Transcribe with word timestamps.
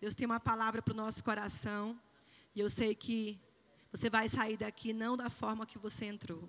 Deus 0.00 0.14
tem 0.14 0.26
uma 0.26 0.38
palavra 0.38 0.80
para 0.80 0.92
o 0.92 0.96
nosso 0.96 1.22
coração. 1.24 1.98
E 2.54 2.60
eu 2.60 2.70
sei 2.70 2.94
que 2.94 3.40
você 3.90 4.08
vai 4.08 4.28
sair 4.28 4.56
daqui 4.56 4.92
não 4.92 5.16
da 5.16 5.28
forma 5.28 5.66
que 5.66 5.78
você 5.78 6.06
entrou. 6.06 6.48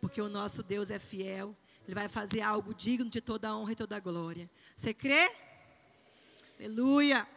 Porque 0.00 0.20
o 0.20 0.28
nosso 0.28 0.62
Deus 0.62 0.90
é 0.90 0.98
fiel. 0.98 1.56
Ele 1.84 1.94
vai 1.94 2.08
fazer 2.08 2.40
algo 2.40 2.74
digno 2.74 3.10
de 3.10 3.20
toda 3.20 3.48
a 3.48 3.56
honra 3.56 3.72
e 3.72 3.76
toda 3.76 3.96
a 3.96 4.00
glória. 4.00 4.50
Você 4.76 4.94
crê? 4.94 5.30
Aleluia. 6.58 7.28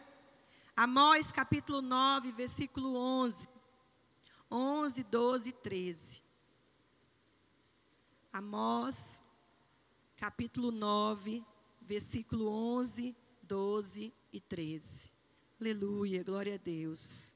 Amós 0.75 1.31
capítulo 1.31 1.81
9, 1.81 2.31
versículo 2.31 2.95
11. 2.95 3.49
11, 4.49 5.03
12 5.03 5.49
e 5.49 5.53
13. 5.53 6.23
Amós 8.31 9.21
capítulo 10.15 10.71
9, 10.71 11.43
versículo 11.81 12.47
11, 12.47 13.15
12 13.43 14.13
e 14.31 14.39
13. 14.39 15.10
Aleluia, 15.61 16.23
glória 16.23 16.55
a 16.55 16.57
Deus. 16.57 17.35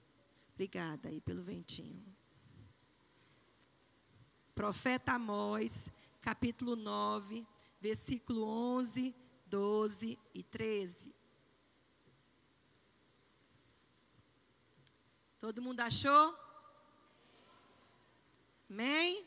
Obrigada 0.55 1.09
aí 1.09 1.21
pelo 1.21 1.43
ventinho. 1.43 2.03
Profeta 4.55 5.11
Amós, 5.11 5.91
capítulo 6.21 6.75
9, 6.75 7.45
versículo 7.79 8.43
11, 8.43 9.13
12 9.45 10.17
e 10.33 10.41
13. 10.41 11.13
Todo 15.37 15.61
mundo 15.61 15.81
achou? 15.81 16.35
Amém? 18.67 19.23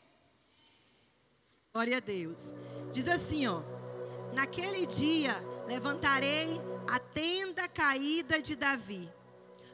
Glória 1.71 1.95
a 1.95 2.01
Deus. 2.01 2.53
Diz 2.91 3.07
assim, 3.07 3.47
ó: 3.47 3.63
Naquele 4.33 4.85
dia 4.85 5.39
levantarei 5.65 6.59
a 6.89 6.99
tenda 6.99 7.67
caída 7.67 8.41
de 8.41 8.55
Davi. 8.55 9.11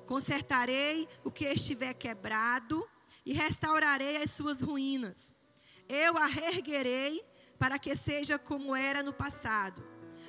Consertarei 0.05 1.07
o 1.23 1.31
que 1.31 1.45
estiver 1.45 1.93
quebrado 1.93 2.85
e 3.25 3.33
restaurarei 3.33 4.17
as 4.17 4.31
suas 4.31 4.61
ruínas. 4.61 5.33
Eu 5.87 6.17
a 6.17 6.25
reerguerei 6.25 7.23
para 7.57 7.79
que 7.79 7.95
seja 7.95 8.37
como 8.37 8.75
era 8.75 9.01
no 9.01 9.13
passado, 9.13 9.83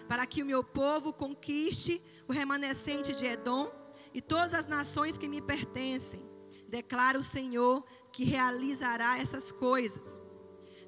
para 0.08 0.26
que 0.26 0.42
o 0.42 0.46
meu 0.46 0.62
povo 0.62 1.12
conquiste 1.12 2.00
o 2.28 2.32
remanescente 2.32 3.14
de 3.14 3.26
Edom 3.26 3.70
e 4.14 4.20
todas 4.20 4.54
as 4.54 4.66
nações 4.66 5.18
que 5.18 5.28
me 5.28 5.42
pertencem. 5.42 6.24
Declara 6.68 7.18
o 7.18 7.22
Senhor 7.22 7.84
que 8.12 8.24
realizará 8.24 9.18
essas 9.18 9.50
coisas. 9.50 10.20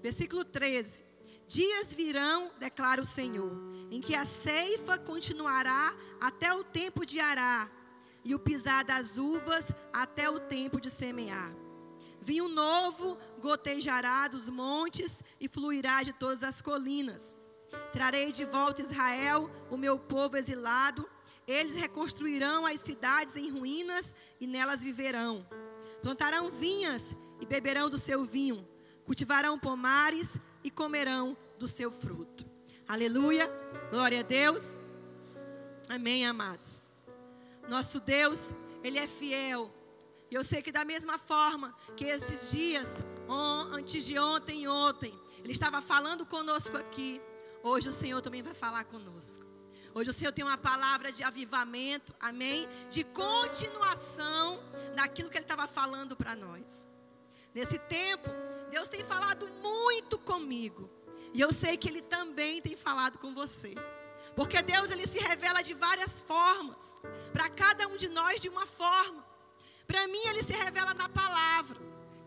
Versículo 0.01 0.45
13. 0.45 1.05
Dias 1.47 1.95
virão, 1.95 2.53
declara 2.59 3.01
o 3.01 3.07
Senhor, 3.07 3.68
em 3.91 4.01
que 4.01 4.15
a 4.15 4.25
ceifa 4.25 4.99
continuará 4.99 5.95
até 6.21 6.53
o 6.53 6.63
tempo 6.65 7.05
de 7.05 7.21
arar, 7.21 7.71
e 8.25 8.35
o 8.35 8.39
pisar 8.39 8.85
das 8.85 9.17
uvas 9.17 9.73
até 9.93 10.29
o 10.29 10.39
tempo 10.41 10.81
de 10.81 10.91
semear. 10.91 11.55
Vinho 12.21 12.49
novo 12.49 13.17
gotejará 13.41 14.29
dos 14.29 14.49
montes 14.49 15.23
e 15.41 15.49
fluirá 15.49 16.03
de 16.03 16.13
todas 16.13 16.43
as 16.43 16.61
colinas. 16.61 17.37
Trarei 17.93 18.33
de 18.33 18.45
volta 18.45 18.83
Israel, 18.83 19.51
o 19.71 19.77
meu 19.77 19.99
povo 19.99 20.37
exilado. 20.37 21.09
Eles 21.47 21.77
reconstruirão 21.77 22.67
as 22.67 22.81
cidades 22.81 23.37
em 23.37 23.51
ruínas 23.51 24.15
e 24.41 24.47
nelas 24.47 24.83
viverão. 24.83 25.47
Plantarão 26.03 26.51
vinhas 26.51 27.17
e 27.41 27.47
beberão 27.47 27.89
do 27.89 27.97
seu 27.97 28.25
vinho 28.25 28.67
cultivarão 29.09 29.59
pomares 29.59 30.39
e 30.63 30.71
comerão 30.71 31.35
do 31.59 31.67
seu 31.67 31.91
fruto. 31.91 32.45
Aleluia, 32.89 33.47
glória 33.91 34.21
a 34.21 34.23
Deus. 34.23 34.79
Amém, 35.91 36.27
amados. 36.27 36.83
Nosso 37.69 38.01
Deus, 38.01 38.55
Ele 38.83 38.99
é 38.99 39.07
fiel. 39.07 39.71
E 40.31 40.35
eu 40.35 40.43
sei 40.43 40.63
que 40.63 40.73
da 40.73 40.87
mesma 40.87 41.19
forma 41.19 41.77
que 41.95 42.07
esses 42.07 42.51
dias, 42.51 43.03
antes 43.75 44.07
de 44.07 44.19
ontem 44.19 44.63
e 44.63 44.69
ontem, 44.69 45.13
Ele 45.45 45.53
estava 45.53 45.83
falando 45.83 46.25
conosco 46.25 46.79
aqui. 46.79 47.21
Hoje 47.63 47.91
o 47.91 47.93
Senhor 47.93 48.23
também 48.23 48.43
vai 48.43 48.55
falar 48.55 48.85
conosco. 48.85 49.45
Hoje 49.93 50.09
o 50.09 50.15
Senhor 50.15 50.33
tem 50.33 50.43
uma 50.43 50.57
palavra 50.57 51.13
de 51.13 51.23
avivamento, 51.23 52.15
amém? 52.19 52.67
De 52.89 53.05
continuação 53.05 54.63
daquilo 54.97 55.29
que 55.29 55.37
Ele 55.37 55.45
estava 55.45 55.69
falando 55.69 56.17
para 56.17 56.35
nós. 56.35 56.89
Nesse 57.55 57.79
tempo, 57.81 58.31
Deus 58.71 58.89
tem 58.89 59.05
falado 59.05 59.47
muito 59.61 60.19
comigo. 60.19 60.98
E 61.33 61.41
eu 61.41 61.53
sei 61.53 61.77
que 61.77 61.89
Ele 61.89 62.03
também 62.03 62.61
tem 62.61 62.77
falado 62.77 63.19
com 63.19 63.35
você. 63.35 63.75
Porque 64.35 64.61
Deus 64.63 64.91
ele 64.91 65.07
se 65.07 65.19
revela 65.19 65.63
de 65.63 65.75
várias 65.75 66.21
formas. 66.21 66.97
Para 67.33 67.49
cada 67.49 67.87
um 67.89 67.97
de 67.97 68.09
nós 68.09 68.41
de 68.41 68.49
uma 68.49 68.67
forma. 68.67 69.25
Para 69.87 70.07
mim 70.07 70.21
ele 70.27 70.43
se 70.43 70.53
revela 70.53 70.93
na 70.95 71.09
palavra. 71.09 71.79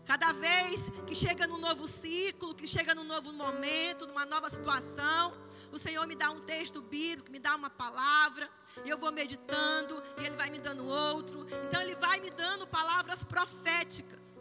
Cada 0.04 0.32
vez 0.32 0.90
que 1.06 1.14
chega 1.14 1.46
num 1.46 1.58
novo 1.58 1.86
ciclo, 1.86 2.54
que 2.54 2.66
chega 2.66 2.94
num 2.94 3.04
novo 3.04 3.32
momento, 3.32 4.06
numa 4.06 4.26
nova 4.26 4.50
situação, 4.50 5.32
o 5.70 5.78
Senhor 5.78 6.06
me 6.06 6.16
dá 6.16 6.30
um 6.30 6.40
texto 6.40 6.82
bíblico, 6.82 7.30
me 7.30 7.38
dá 7.38 7.54
uma 7.54 7.70
palavra, 7.70 8.50
e 8.84 8.90
eu 8.90 8.98
vou 8.98 9.12
meditando, 9.12 10.02
e 10.18 10.26
Ele 10.26 10.36
vai 10.36 10.50
me 10.50 10.58
dando 10.58 10.84
outro. 10.86 11.46
Então 11.66 11.80
Ele 11.80 11.94
vai 11.94 12.18
me 12.18 12.30
dando 12.30 12.66
palavras 12.66 13.22
proféticas. 13.22 14.40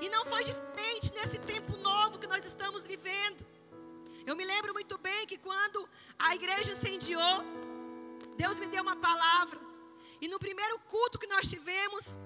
E 0.00 0.08
não 0.08 0.24
foi 0.24 0.44
diferente 0.44 1.12
nesse 1.14 1.38
tempo 1.38 1.76
novo 1.76 2.18
que 2.18 2.26
nós 2.26 2.44
estamos 2.46 2.86
vivendo. 2.86 3.19
A 6.30 6.34
igreja 6.36 6.70
incendiou, 6.70 7.44
Deus 8.36 8.60
me 8.60 8.68
deu 8.68 8.82
uma 8.84 8.94
palavra. 8.94 9.58
E 10.20 10.28
no 10.28 10.38
primeiro 10.38 10.78
culto 10.92 11.18
que 11.18 11.26
nós 11.26 11.50
tivemos, 11.50 12.16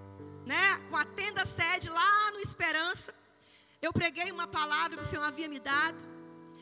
né, 0.44 0.76
com 0.90 0.96
a 0.98 1.06
tenda 1.06 1.46
sede 1.46 1.88
lá 1.88 2.30
no 2.32 2.40
Esperança, 2.40 3.14
eu 3.80 3.94
preguei 3.94 4.30
uma 4.30 4.46
palavra 4.46 4.98
que 4.98 5.02
o 5.02 5.06
Senhor 5.06 5.24
havia 5.24 5.48
me 5.48 5.58
dado. 5.58 6.06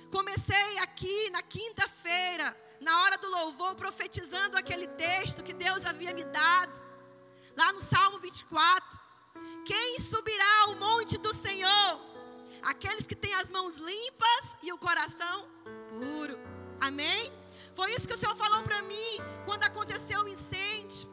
Comecei 0.09 0.79
aqui 0.79 1.31
na 1.31 1.43
quinta-feira, 1.43 2.57
na 2.81 3.03
hora 3.03 3.19
do 3.19 3.29
louvor, 3.29 3.75
profetizando 3.75 4.57
aquele 4.57 4.87
texto 4.87 5.43
que 5.43 5.53
Deus 5.53 5.85
havia 5.85 6.15
me 6.15 6.25
dado, 6.25 6.81
lá 7.57 7.73
no 7.73 7.81
Salmo 7.81 8.21
24. 8.21 9.01
Quem 9.65 9.99
subirá 9.99 10.61
ao 10.67 10.77
monte 10.77 11.19
do 11.19 11.35
Senhor? 11.35 12.01
Aqueles 12.63 13.05
que 13.05 13.17
têm 13.17 13.35
as 13.35 13.51
mãos 13.51 13.79
limpas 13.79 14.57
e 14.63 14.73
o 14.73 14.79
coração 14.79 15.49
puro. 15.89 16.52
Amém? 16.83 17.33
Foi 17.77 17.89
isso 17.95 18.09
que 18.09 18.15
o 18.15 18.19
Senhor 18.19 18.35
falou 18.35 18.61
para 18.65 18.83
mim 18.83 19.13
quando 19.45 19.63
aconteceu 19.63 20.21
o 20.23 20.29
incêndio. 20.29 21.09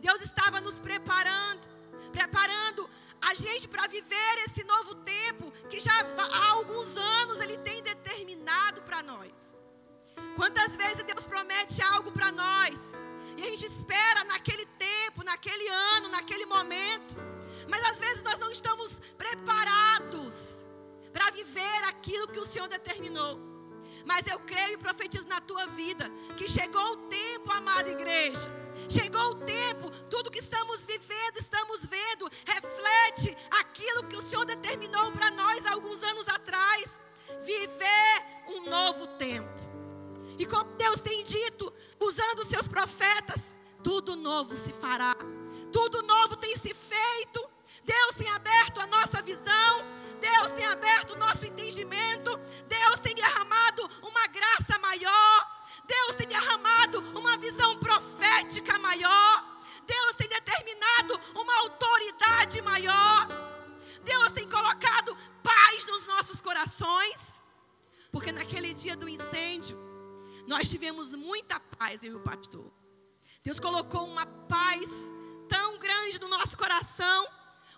Deus 0.00 0.20
estava 0.20 0.60
nos 0.60 0.80
preparando, 0.80 1.68
preparando 2.10 2.90
a 3.20 3.32
gente 3.32 3.68
para 3.68 3.86
viver 3.86 4.34
esse 4.48 4.64
novo 4.64 4.96
tempo 4.96 5.52
que 5.70 5.78
já 5.78 5.92
há 5.92 6.46
alguns 6.50 6.96
anos 6.96 7.38
Ele 7.38 7.56
tem 7.58 7.80
determinado 7.84 8.82
para 8.82 9.00
nós. 9.04 9.56
Quantas 10.34 10.74
vezes 10.76 11.04
Deus 11.04 11.24
promete 11.24 11.80
algo 11.94 12.10
para 12.10 12.32
nós 12.32 12.96
e 13.36 13.44
a 13.44 13.50
gente 13.50 13.64
espera 13.64 14.24
naquele 14.24 14.66
tempo, 14.66 15.22
naquele 15.22 15.68
ano, 15.68 16.08
naquele 16.08 16.46
momento. 16.46 17.16
Mas 17.68 17.80
às 17.90 18.00
vezes 18.00 18.24
nós 18.24 18.40
não 18.40 18.50
estamos 18.50 18.98
preparados 19.16 20.66
para 21.12 21.30
viver 21.30 21.84
aquilo 21.84 22.26
que 22.26 22.40
o 22.40 22.44
Senhor 22.44 22.66
determinou. 22.66 23.51
Mas 24.04 24.26
eu 24.26 24.38
creio 24.40 24.74
e 24.74 24.78
profetizo 24.78 25.28
na 25.28 25.40
tua 25.40 25.66
vida 25.68 26.10
que 26.36 26.48
chegou 26.48 26.92
o 26.92 26.96
tempo, 27.08 27.52
amada 27.52 27.90
igreja. 27.90 28.50
Chegou 28.88 29.32
o 29.32 29.34
tempo, 29.34 29.90
tudo 30.08 30.30
que 30.30 30.38
estamos 30.38 30.84
vivendo, 30.84 31.36
estamos 31.36 31.84
vendo, 31.86 32.30
reflete 32.46 33.36
aquilo 33.50 34.04
que 34.04 34.16
o 34.16 34.22
Senhor 34.22 34.44
determinou 34.44 35.12
para 35.12 35.30
nós 35.30 35.66
alguns 35.66 36.02
anos 36.02 36.28
atrás. 36.28 37.00
Viver 37.44 38.22
um 38.48 38.70
novo 38.70 39.06
tempo. 39.06 39.60
E 40.38 40.46
como 40.46 40.72
Deus 40.76 41.00
tem 41.00 41.22
dito, 41.22 41.72
usando 42.00 42.40
os 42.40 42.48
seus 42.48 42.66
profetas, 42.66 43.54
tudo 43.82 44.16
novo 44.16 44.56
se 44.56 44.72
fará. 44.72 45.14
Tudo 45.70 46.02
novo 46.02 46.36
tem 46.36 46.56
se 46.56 46.74
feito. 46.74 47.51
Deus 47.84 48.14
tem 48.16 48.28
aberto 48.30 48.80
a 48.80 48.86
nossa 48.86 49.22
visão. 49.22 49.92
Deus 50.20 50.52
tem 50.52 50.66
aberto 50.66 51.12
o 51.12 51.18
nosso 51.18 51.44
entendimento. 51.46 52.36
Deus 52.68 53.00
tem 53.00 53.14
derramado 53.14 53.88
uma 54.02 54.26
graça 54.28 54.78
maior. 54.78 55.52
Deus 55.86 56.14
tem 56.14 56.26
derramado 56.26 57.00
uma 57.18 57.36
visão 57.38 57.78
profética 57.78 58.78
maior. 58.78 59.44
Deus 59.86 60.14
tem 60.16 60.28
determinado 60.28 61.20
uma 61.34 61.54
autoridade 61.60 62.62
maior. 62.62 63.28
Deus 64.04 64.32
tem 64.32 64.48
colocado 64.48 65.16
paz 65.42 65.86
nos 65.86 66.06
nossos 66.06 66.40
corações. 66.40 67.42
Porque 68.10 68.30
naquele 68.30 68.74
dia 68.74 68.94
do 68.96 69.08
incêndio, 69.08 69.78
nós 70.46 70.68
tivemos 70.68 71.14
muita 71.14 71.58
paz, 71.78 72.04
eu 72.04 72.12
e 72.12 72.16
o 72.16 72.20
pastor. 72.20 72.70
Deus 73.42 73.58
colocou 73.58 74.04
uma 74.06 74.26
paz 74.26 75.12
tão 75.48 75.78
grande 75.78 76.20
no 76.20 76.28
nosso 76.28 76.56
coração, 76.56 77.26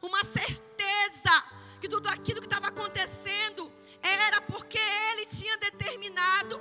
uma 0.06 0.24
certeza 0.24 1.44
que 1.80 1.88
tudo 1.88 2.08
aquilo 2.08 2.40
que 2.40 2.46
estava 2.46 2.68
acontecendo 2.68 3.72
era 4.02 4.40
porque 4.42 4.78
Ele 4.78 5.26
tinha 5.26 5.56
determinado, 5.58 6.60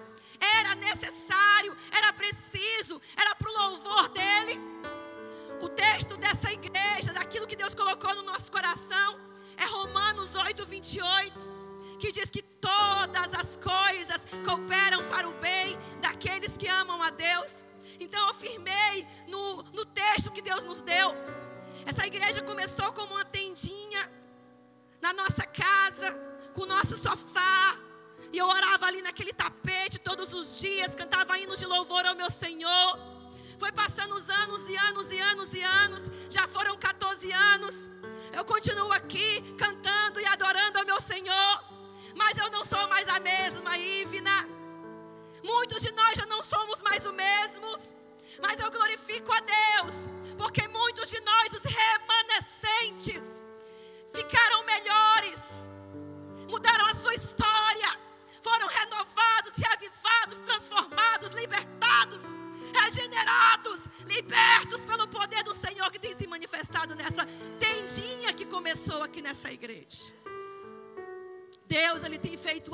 era 0.59 0.75
necessário, 0.75 1.75
era 1.91 2.13
preciso, 2.13 3.01
era 3.17 3.35
para 3.35 3.49
o 3.49 3.53
louvor 3.53 4.09
dEle. 4.09 4.59
texto 5.75 6.15
dessa 6.17 6.51
igreja, 6.51 7.13
daquilo 7.13 7.47
que 7.47 7.55
Deus 7.55 7.73
colocou 7.73 8.13
no 8.15 8.23
nosso 8.23 8.51
coração, 8.51 9.19
é 9.57 9.65
Romanos 9.65 10.35
8, 10.35 10.65
28 10.65 11.63
que 11.99 12.11
diz 12.11 12.29
que 12.29 12.41
todas 12.41 13.33
as 13.33 13.57
coisas 13.57 14.25
cooperam 14.43 15.07
para 15.09 15.27
o 15.27 15.33
bem 15.33 15.77
daqueles 16.01 16.57
que 16.57 16.67
amam 16.67 17.01
a 17.01 17.09
Deus. 17.09 17.65
Então 17.99 18.27
eu 18.27 18.33
firmei 18.33 19.07
no, 19.27 19.63
no 19.71 19.85
texto 19.85 20.31
que 20.31 20.41
Deus 20.41 20.63
nos 20.63 20.81
deu. 20.81 21.13
Essa 21.85 22.05
igreja 22.05 22.41
começou 22.41 22.91
como 22.93 23.13
uma 23.13 23.25
tendinha 23.25 24.09
na 25.01 25.13
nossa 25.13 25.45
casa, 25.45 26.11
com 26.53 26.61
o 26.61 26.65
nosso 26.65 26.95
sofá. 26.95 27.77
E 28.31 28.37
eu 28.37 28.47
orava 28.47 28.85
ali 28.87 29.01
naquele 29.01 29.33
tapete 29.33 29.99
todos 29.99 30.33
os 30.33 30.59
dias, 30.59 30.95
cantava 30.95 31.37
hinos 31.37 31.59
de 31.59 31.65
louvor 31.65 32.05
ao 32.05 32.15
meu 32.15 32.29
Senhor. 32.29 32.99
Foi 33.59 33.71
passando 33.71 34.15
os 34.15 34.29
anos 34.29 34.69
e 34.69 34.75
anos 34.75 35.11
e 35.11 35.19
anos 35.19 35.53
e 35.53 35.61
anos, 35.61 36.01
já 36.29 36.47
foram 36.47 36.77
14 36.77 37.31
anos. 37.31 37.91
Eu 38.31 38.43
continuo 38.45 38.91
aqui 38.91 39.41
cantando 39.57 40.19
e 40.19 40.25
adorando 40.25 40.79
ao 40.79 40.85
meu 40.85 40.99
Senhor 40.99 41.73
mas 42.15 42.37
eu 42.37 42.49
não 42.51 42.63
sou 42.63 42.87
mais 42.87 43.07
a 43.09 43.19
mesma, 43.19 43.77
Ivna. 43.77 44.47
Muitos 45.43 45.81
de 45.81 45.91
nós 45.91 46.13
já 46.17 46.25
não 46.25 46.41
somos 46.43 46.81
mais 46.81 47.05
os 47.05 47.13
mesmos. 47.13 47.95
Mas 48.41 48.59
eu 48.59 48.71
glorifico 48.71 49.31
a 49.31 49.39
Deus, 49.39 50.09
porque 50.37 50.67
muitos 50.67 51.09
de 51.09 51.19
nós, 51.21 51.53
os 51.53 51.61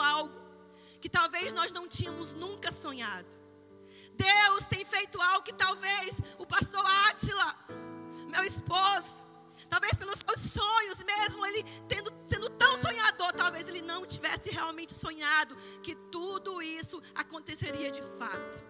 algo 0.02 0.40
que 1.00 1.10
talvez 1.10 1.54
nós 1.54 1.72
não 1.72 1.88
tínhamos 1.88 2.36
nunca 2.36 2.72
sonhado. 2.72 3.38
Deus 4.14 4.66
tem 4.70 4.84
feito 4.86 5.22
algo 5.22 5.44
que 5.44 5.54
talvez 5.54 6.16
o 6.38 6.46
pastor 6.46 6.86
Átila, 7.08 7.56
meu 8.28 8.44
esposo, 8.44 9.24
talvez 9.70 9.94
pelos 9.94 10.20
seus 10.20 10.52
sonhos 10.52 10.98
mesmo, 11.04 11.46
ele 11.46 11.64
tendo, 11.88 12.14
sendo 12.28 12.50
tão 12.50 12.78
sonhador, 12.78 13.32
talvez 13.34 13.68
ele 13.68 13.82
não 13.82 14.06
tivesse 14.06 14.50
realmente 14.52 14.94
sonhado 14.94 15.56
que 15.82 15.96
tudo 16.12 16.62
isso 16.62 17.02
aconteceria 17.16 17.90
de 17.90 18.02
fato. 18.02 18.66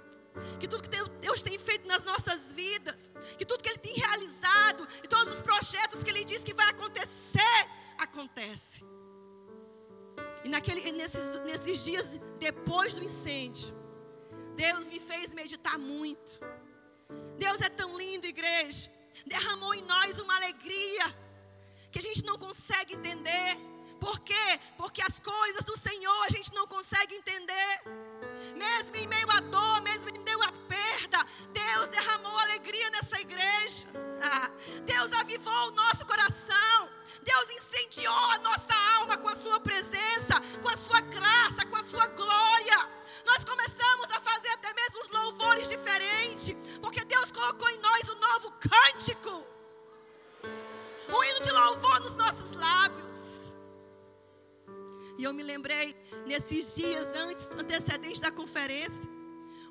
Que 0.60 0.68
tudo 0.68 0.84
que 0.84 0.90
Deus 1.20 1.42
tem 1.42 1.58
feito 1.58 1.88
nas 1.88 2.04
nossas 2.04 2.54
vidas, 2.54 3.12
que 3.38 3.44
tudo 3.44 3.64
que 3.64 3.70
Ele 3.70 3.80
tem 3.80 3.94
realizado, 3.94 4.88
e 5.04 5.08
todos 5.08 5.34
os 5.34 5.42
projetos 5.42 6.04
que 6.04 6.10
Ele 6.12 6.24
diz 6.24 6.44
que 6.44 6.54
vai 6.54 6.70
acontecer, 6.70 7.68
acontece. 7.98 8.86
E 10.44 10.50
naquele, 10.50 10.92
nesses, 10.92 11.42
nesses 11.42 11.84
dias 11.84 12.20
depois 12.40 12.96
do 12.96 13.04
incêndio, 13.04 13.76
Deus 14.56 14.88
me 14.88 15.00
fez 15.00 15.34
meditar 15.34 15.78
muito. 15.78 16.40
Deus 17.38 17.62
é 17.62 17.70
tão 17.70 17.98
lindo, 17.98 18.26
igreja. 18.28 18.92
Derramou 19.26 19.74
em 19.74 19.82
nós 19.84 20.20
uma 20.20 20.36
alegria 20.36 21.16
que 21.92 22.00
a 22.00 22.02
gente 22.02 22.24
não 22.24 22.38
consegue 22.38 22.94
entender. 22.94 23.58
Por 24.00 24.20
quê? 24.20 24.60
Porque 24.78 25.02
as 25.02 25.20
coisas 25.20 25.64
do 25.64 25.78
Senhor 25.78 26.24
a 26.26 26.30
gente 26.30 26.54
não 26.54 26.68
consegue 26.68 27.16
entender. 27.16 27.82
Mesmo 28.56 28.96
em 28.96 29.08
meio 29.08 29.28
à 29.32 29.40
dor, 29.42 29.82
mesmo 29.82 30.10
em 30.10 30.20
meio 30.20 30.42
à 30.44 30.52
perda, 30.68 31.26
Deus 31.52 31.90
derramou 31.90 32.38
alegria 32.40 32.90
nessa 32.92 33.20
igreja. 33.20 33.88
Deus 34.86 35.14
avivou 35.14 35.68
o 35.68 35.72
nosso 35.72 36.06
coração. 36.06 36.90
Deus 37.22 37.52
incendiou 37.52 38.32
a 38.32 38.38
nossa 38.40 38.74
alma 38.98 39.18
com 39.18 39.30
a 39.30 39.36
sua 39.36 39.60
presença, 39.60 40.42
com 40.62 40.70
a 40.70 40.78
sua 40.78 41.00
graça, 41.02 41.66
com 41.66 41.76
a 41.76 41.86
sua 41.86 42.08
glória. 42.08 42.88
Nós 43.26 43.44
começamos 43.44 44.10
a 44.12 44.20
fazer 44.20 44.50
até 44.50 44.74
mesmo 44.74 45.02
os 45.02 45.10
louvores 45.10 45.70
diferentes, 45.70 46.56
porque 46.82 47.04
Deus 47.06 47.32
colocou 47.32 47.70
em 47.70 47.78
nós 47.80 48.10
um 48.10 48.16
novo 48.16 48.54
cântico. 48.54 49.48
Um 51.10 51.24
hino 51.24 51.40
de 51.42 51.52
louvor 51.52 52.00
nos 52.02 52.16
nossos 52.16 52.52
lábios. 52.54 53.29
E 55.20 55.24
eu 55.26 55.34
me 55.34 55.44
lembrei 55.44 55.96
nesses 56.26 56.76
dias 56.76 57.10
antes, 57.16 57.50
antecedentes 57.52 58.22
da 58.22 58.32
conferência. 58.32 59.08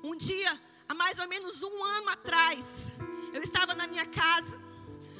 Um 0.01 0.15
dia, 0.15 0.51
há 0.87 0.93
mais 0.93 1.19
ou 1.19 1.27
menos 1.27 1.61
um 1.63 1.83
ano 1.83 2.09
atrás, 2.11 2.93
eu 3.33 3.41
estava 3.43 3.75
na 3.75 3.87
minha 3.87 4.05
casa 4.05 4.69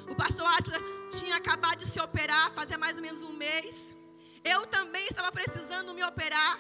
o 0.10 0.16
pastor 0.16 0.46
Atlas 0.58 0.81
tinha 1.20 1.36
acabado 1.36 1.78
de 1.78 1.86
se 1.86 2.00
operar, 2.02 2.52
fazia 2.52 2.78
mais 2.78 2.96
ou 2.98 3.02
menos 3.04 3.22
um 3.22 3.31
mês. 3.34 3.96
Eu 4.44 4.66
também 4.66 5.06
estava 5.06 5.31
precisando 5.31 5.94
me 5.94 6.04
operar. 6.04 6.60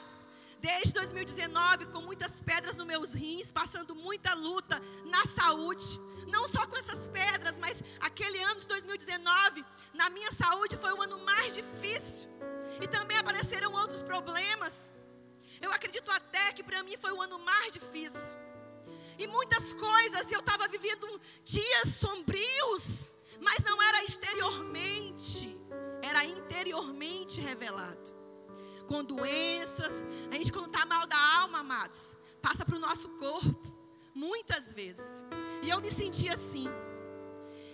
Desde 0.59 0.93
2019, 0.93 1.85
com 1.87 2.01
muitas 2.01 2.41
pedras 2.41 2.75
nos 2.77 2.85
meus 2.85 3.13
rins, 3.13 3.49
passando 3.49 3.95
muita 3.95 4.33
luta 4.33 4.79
na 5.05 5.25
saúde. 5.25 5.99
Não 6.27 6.47
só 6.47 6.67
com 6.67 6.77
essas 6.77 7.07
pedras, 7.07 7.57
mas 7.57 7.81
aquele 8.01 8.37
ano 8.43 8.59
de 8.59 8.67
2019, 8.67 9.65
na 9.93 10.09
minha 10.09 10.31
saúde, 10.31 10.77
foi 10.77 10.91
o 10.93 11.01
ano 11.01 11.17
mais 11.23 11.55
difícil. 11.55 12.29
E 12.81 12.87
também 12.87 13.17
apareceram 13.17 13.71
outros 13.73 14.01
problemas. 14.03 14.93
Eu 15.61 15.71
acredito 15.71 16.11
até 16.11 16.53
que 16.53 16.63
para 16.63 16.83
mim 16.83 16.95
foi 16.97 17.11
o 17.11 17.21
ano 17.21 17.39
mais 17.39 17.73
difícil. 17.73 18.37
E 19.17 19.27
muitas 19.27 19.73
coisas, 19.73 20.31
eu 20.31 20.39
estava 20.39 20.67
vivendo 20.67 21.19
dias 21.43 21.95
sombrios 21.95 23.11
mas 23.41 23.63
não 23.63 23.81
era 23.81 24.03
exteriormente, 24.03 25.55
era 26.01 26.23
interiormente 26.25 27.39
revelado. 27.39 28.17
Com 28.87 29.03
doenças, 29.03 30.03
a 30.31 30.35
gente 30.35 30.51
quando 30.51 30.73
está 30.73 30.85
mal 30.85 31.05
da 31.05 31.17
alma, 31.39 31.59
amados, 31.59 32.17
passa 32.41 32.65
para 32.65 32.75
o 32.75 32.79
nosso 32.79 33.09
corpo, 33.09 33.73
muitas 34.13 34.73
vezes. 34.73 35.23
E 35.61 35.69
eu 35.69 35.79
me 35.79 35.91
senti 35.91 36.27
assim. 36.27 36.67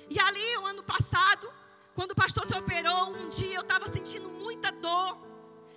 E 0.10 0.20
ali, 0.20 0.58
o 0.58 0.66
ano 0.66 0.84
passado, 0.84 1.52
quando 1.96 2.12
o 2.12 2.16
pastor 2.16 2.46
se 2.46 2.54
operou, 2.54 3.16
um 3.16 3.30
dia 3.30 3.56
eu 3.56 3.62
estava 3.62 3.88
sentindo 3.88 4.30
muita 4.30 4.70
dor. 4.72 5.18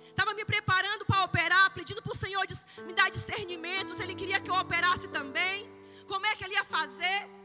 Estava 0.05 0.33
me 0.33 0.43
preparando 0.43 1.05
para 1.05 1.23
operar, 1.23 1.73
pedindo 1.73 2.01
para 2.01 2.11
o 2.11 2.15
Senhor 2.15 2.45
me 2.85 2.93
dar 2.93 3.09
discernimento, 3.09 3.93
se 3.95 4.03
Ele 4.03 4.13
queria 4.13 4.39
que 4.41 4.51
eu 4.51 4.55
operasse 4.55 5.07
também. 5.07 5.57
Como 6.07 6.25
é 6.25 6.35
que 6.35 6.43
Ele 6.43 6.53
ia 6.53 6.65
fazer? 6.65 7.39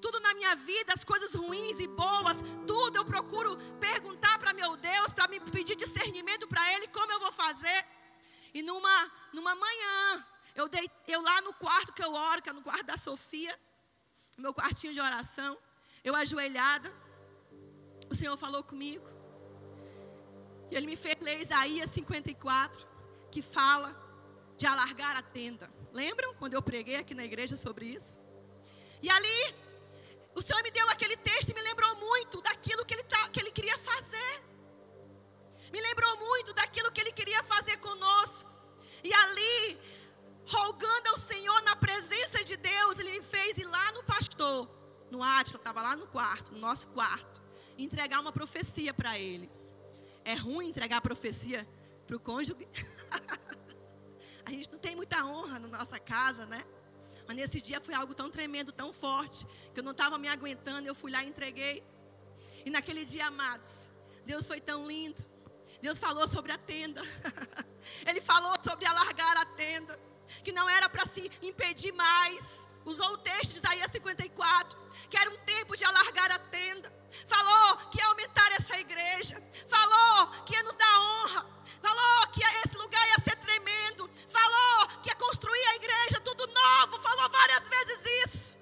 tudo 0.00 0.20
na 0.20 0.34
minha 0.34 0.54
vida, 0.54 0.92
as 0.92 1.02
coisas 1.02 1.34
ruins 1.34 1.80
e 1.80 1.86
boas, 1.88 2.36
tudo 2.66 2.96
eu 2.96 3.04
procuro 3.04 3.56
perguntar 3.80 4.38
para 4.38 4.52
meu 4.52 4.76
Deus, 4.76 5.12
para 5.12 5.26
me 5.26 5.40
pedir 5.40 5.74
discernimento 5.74 6.46
para 6.46 6.62
Ele, 6.74 6.86
como 6.88 7.10
eu 7.10 7.18
vou 7.18 7.32
fazer. 7.32 7.84
E 8.54 8.62
numa, 8.62 9.12
numa 9.32 9.54
manhã, 9.54 10.26
eu, 10.54 10.68
dei, 10.68 10.88
eu 11.08 11.20
lá 11.22 11.40
no 11.40 11.52
quarto 11.54 11.92
que 11.92 12.04
eu 12.04 12.12
oro, 12.12 12.42
que 12.42 12.50
é 12.50 12.52
no 12.52 12.62
quarto 12.62 12.84
da 12.84 12.96
Sofia, 12.96 13.58
meu 14.38 14.54
quartinho 14.54 14.92
de 14.92 15.00
oração, 15.00 15.58
eu 16.04 16.14
ajoelhada, 16.14 16.94
o 18.16 18.18
Senhor 18.18 18.36
falou 18.38 18.64
comigo. 18.64 19.06
E 20.70 20.74
Ele 20.74 20.86
me 20.86 20.96
fez 20.96 21.16
ler 21.20 21.38
Isaías 21.40 21.90
54, 21.90 22.88
que 23.30 23.42
fala 23.42 23.90
de 24.56 24.66
alargar 24.66 25.14
a 25.16 25.22
tenda. 25.22 25.70
Lembram 25.92 26.34
quando 26.34 26.54
eu 26.54 26.62
preguei 26.62 26.96
aqui 26.96 27.14
na 27.14 27.24
igreja 27.24 27.56
sobre 27.56 27.84
isso? 27.84 28.18
E 29.02 29.10
ali 29.10 29.54
o 30.34 30.40
Senhor 30.40 30.62
me 30.62 30.70
deu 30.70 30.88
aquele 30.88 31.16
texto 31.18 31.50
e 31.50 31.54
me 31.54 31.60
lembrou 31.60 31.94
muito 31.96 32.40
daquilo 32.40 32.86
que 32.86 32.94
ele, 32.94 33.04
que 33.32 33.40
ele 33.40 33.52
queria 33.52 33.78
fazer. 33.78 34.42
Me 35.70 35.80
lembrou 35.80 36.16
muito 36.16 36.54
daquilo 36.54 36.90
que 36.90 37.00
ele 37.02 37.12
queria 37.12 37.42
fazer 37.44 37.76
conosco. 37.78 38.50
E 39.04 39.12
ali, 39.12 39.78
rogando 40.46 41.10
ao 41.10 41.18
Senhor 41.18 41.62
na 41.64 41.76
presença 41.76 42.42
de 42.42 42.56
Deus, 42.56 42.98
ele 42.98 43.10
me 43.10 43.22
fez 43.22 43.58
ir 43.58 43.66
lá 43.66 43.92
no 43.92 44.02
pastor, 44.04 44.68
no 45.10 45.22
Átila, 45.22 45.58
estava 45.58 45.82
lá 45.82 45.94
no 45.96 46.06
quarto, 46.06 46.52
no 46.52 46.58
nosso 46.58 46.88
quarto, 46.88 47.35
entregar 47.78 48.20
uma 48.20 48.32
profecia 48.32 48.92
para 48.94 49.18
ele. 49.18 49.50
É 50.24 50.34
ruim 50.34 50.68
entregar 50.68 51.00
profecia 51.00 51.66
para 52.06 52.16
o 52.16 52.20
cônjuge? 52.20 52.66
A 54.44 54.50
gente 54.50 54.70
não 54.70 54.78
tem 54.78 54.94
muita 54.94 55.24
honra 55.24 55.58
na 55.58 55.68
nossa 55.68 55.98
casa, 55.98 56.46
né? 56.46 56.64
Mas 57.26 57.36
nesse 57.36 57.60
dia 57.60 57.80
foi 57.80 57.94
algo 57.94 58.14
tão 58.14 58.30
tremendo, 58.30 58.70
tão 58.70 58.92
forte, 58.92 59.44
que 59.74 59.80
eu 59.80 59.84
não 59.84 59.90
estava 59.90 60.16
me 60.18 60.28
aguentando. 60.28 60.86
Eu 60.86 60.94
fui 60.94 61.10
lá 61.10 61.22
e 61.24 61.28
entreguei. 61.28 61.82
E 62.64 62.70
naquele 62.70 63.04
dia, 63.04 63.26
amados, 63.26 63.90
Deus 64.24 64.46
foi 64.46 64.60
tão 64.60 64.86
lindo. 64.86 65.24
Deus 65.82 65.98
falou 65.98 66.28
sobre 66.28 66.52
a 66.52 66.58
tenda. 66.58 67.02
Ele 68.06 68.20
falou 68.20 68.54
sobre 68.62 68.86
alargar 68.86 69.36
a 69.38 69.46
tenda. 69.46 69.98
Que 70.44 70.52
não 70.52 70.68
era 70.68 70.88
para 70.88 71.04
se 71.06 71.30
impedir 71.42 71.92
mais. 71.92 72.68
Usou 72.84 73.14
o 73.14 73.18
texto 73.18 73.52
de 73.52 73.58
Isaías 73.58 73.90
54. 73.90 74.78
Que 75.10 75.16
era 75.16 75.30
um 75.30 75.36
tempo 75.38 75.76
de 75.76 75.84
alargar 75.84 76.30
a 76.30 76.38
tenda. 76.38 76.95
Falou 77.26 77.76
que 77.90 77.98
ia 77.98 78.06
aumentar 78.06 78.52
essa 78.52 78.78
igreja. 78.78 79.42
Falou 79.68 80.28
que 80.44 80.54
ia 80.54 80.62
nos 80.62 80.74
dar 80.74 81.00
honra. 81.00 81.46
Falou 81.80 82.28
que 82.28 82.42
esse 82.64 82.76
lugar 82.76 83.06
ia 83.08 83.24
ser 83.24 83.36
tremendo. 83.36 84.10
Falou 84.28 84.88
que 85.02 85.08
ia 85.08 85.16
construir 85.16 85.66
a 85.72 85.76
igreja 85.76 86.20
tudo 86.20 86.46
novo. 86.46 86.98
Falou 86.98 87.28
várias 87.30 87.68
vezes 87.68 88.06
isso. 88.26 88.58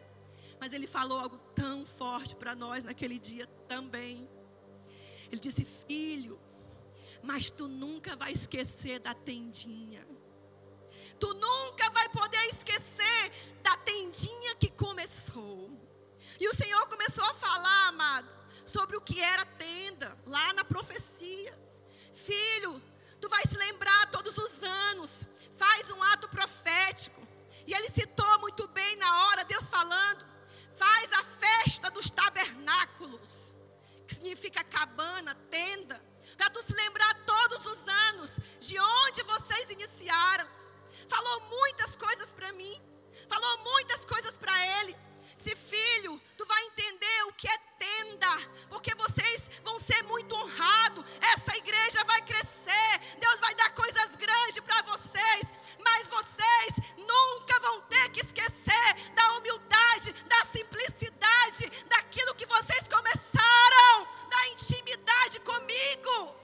Mas 0.61 0.73
ele 0.73 0.87
falou 0.87 1.18
algo 1.18 1.37
tão 1.54 1.84
forte 1.84 2.14
forte 2.25 2.37
para 2.37 2.54
nós 2.54 2.84
naquele 2.84 3.18
dia 3.18 3.46
também. 3.68 4.28
Ele 5.30 5.40
disse: 5.40 5.64
Filho, 5.64 6.38
mas 7.23 7.50
tu 7.50 7.68
nunca 7.68 8.14
vai 8.16 8.32
esquecer 8.32 8.99
da 9.00 9.14
tendinha. 9.14 10.06
Tu 11.18 11.34
nunca 11.34 11.90
vai 11.90 12.08
poder 12.08 12.44
esquecer 12.46 13.32
da 13.62 13.76
tendinha 13.78 14.54
que 14.56 14.70
começou. 14.70 15.70
E 16.40 16.49
o 16.49 16.54
Senhor 16.54 16.87
começou 16.88 17.25
a 17.25 17.34
falar, 17.34 17.88
amado, 17.88 18.34
sobre 18.64 18.96
o 18.96 19.00
que 19.00 19.20
era 19.20 19.44
tenda, 19.44 20.16
lá 20.26 20.52
na 20.52 20.64
profecia. 20.64 21.58
Filho, 22.12 22.82
tu 23.20 23.28
vai 23.28 23.42
se 23.46 23.56
lembrar 23.56 24.11
todos 24.11 24.37
os 24.38 24.62
anos, 24.62 25.26
faz 25.56 25.90
um 25.90 26.02
ato 26.02 26.28
profético. 26.28 27.23
E 27.66 27.73
ele 27.73 27.88
citou 27.88 28.38
muito 28.40 28.66
bem 28.68 28.96
na 28.96 29.26
hora, 29.26 29.44
Deus 29.44 29.68
falando, 29.68 30.25
faz 30.76 31.12
a 31.12 31.25
festa 31.25 31.90
dos 31.90 32.11
tabernáculos, 32.11 33.56
que 34.06 34.14
significa 34.14 34.62
cabana, 34.64 35.34
tenda, 35.50 36.02
para 36.37 36.50
tu 36.50 36.62
se 36.62 36.75
lembrar 36.75 37.14
todos 37.25 37.66
os 37.66 37.88
anos 37.88 38.38
de 38.61 38.78
onde 38.78 39.23
vocês 39.23 39.70
iniciaram. 39.70 40.46
Falou 41.08 41.40
muitas 41.42 41.96
coisas 41.96 42.32
para 42.32 42.52
mim, 42.52 42.80
falou 43.28 43.58
muitas 43.58 44.04
coisas 44.04 44.37
para 44.37 44.54
ele. 44.80 44.96
Se 45.38 45.54
filho, 45.56 46.20
tu 46.36 46.46
vai 46.46 46.62
entender 46.64 47.24
o 47.24 47.32
que 47.34 47.48
é 47.48 47.58
tenda, 47.78 48.28
porque 48.68 48.94
vocês 48.94 49.50
vão 49.62 49.78
ser 49.78 50.02
muito 50.04 50.34
honrados. 50.34 51.04
Essa 51.34 51.56
igreja 51.56 52.02
vai 52.04 52.22
crescer. 52.22 53.00
Deus 53.18 53.40
vai 53.40 53.54
dar 53.54 53.70
coisas 53.74 54.16
grandes 54.16 54.60
para 54.60 54.82
vocês, 54.82 55.52
mas 55.84 56.08
vocês 56.08 56.94
nunca 56.96 57.60
vão 57.60 57.80
ter 57.82 58.08
que 58.10 58.20
esquecer 58.20 58.94
da 59.14 59.32
humildade, 59.38 60.12
da 60.24 60.44
simplicidade, 60.44 61.70
daquilo 61.88 62.34
que 62.34 62.46
vocês 62.46 62.88
começaram, 62.88 64.08
da 64.28 64.48
intimidade 64.48 65.40
comigo. 65.40 66.36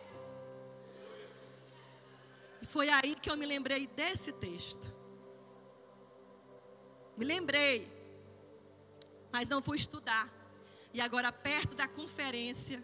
E 2.61 2.67
foi 2.67 2.89
aí 2.91 3.15
que 3.15 3.31
eu 3.31 3.37
me 3.37 3.47
lembrei 3.47 3.87
desse 3.87 4.33
texto. 4.33 4.95
Me 7.17 7.25
lembrei 7.25 8.00
mas 9.33 9.49
não 9.49 9.63
fui 9.63 9.77
estudar. 9.77 10.29
E 10.93 11.01
agora, 11.01 11.31
perto 11.31 11.75
da 11.75 11.87
conferência, 11.87 12.83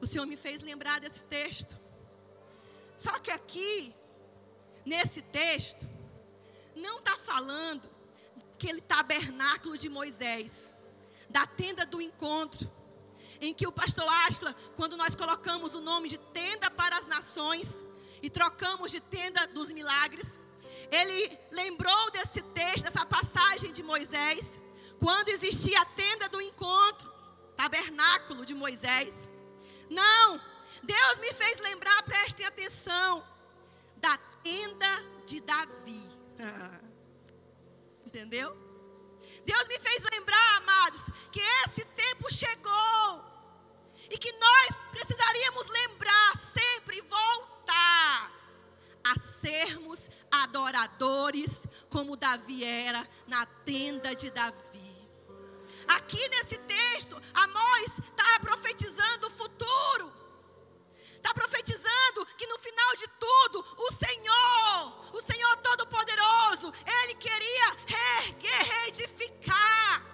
o 0.00 0.06
Senhor 0.06 0.26
me 0.26 0.36
fez 0.36 0.62
lembrar 0.62 1.00
desse 1.00 1.24
texto. 1.24 1.78
Só 2.96 3.18
que 3.18 3.30
aqui, 3.30 3.94
nesse 4.84 5.22
texto, 5.22 5.88
não 6.76 6.98
está 6.98 7.16
falando 7.16 7.88
aquele 8.54 8.80
tabernáculo 8.80 9.78
de 9.78 9.88
Moisés, 9.88 10.74
da 11.30 11.46
tenda 11.46 11.86
do 11.86 12.00
encontro, 12.00 12.70
em 13.40 13.54
que 13.54 13.66
o 13.66 13.72
pastor 13.72 14.08
Asla, 14.26 14.54
quando 14.76 14.96
nós 14.96 15.14
colocamos 15.14 15.74
o 15.74 15.80
nome 15.80 16.08
de 16.08 16.18
tenda 16.18 16.70
para 16.70 16.98
as 16.98 17.06
nações 17.06 17.84
e 18.20 18.28
trocamos 18.28 18.90
de 18.90 19.00
tenda 19.00 19.46
dos 19.46 19.68
milagres, 19.72 20.40
ele 20.90 21.38
lembrou 21.52 22.10
desse 22.10 22.42
texto, 22.42 22.84
dessa 22.84 23.06
passagem 23.06 23.72
de 23.72 23.82
Moisés, 23.82 24.58
quando 24.98 25.28
existia 25.28 25.80
a 25.80 25.84
tenda 25.84 26.28
do 26.28 26.40
encontro, 26.40 27.12
tabernáculo 27.56 28.44
de 28.44 28.54
Moisés. 28.54 29.30
Não, 29.88 30.40
Deus 30.82 31.18
me 31.18 31.32
fez 31.32 31.60
lembrar, 31.60 32.02
prestem 32.02 32.46
atenção, 32.46 33.24
da 33.96 34.16
tenda 34.42 35.04
de 35.26 35.40
Davi. 35.40 36.08
Entendeu? 38.06 38.56
Deus 39.44 39.68
me 39.68 39.78
fez 39.78 40.04
lembrar, 40.12 40.56
amados, 40.58 41.06
que 41.30 41.40
esse 41.40 41.84
tempo 41.84 42.32
chegou 42.32 43.24
e 44.10 44.16
que 44.16 44.32
nós 44.32 44.78
precisaríamos 44.90 45.68
lembrar 45.68 46.38
sempre 46.38 47.00
voltar 47.02 48.32
a 49.04 49.18
sermos 49.18 50.08
adoradores 50.30 51.64
como 51.90 52.16
Davi 52.16 52.64
era 52.64 53.06
na 53.26 53.44
tenda 53.64 54.14
de 54.14 54.30
Davi. 54.30 54.77
Aqui 55.88 56.28
nesse 56.28 56.58
texto, 56.58 57.20
Amós 57.34 57.98
está 57.98 58.40
profetizando 58.40 59.26
o 59.26 59.30
futuro. 59.30 60.12
Está 60.96 61.32
profetizando 61.34 62.26
que 62.36 62.46
no 62.46 62.58
final 62.58 62.96
de 62.96 63.08
tudo, 63.08 63.64
o 63.78 63.92
Senhor, 63.92 65.16
o 65.16 65.20
Senhor 65.20 65.56
Todo-Poderoso, 65.56 66.72
Ele 66.86 67.14
queria 67.14 67.76
reedificar 68.64 70.04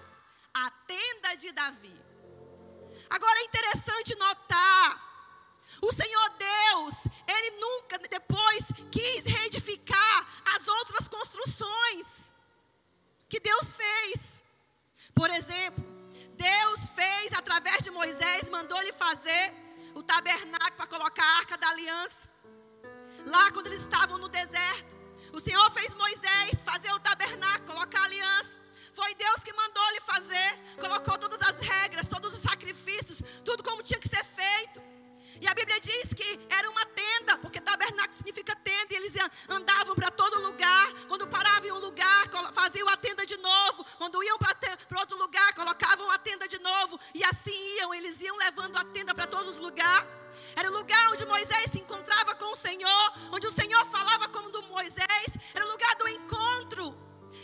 a 0.54 0.70
tenda 0.86 1.36
de 1.36 1.52
Davi. 1.52 2.04
Agora 3.10 3.40
é 3.40 3.44
interessante 3.44 4.14
notar, 4.16 5.04
o 5.82 5.92
Senhor 5.92 6.30
Deus, 6.30 7.04
Ele 7.26 7.50
nunca 7.58 7.98
depois 7.98 8.64
quis 8.90 9.24
reedificar 9.24 10.26
as 10.56 10.68
outras 10.68 11.08
construções 11.08 12.32
que 13.28 13.40
Deus 13.40 13.72
fez. 13.72 14.43
Por 15.12 15.28
exemplo, 15.30 15.84
Deus 16.36 16.88
fez 16.94 17.32
através 17.32 17.78
de 17.78 17.90
Moisés, 17.90 18.48
mandou-lhe 18.48 18.92
fazer 18.92 19.52
o 19.94 20.02
tabernáculo 20.02 20.76
para 20.76 20.86
colocar 20.86 21.24
a 21.24 21.38
arca 21.38 21.56
da 21.56 21.68
aliança. 21.68 22.30
Lá 23.26 23.50
quando 23.52 23.68
eles 23.68 23.82
estavam 23.82 24.18
no 24.18 24.28
deserto, 24.28 24.96
o 25.32 25.40
Senhor 25.40 25.70
fez 25.70 25.94
Moisés 25.94 26.62
fazer 26.64 26.92
o 26.92 27.00
tabernáculo, 27.00 27.74
colocar 27.74 28.00
a 28.00 28.04
aliança. 28.04 28.60
Foi 28.92 29.14
Deus 29.14 29.42
que 29.42 29.52
mandou 29.52 29.90
lhe 29.92 30.00
fazer, 30.00 30.58
colocou 30.80 31.18
todas 31.18 31.40
as 31.42 31.60
regras, 31.60 32.08
todos 32.08 32.34
os 32.34 32.40
sacrifícios, 32.40 33.20
tudo 33.44 33.62
como 33.62 33.82
tinha 33.82 33.98
que 33.98 34.08
ser 34.08 34.24
feito. 34.24 34.93
E 35.40 35.48
a 35.48 35.54
Bíblia 35.54 35.80
diz 35.80 36.14
que 36.14 36.40
era 36.48 36.70
uma 36.70 36.84
tenda, 36.86 37.38
porque 37.38 37.60
tabernáculo 37.60 38.14
significa 38.14 38.54
tenda, 38.56 38.86
e 38.92 38.96
eles 38.96 39.12
andavam 39.48 39.94
para 39.94 40.10
todo 40.10 40.40
lugar. 40.40 40.92
Quando 41.08 41.26
paravam 41.26 41.66
em 41.66 41.72
um 41.72 41.78
lugar, 41.78 42.28
faziam 42.52 42.88
a 42.88 42.96
tenda 42.96 43.26
de 43.26 43.36
novo. 43.36 43.84
Quando 43.98 44.22
iam 44.22 44.38
para 44.38 45.00
outro 45.00 45.16
lugar, 45.18 45.54
colocavam 45.54 46.10
a 46.10 46.18
tenda 46.18 46.46
de 46.46 46.58
novo. 46.58 46.98
E 47.14 47.24
assim 47.24 47.76
iam, 47.78 47.94
eles 47.94 48.20
iam 48.22 48.36
levando 48.36 48.76
a 48.76 48.84
tenda 48.84 49.14
para 49.14 49.26
todos 49.26 49.48
os 49.48 49.58
lugares. 49.58 50.08
Era 50.56 50.70
o 50.70 50.72
lugar 50.72 51.12
onde 51.12 51.24
Moisés 51.26 51.70
se 51.70 51.78
encontrava 51.78 52.34
com 52.34 52.52
o 52.52 52.56
Senhor, 52.56 53.12
onde 53.32 53.46
o 53.46 53.50
Senhor 53.50 53.84
falava 53.86 54.28
como 54.28 54.50
do 54.50 54.62
Moisés. 54.64 55.26
Era 55.54 55.64
o 55.66 55.70
lugar 55.70 55.94
do 55.96 56.08
encontro. 56.08 56.96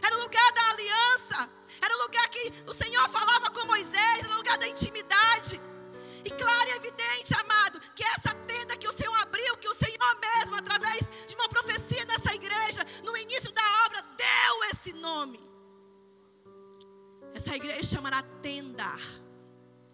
Era 0.02 0.16
o 0.16 0.22
lugar 0.22 0.52
da 0.52 0.70
aliança. 0.70 1.50
Era 1.80 1.96
o 1.96 2.02
lugar 2.02 2.28
que 2.28 2.52
o 2.66 2.72
Senhor 2.72 3.08
falava 3.08 3.50
com 3.50 3.66
Moisés. 3.66 4.24
Era 4.24 4.34
o 4.34 4.36
lugar 4.36 4.58
da 4.58 4.68
intimidade. 4.68 5.60
E 6.24 6.30
claro 6.30 6.68
e 6.68 6.72
evidente, 6.72 7.34
amado, 7.34 7.80
que 7.94 8.04
essa 8.04 8.34
tenda 8.34 8.76
que 8.76 8.88
o 8.88 8.92
Senhor 8.92 9.16
abriu, 9.16 9.56
que 9.56 9.68
o 9.68 9.74
Senhor 9.74 10.20
mesmo, 10.20 10.56
através 10.56 11.26
de 11.26 11.34
uma 11.34 11.48
profecia 11.48 12.04
dessa 12.06 12.34
igreja, 12.34 12.84
no 13.04 13.16
início 13.16 13.52
da 13.52 13.62
obra, 13.86 14.02
deu 14.16 14.64
esse 14.70 14.92
nome. 14.92 15.40
Essa 17.34 17.54
igreja 17.54 17.82
chamará 17.82 18.22
tenda. 18.42 18.92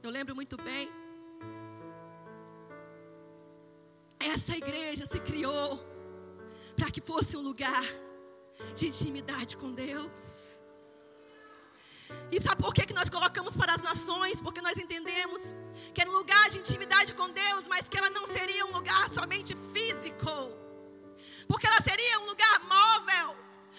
Eu 0.03 0.11
lembro 0.11 0.35
muito 0.35 0.57
bem. 0.57 0.89
Essa 4.19 4.57
igreja 4.57 5.05
se 5.07 5.21
criou 5.21 5.79
para 6.75 6.91
que 6.91 7.01
fosse 7.01 7.37
um 7.37 7.43
lugar 7.43 7.85
de 8.75 8.89
intimidade 8.89 9.57
com 9.57 9.73
Deus. 9.73 10.56
E 12.31 12.41
sabe 12.41 12.63
por 12.63 12.75
que, 12.75 12.87
que 12.87 12.95
nós 12.95 13.09
colocamos 13.09 13.57
para 13.57 13.75
as 13.75 13.83
nações? 13.83 14.41
Porque 14.41 14.61
nós 14.61 14.79
entendemos 14.79 15.55
que 15.95 16.01
era 16.01 16.11
um 16.11 16.15
lugar 16.15 16.49
de 16.51 16.59
intimidade 16.59 17.15
com 17.15 17.31
Deus, 17.31 17.69
mas 17.69 17.89
que 17.89 17.97
ela 17.97 18.11
não 18.11 18.27
seria 18.27 18.67
um 18.67 18.73
lugar 18.73 19.11
somente 19.13 19.55
físico. 19.73 20.31
Porque 21.49 21.67
ela 21.67 21.81
seria 21.81 22.21
um 22.21 22.27
lugar 22.27 22.61
móvel. 22.61 23.37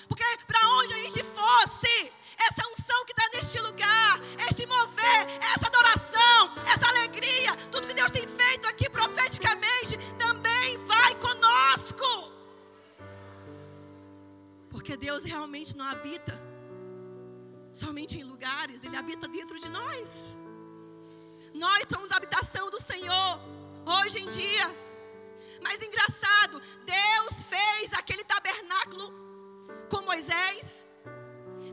Porque 0.07 0.23
para 0.45 0.69
onde 0.69 0.93
a 0.93 0.97
gente 1.03 1.23
fosse, 1.23 2.11
essa 2.37 2.67
unção 2.69 3.05
que 3.05 3.11
está 3.11 3.29
neste 3.33 3.59
lugar, 3.59 4.19
este 4.49 4.65
mover, 4.65 5.27
essa 5.53 5.67
adoração, 5.67 6.53
essa 6.71 6.87
alegria, 6.87 7.55
tudo 7.71 7.87
que 7.87 7.93
Deus 7.93 8.11
tem 8.11 8.27
feito 8.27 8.67
aqui 8.67 8.89
profeticamente, 8.89 9.97
também 10.17 10.77
vai 10.85 11.15
conosco. 11.15 12.31
Porque 14.69 14.95
Deus 14.95 15.23
realmente 15.23 15.75
não 15.75 15.85
habita 15.85 16.46
somente 17.77 18.17
em 18.17 18.23
lugares, 18.23 18.83
Ele 18.83 18.97
habita 18.97 19.27
dentro 19.27 19.57
de 19.59 19.69
nós. 19.69 20.35
Nós 21.53 21.83
somos 21.87 22.11
a 22.11 22.17
habitação 22.17 22.69
do 22.71 22.81
Senhor, 22.81 23.39
hoje 23.85 24.19
em 24.19 24.29
dia. 24.29 24.67
Mas 25.61 25.81
engraçado, 25.81 26.59
Deus 26.85 27.43
fez 27.43 27.93
aquele 27.93 28.23
tabernáculo 28.23 29.13
com 29.89 30.01
Moisés, 30.01 30.87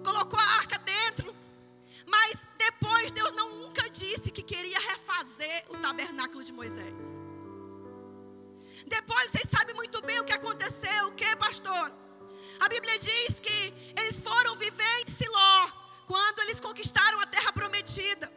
colocou 0.04 0.38
a 0.38 0.56
arca 0.58 0.78
dentro, 0.78 1.34
mas 2.06 2.46
depois 2.58 3.10
Deus 3.10 3.32
não 3.32 3.48
nunca 3.62 3.88
disse 3.88 4.30
que 4.30 4.42
queria 4.42 4.78
refazer 4.78 5.64
o 5.70 5.78
tabernáculo 5.78 6.44
de 6.44 6.52
Moisés. 6.52 7.22
Depois 8.86 9.30
vocês 9.30 9.48
sabem 9.48 9.74
muito 9.74 10.02
bem 10.02 10.20
o 10.20 10.24
que 10.24 10.32
aconteceu, 10.32 11.08
o 11.08 11.12
que, 11.12 11.34
pastor? 11.36 11.90
A 12.60 12.68
Bíblia 12.68 12.98
diz 12.98 13.40
que 13.40 13.72
eles 13.98 14.20
foram 14.20 14.54
viver 14.56 15.00
em 15.00 15.10
Siló 15.10 15.83
quando 16.06 16.40
eles 16.40 16.60
conquistaram 16.60 17.20
a 17.20 17.26
terra 17.26 17.52
prometida. 17.52 18.30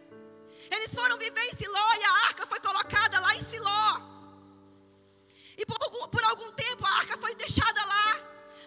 foram 0.93 1.17
viver 1.17 1.45
em 1.45 1.55
Siló 1.55 1.88
e 2.00 2.03
a 2.03 2.13
arca 2.27 2.45
foi 2.45 2.59
colocada 2.59 3.19
lá 3.19 3.36
em 3.36 3.43
Siló. 3.43 4.01
E 5.57 5.65
por, 5.65 5.77
por 6.09 6.24
algum 6.24 6.51
tempo 6.53 6.86
a 6.86 6.89
arca 6.89 7.17
foi 7.17 7.36
deixada 7.36 7.86
lá. 7.86 8.19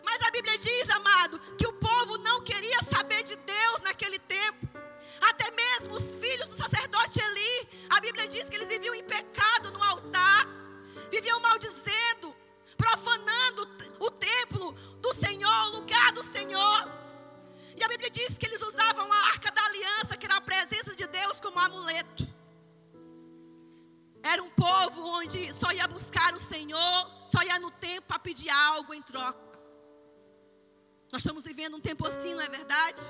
Mas 0.04 0.22
a 0.22 0.30
Bíblia 0.30 0.56
diz, 0.58 0.88
amado, 0.90 1.38
que 1.56 1.66
o 1.66 1.72
povo 1.72 2.18
não 2.18 2.42
queria 2.42 2.82
saber 2.82 3.22
de 3.22 3.36
Deus 3.36 3.80
naquele 3.82 4.18
tempo. 4.18 4.68
Até 5.20 5.50
mesmo 5.50 5.94
os 5.94 6.14
filhos 6.14 6.48
do 6.48 6.56
sacerdote 6.56 7.20
Eli, 7.20 7.68
a 7.90 8.00
Bíblia 8.00 8.28
diz 8.28 8.48
que 8.48 8.56
eles 8.56 8.68
viviam 8.68 8.94
em 8.94 9.04
pecado 9.04 9.72
no 9.72 9.82
altar, 9.82 10.46
viviam 11.10 11.40
maldizendo, 11.40 12.34
profanando 12.76 13.68
o 13.98 14.10
templo 14.10 14.72
do 15.00 15.12
Senhor, 15.12 15.66
o 15.66 15.76
lugar 15.76 16.12
do 16.12 16.22
Senhor. 16.22 16.99
E 17.80 17.84
a 17.84 17.88
Bíblia 17.88 18.10
diz 18.10 18.36
que 18.36 18.44
eles 18.44 18.60
usavam 18.60 19.10
a 19.10 19.16
arca 19.32 19.50
da 19.50 19.64
aliança, 19.64 20.14
que 20.14 20.26
era 20.26 20.36
a 20.36 20.40
presença 20.42 20.94
de 20.94 21.06
Deus, 21.06 21.40
como 21.40 21.58
amuleto. 21.58 22.28
Era 24.22 24.42
um 24.42 24.50
povo 24.50 25.00
onde 25.18 25.54
só 25.54 25.72
ia 25.72 25.88
buscar 25.88 26.34
o 26.34 26.38
Senhor, 26.38 27.10
só 27.26 27.42
ia 27.42 27.58
no 27.58 27.70
templo 27.70 28.02
para 28.02 28.18
pedir 28.18 28.50
algo 28.50 28.92
em 28.92 29.00
troca. 29.00 29.58
Nós 31.10 31.22
estamos 31.22 31.44
vivendo 31.44 31.78
um 31.78 31.80
tempo 31.80 32.06
assim, 32.06 32.34
não 32.34 32.42
é 32.42 32.50
verdade? 32.50 33.00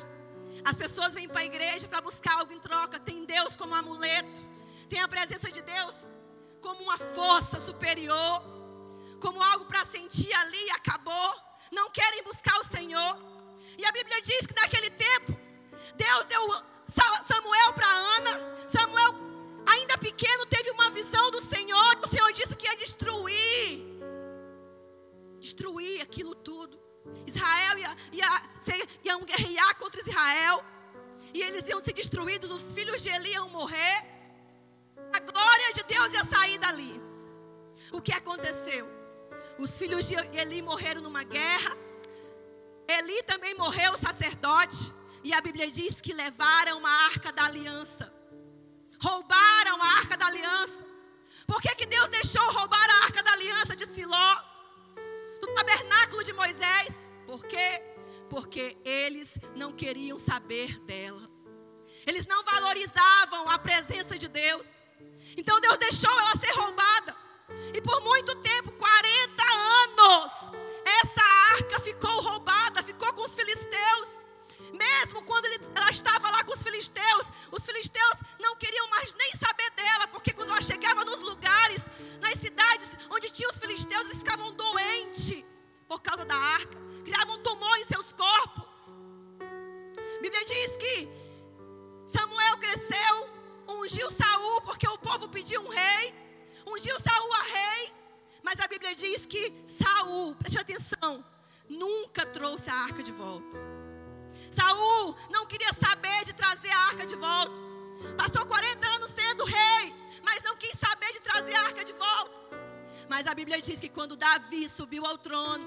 As 0.64 0.76
pessoas 0.76 1.14
vêm 1.14 1.26
para 1.26 1.40
a 1.40 1.44
igreja 1.44 1.88
para 1.88 2.00
buscar 2.00 2.38
algo 2.38 2.52
em 2.52 2.60
troca. 2.60 3.00
Tem 3.00 3.24
Deus 3.24 3.56
como 3.56 3.74
amuleto, 3.74 4.40
tem 4.88 5.00
a 5.00 5.08
presença 5.08 5.50
de 5.50 5.62
Deus 5.62 5.94
como 6.60 6.80
uma 6.84 6.96
força 6.96 7.58
superior, 7.58 8.40
como 9.20 9.42
algo 9.42 9.64
para 9.64 9.84
sentir 9.84 10.32
ali 10.32 10.64
e 10.66 10.70
acabou. 10.70 11.34
Não 11.72 11.90
querem 11.90 12.22
buscar 12.22 12.56
o 12.60 12.64
Senhor. 12.64 13.29
E 13.78 13.84
a 13.84 13.92
Bíblia 13.92 14.20
diz 14.22 14.46
que 14.46 14.54
naquele 14.54 14.90
tempo, 14.90 15.36
Deus 15.96 16.26
deu 16.26 16.62
Samuel 16.86 17.72
para 17.74 17.86
Ana. 17.86 18.68
Samuel, 18.68 19.14
ainda 19.66 19.98
pequeno, 19.98 20.46
teve 20.46 20.70
uma 20.70 20.90
visão 20.90 21.30
do 21.30 21.40
Senhor. 21.40 21.98
O 22.02 22.06
Senhor 22.06 22.32
disse 22.32 22.56
que 22.56 22.66
ia 22.66 22.76
destruir 22.76 23.90
destruir 25.40 26.02
aquilo 26.02 26.34
tudo. 26.34 26.78
Israel 27.26 27.78
ia, 27.78 27.96
ia 28.12 28.28
iam 29.04 29.24
guerrear 29.24 29.76
contra 29.76 30.00
Israel. 30.00 30.62
E 31.34 31.42
eles 31.42 31.68
iam 31.68 31.80
ser 31.80 31.92
destruídos, 31.92 32.50
os 32.50 32.74
filhos 32.74 33.02
de 33.02 33.08
Eli 33.08 33.32
iam 33.32 33.48
morrer. 33.48 34.04
A 35.12 35.18
glória 35.18 35.72
de 35.74 35.82
Deus 35.84 36.12
ia 36.12 36.24
sair 36.24 36.58
dali. 36.58 37.00
O 37.92 38.00
que 38.00 38.12
aconteceu? 38.12 38.86
Os 39.58 39.78
filhos 39.78 40.06
de 40.06 40.14
Eli 40.14 40.62
morreram 40.62 41.00
numa 41.00 41.24
guerra. 41.24 41.76
Eli 42.98 43.22
também 43.22 43.54
morreu, 43.54 43.92
o 43.92 43.98
sacerdote. 43.98 44.92
E 45.22 45.32
a 45.32 45.40
Bíblia 45.40 45.70
diz 45.70 46.00
que 46.00 46.12
levaram 46.12 46.84
a 46.84 46.90
arca 47.06 47.32
da 47.32 47.44
aliança. 47.44 48.12
Roubaram 49.00 49.82
a 49.82 49.86
arca 49.98 50.16
da 50.16 50.26
aliança. 50.26 50.84
Por 51.46 51.62
que, 51.62 51.74
que 51.76 51.86
Deus 51.86 52.08
deixou 52.08 52.44
roubar 52.52 52.90
a 52.90 53.04
arca 53.04 53.22
da 53.22 53.32
aliança 53.32 53.76
de 53.76 53.86
Siló? 53.86 54.34
Do 55.40 55.54
tabernáculo 55.54 56.24
de 56.24 56.32
Moisés? 56.32 57.10
Por 57.26 57.44
quê? 57.46 57.82
Porque 58.28 58.76
eles 58.84 59.38
não 59.54 59.72
queriam 59.72 60.18
saber 60.18 60.78
dela. 60.80 61.28
Eles 62.06 62.26
não 62.26 62.42
valorizavam 62.44 63.48
a 63.50 63.58
presença 63.58 64.18
de 64.18 64.28
Deus. 64.28 64.82
Então 65.36 65.60
Deus 65.60 65.78
deixou 65.78 66.10
ela 66.10 66.36
ser 66.36 66.52
roubada. 66.52 67.16
E 67.74 67.80
por 67.80 68.00
muito 68.02 68.34
tempo, 68.36 68.72
40 68.72 69.42
anos, 69.42 70.32
essa 71.02 71.22
arca 71.54 71.80
ficou 71.80 72.20
roubada, 72.20 72.82
ficou 72.82 73.12
com 73.14 73.22
os 73.22 73.34
filisteus. 73.34 74.26
Mesmo 74.72 75.22
quando 75.24 75.46
ela 75.74 75.90
estava 75.90 76.30
lá 76.30 76.44
com 76.44 76.52
os 76.52 76.62
filisteus, 76.62 77.26
os 77.50 77.64
filisteus 77.64 78.14
não 78.38 78.56
queriam 78.56 78.88
mais 78.88 79.14
nem 79.14 79.32
saber 79.32 79.70
dela, 79.70 80.06
porque 80.08 80.32
quando 80.32 80.50
ela 80.50 80.62
chegava 80.62 81.04
nos 81.04 81.22
lugares, 81.22 81.90
nas 82.20 82.38
cidades 82.38 82.96
onde 83.10 83.30
tinha 83.30 83.48
os 83.48 83.58
filisteus, 83.58 84.06
eles 84.06 84.18
ficavam 84.18 84.52
doentes 84.52 85.44
por 85.88 86.00
causa 86.00 86.24
da 86.24 86.36
arca, 86.36 86.78
criavam 87.04 87.42
tumor 87.42 87.76
em 87.78 87.84
seus 87.84 88.12
corpos. 88.12 88.96
A 89.40 90.20
Bíblia 90.22 90.44
diz 90.44 90.76
que 90.76 91.08
Samuel 92.06 92.58
cresceu, 92.58 93.28
ungiu 93.68 94.10
Saul, 94.10 94.60
porque 94.62 94.86
o 94.86 94.98
povo 94.98 95.28
pediu 95.28 95.60
um 95.62 95.68
rei 95.68 96.29
ungiu 96.72 96.98
Saul 97.00 97.32
a 97.32 97.42
rei, 97.42 97.92
mas 98.42 98.58
a 98.60 98.68
Bíblia 98.68 98.94
diz 98.94 99.26
que 99.26 99.62
Saul, 99.66 100.34
preste 100.36 100.58
atenção, 100.58 101.24
nunca 101.68 102.24
trouxe 102.26 102.70
a 102.70 102.74
arca 102.74 103.02
de 103.02 103.12
volta. 103.12 103.58
Saul 104.50 105.16
não 105.30 105.46
queria 105.46 105.72
saber 105.72 106.24
de 106.24 106.32
trazer 106.32 106.70
a 106.70 106.78
arca 106.86 107.06
de 107.06 107.16
volta. 107.16 107.52
Passou 108.16 108.46
40 108.46 108.86
anos 108.88 109.10
sendo 109.10 109.44
rei, 109.44 109.94
mas 110.22 110.42
não 110.42 110.56
quis 110.56 110.78
saber 110.78 111.12
de 111.12 111.20
trazer 111.20 111.56
a 111.56 111.62
arca 111.64 111.84
de 111.84 111.92
volta. 111.92 112.40
Mas 113.08 113.26
a 113.26 113.34
Bíblia 113.34 113.60
diz 113.60 113.80
que 113.80 113.88
quando 113.88 114.16
Davi 114.16 114.68
subiu 114.68 115.04
ao 115.04 115.18
trono, 115.18 115.64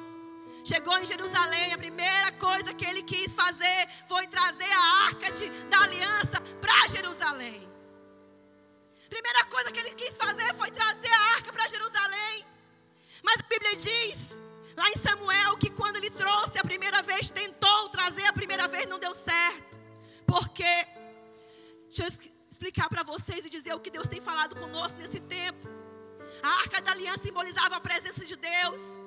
chegou 0.66 0.98
em 0.98 1.06
Jerusalém, 1.06 1.74
a 1.74 1.78
primeira 1.78 2.32
coisa 2.34 2.74
que 2.74 2.86
ele 2.86 3.04
quis 3.04 3.34
fazer 3.34 3.88
foi 4.08 4.28
trazer 4.28 4.72
a 4.72 5.06
arca 5.08 5.32
de, 5.32 5.50
da 5.66 5.82
aliança 5.82 6.42
para 6.60 6.88
Jerusalém. 6.88 7.73
Primeira 9.14 9.46
coisa 9.46 9.72
que 9.72 9.80
ele 9.80 9.92
quis 9.92 10.16
fazer 10.18 10.52
foi 10.56 10.72
trazer 10.72 11.14
a 11.14 11.24
arca 11.36 11.54
para 11.54 11.70
Jerusalém. 11.70 12.46
Mas 13.22 13.40
a 13.42 13.48
Bíblia 13.48 13.76
diz, 13.76 14.36
lá 14.76 14.90
em 14.90 14.98
Samuel, 14.98 15.56
que 15.58 15.70
quando 15.70 15.98
ele 15.98 16.10
trouxe 16.10 16.58
a 16.58 16.64
primeira 16.64 17.00
vez, 17.04 17.30
tentou 17.30 17.90
trazer 17.90 18.26
a 18.26 18.34
primeira 18.34 18.68
vez, 18.68 18.88
não 18.88 18.98
deu 18.98 19.14
certo. 19.14 19.78
Porque, 20.26 20.74
deixa 21.92 22.06
eu 22.06 22.32
explicar 22.50 22.90
para 22.90 23.04
vocês 23.04 23.46
e 23.46 23.52
dizer 23.52 23.76
o 23.76 23.80
que 23.80 23.92
Deus 23.92 24.08
tem 24.08 24.20
falado 24.20 24.56
conosco 24.56 24.98
nesse 25.00 25.20
tempo. 25.20 25.68
A 26.42 26.50
arca 26.62 26.82
da 26.82 26.92
aliança 26.94 27.22
simbolizava 27.22 27.76
a 27.76 27.80
presença 27.80 28.26
de 28.26 28.36
Deus. 28.36 28.98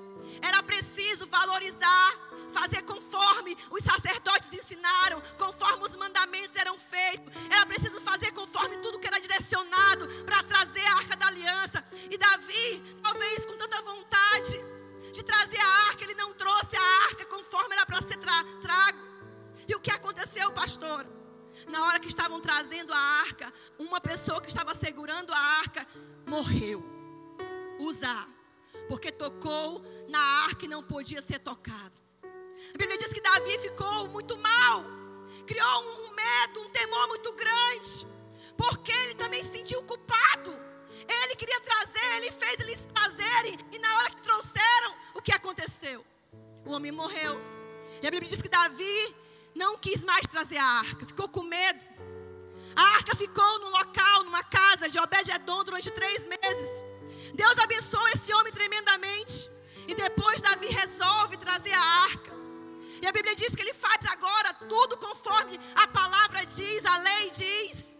Era 0.43 0.63
preciso 0.63 1.27
valorizar, 1.27 2.13
fazer 2.53 2.83
conforme 2.83 3.57
os 3.71 3.83
sacerdotes 3.83 4.53
ensinaram, 4.53 5.21
conforme 5.39 5.85
os 5.85 5.97
mandamentos 5.97 6.57
eram 6.57 6.79
feitos. 6.79 7.35
Era 7.51 7.67
preciso 7.67 8.01
fazer 8.01 8.33
conforme 8.33 8.77
tudo 8.79 8.99
que 8.99 9.07
era 9.07 9.21
direcionado 9.21 10.07
para 10.25 10.43
trazer 10.43 10.85
a 10.87 10.97
arca 10.97 11.17
da 11.17 11.27
aliança. 11.27 11.85
E 12.11 12.17
Davi, 12.17 12.83
talvez 13.03 13.47
com 13.47 13.57
tanta 13.57 13.83
vontade 13.83 14.65
de 15.13 15.23
trazer 15.23 15.61
a 15.61 15.69
arca, 15.89 16.05
ele 16.05 16.15
não 16.15 16.33
trouxe 16.35 16.77
a 16.77 16.83
arca 17.09 17.25
conforme 17.27 17.75
era 17.75 17.87
para 17.87 18.03
ser 18.03 18.17
tra 18.17 18.45
trago. 18.61 18.99
E 19.69 19.75
o 19.75 19.81
que 19.81 19.91
aconteceu, 19.91 20.51
pastor? 20.53 21.07
Na 21.69 21.87
hora 21.87 21.99
que 21.99 22.09
estavam 22.09 22.41
trazendo 22.41 22.93
a 22.93 22.99
arca, 22.99 23.53
uma 23.79 24.01
pessoa 24.01 24.41
que 24.41 24.49
estava 24.49 24.75
segurando 24.75 25.33
a 25.33 25.39
arca 25.39 25.87
morreu. 26.27 26.85
Usar 27.79 28.29
porque 28.89 29.11
tocou 29.11 29.83
na 30.09 30.19
arca 30.45 30.65
e 30.65 30.69
não 30.69 30.83
podia 30.83 31.21
ser 31.21 31.39
tocado. 31.39 31.93
A 32.75 32.79
Bíblia 32.79 32.97
diz 32.97 33.13
que 33.13 33.21
Davi 33.21 33.59
ficou 33.59 34.09
muito 34.09 34.37
mal, 34.39 34.85
criou 35.47 35.83
um 35.83 36.15
medo, 36.15 36.61
um 36.63 36.71
temor 36.71 37.09
muito 37.09 37.33
grande, 37.33 38.07
porque 38.57 38.91
ele 38.91 39.15
também 39.15 39.43
se 39.43 39.53
sentiu 39.53 39.83
culpado. 39.83 40.67
Ele 41.09 41.37
queria 41.37 41.61
trazer, 41.61 42.17
ele 42.17 42.33
fez 42.33 42.61
eles 42.61 42.89
trazerem, 42.95 43.59
e 43.73 43.79
na 43.79 43.99
hora 43.99 44.11
que 44.11 44.23
trouxeram, 44.23 44.95
o 45.15 45.21
que 45.21 45.33
aconteceu? 45.33 46.05
O 46.65 46.73
homem 46.73 46.91
morreu. 46.91 47.39
E 48.03 48.07
a 48.07 48.11
Bíblia 48.11 48.31
diz 48.31 48.41
que 48.41 48.49
Davi 48.49 49.15
não 49.55 49.77
quis 49.79 50.03
mais 50.05 50.27
trazer 50.27 50.57
a 50.57 50.65
arca, 50.65 51.07
ficou 51.07 51.29
com 51.29 51.43
medo. 51.43 51.81
A 52.75 52.83
arca 52.97 53.15
ficou 53.15 53.59
no 53.61 53.69
local, 53.71 54.25
numa 54.25 54.43
casa 54.43 54.89
de 54.89 54.99
Obed-Edom 54.99 55.65
durante 55.65 55.91
três 55.91 56.27
meses. 56.27 56.85
Deus 57.35 57.59
abençoa 57.59 58.11
esse 58.11 58.33
homem 58.35 58.53
tremendamente. 58.53 59.51
E 59.89 59.95
depois 59.95 60.41
Davi 60.41 60.67
resolve 60.67 61.37
trazer 61.37 61.73
a 61.73 61.85
arca. 62.05 62.35
E 63.03 63.07
a 63.07 63.13
Bíblia 63.13 63.35
diz 63.35 63.55
que 63.55 63.61
ele 63.61 63.75
faz 63.75 63.99
agora 64.11 64.55
tudo 64.69 64.97
conforme 64.97 65.59
a 65.75 65.87
palavra 65.89 66.45
diz, 66.47 66.85
a 66.85 66.99
lei 66.99 67.31
diz. 67.31 67.97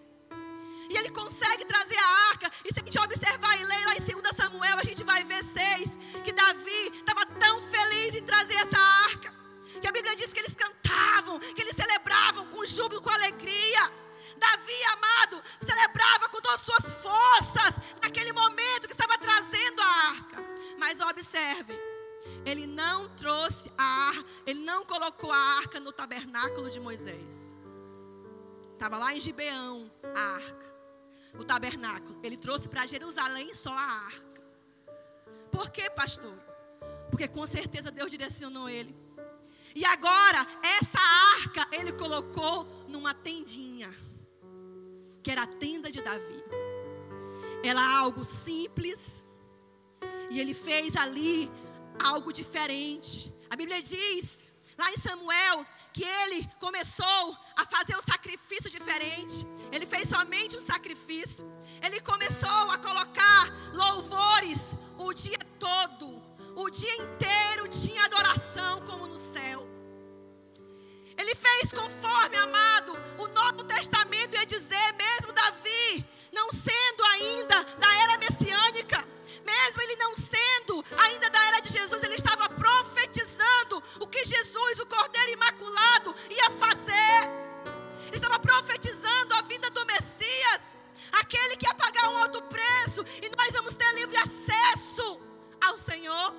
E 0.89 0.97
ele 0.97 1.11
consegue 1.11 1.65
trazer 1.65 1.99
a 1.99 2.29
arca. 2.31 2.51
E 2.65 2.73
se 2.73 2.81
a 2.81 2.85
gente 2.85 2.99
observar 2.99 3.61
e 3.61 3.65
ler 3.65 3.85
lá 3.87 3.95
em 3.97 4.23
2 4.23 4.37
Samuel, 4.37 4.79
a 4.79 4.85
gente 4.85 5.03
vai 5.05 5.23
ver 5.25 5.43
seis 5.43 5.97
que 6.25 6.33
Davi 6.33 6.93
estava 6.95 7.27
tão 7.27 7.61
feliz 7.63 8.15
em 8.15 8.23
trazer 8.23 8.55
essa 8.55 8.79
arca. 9.11 9.35
Que 9.81 9.87
a 9.87 9.93
Bíblia 9.93 10.15
diz 10.17 10.33
que 10.33 10.39
eles 10.39 10.55
cantavam, 10.55 11.39
que 11.39 11.61
eles 11.61 11.75
celebravam 11.75 12.47
com 12.47 12.65
júbilo, 12.65 13.03
com 13.03 13.11
alegria. 13.11 14.06
Davi, 14.39 14.83
amado, 14.93 15.43
celebrava 15.61 16.29
com 16.29 16.41
todas 16.41 16.61
as 16.61 16.67
suas 16.67 16.93
forças 17.03 17.97
naquele 18.03 18.33
momento 18.33 18.87
que 18.87 18.93
estava 18.93 19.19
trazendo 19.19 19.81
a 19.81 20.09
arca. 20.11 20.45
Mas 20.79 21.01
observe, 21.01 21.75
ele 22.45 22.67
não 22.67 23.09
trouxe 23.17 23.71
a 23.77 23.85
arca, 24.09 24.25
ele 24.47 24.61
não 24.61 24.85
colocou 24.85 25.33
a 25.33 25.59
arca 25.59 25.81
no 25.81 25.93
tabernáculo 25.93 26.71
de 26.71 26.81
Moisés. 26.81 27.55
Estava 28.73 28.99
lá 28.99 29.15
em 29.15 29.21
Gibeão 29.21 29.91
a 30.15 30.21
arca, 30.35 30.75
o 31.39 31.45
tabernáculo. 31.45 32.21
Ele 32.23 32.37
trouxe 32.37 32.69
para 32.69 32.87
Jerusalém 32.87 33.53
só 33.55 33.73
a 33.73 33.83
arca. 33.83 34.43
Por 35.51 35.71
quê, 35.71 35.89
pastor? 35.91 36.35
Porque 37.11 37.27
com 37.27 37.47
certeza 37.47 37.91
Deus 37.91 38.11
direcionou 38.11 38.69
ele. 38.69 38.95
E 39.75 39.85
agora, 39.85 40.47
essa 40.79 40.99
arca 41.39 41.67
ele 41.73 41.93
colocou 41.93 42.65
numa 42.89 43.13
tendinha 43.15 44.06
que 45.27 45.33
era 45.33 45.43
a 45.43 45.47
tenda 45.63 45.91
de 45.91 46.01
Davi. 46.01 46.41
Era 47.65 47.83
algo 47.99 48.25
simples, 48.25 49.27
e 50.31 50.39
ele 50.39 50.55
fez 50.55 50.95
ali 50.95 51.51
algo 52.11 52.33
diferente. 52.33 53.33
A 53.51 53.57
Bíblia 53.57 53.83
diz, 53.83 54.45
lá 54.79 54.89
em 54.93 54.97
Samuel, 54.97 55.67
que 55.93 56.05
ele 56.05 56.49
começou 56.61 57.37
a 57.57 57.67
fazer 57.67 57.97
um 57.97 58.01
sacrifício 58.03 58.71
diferente. 58.71 59.45
Ele 59.73 59.85
fez 59.85 60.09
somente 60.09 60.57
um 60.57 60.61
sacrifício. 60.61 61.45
Ele 61.83 62.01
começou 62.03 62.71
a 62.71 62.79
colocar 62.79 63.53
louvores 63.75 64.77
o 64.97 65.13
dia 65.13 65.41
todo. 65.59 66.23
O 66.55 66.71
dia 66.71 66.95
inteiro 66.99 67.67
fez 71.57 71.73
conforme, 71.73 72.37
amado, 72.37 72.97
o 73.19 73.29
Novo 73.29 73.65
Testamento 73.65 74.35
ia 74.35 74.45
dizer, 74.45 74.93
mesmo 74.95 75.33
Davi, 75.33 76.05
não 76.33 76.51
sendo 76.51 77.05
ainda 77.13 77.63
da 77.79 78.03
era 78.03 78.19
messiânica, 78.19 79.07
mesmo 79.45 79.83
ele 79.83 79.97
não 79.97 80.15
sendo 80.15 80.85
ainda 80.99 81.31
da 81.31 81.45
era 81.47 81.61
de 81.61 81.71
Jesus, 81.71 82.03
ele 82.03 82.15
estava 82.15 82.49
profetizando 82.49 83.83
o 84.01 84.07
que 84.07 84.25
Jesus, 84.25 84.81
o 84.81 84.87
Cordeiro 84.87 85.33
Imaculado, 85.33 86.15
ia 86.31 86.51
fazer. 86.51 87.47
Estava 88.13 88.39
profetizando 88.39 89.35
a 89.35 89.43
vinda 89.43 89.71
do 89.71 89.85
Messias, 89.87 90.79
aquele 91.13 91.57
que 91.57 91.67
ia 91.67 91.75
pagar 91.75 92.09
um 92.11 92.19
alto 92.19 92.43
preço, 92.43 93.05
e 93.23 93.31
nós 93.37 93.53
vamos 93.55 93.75
ter 93.75 93.93
livre 93.95 94.17
acesso 94.17 95.21
ao 95.61 95.77
Senhor. 95.77 96.35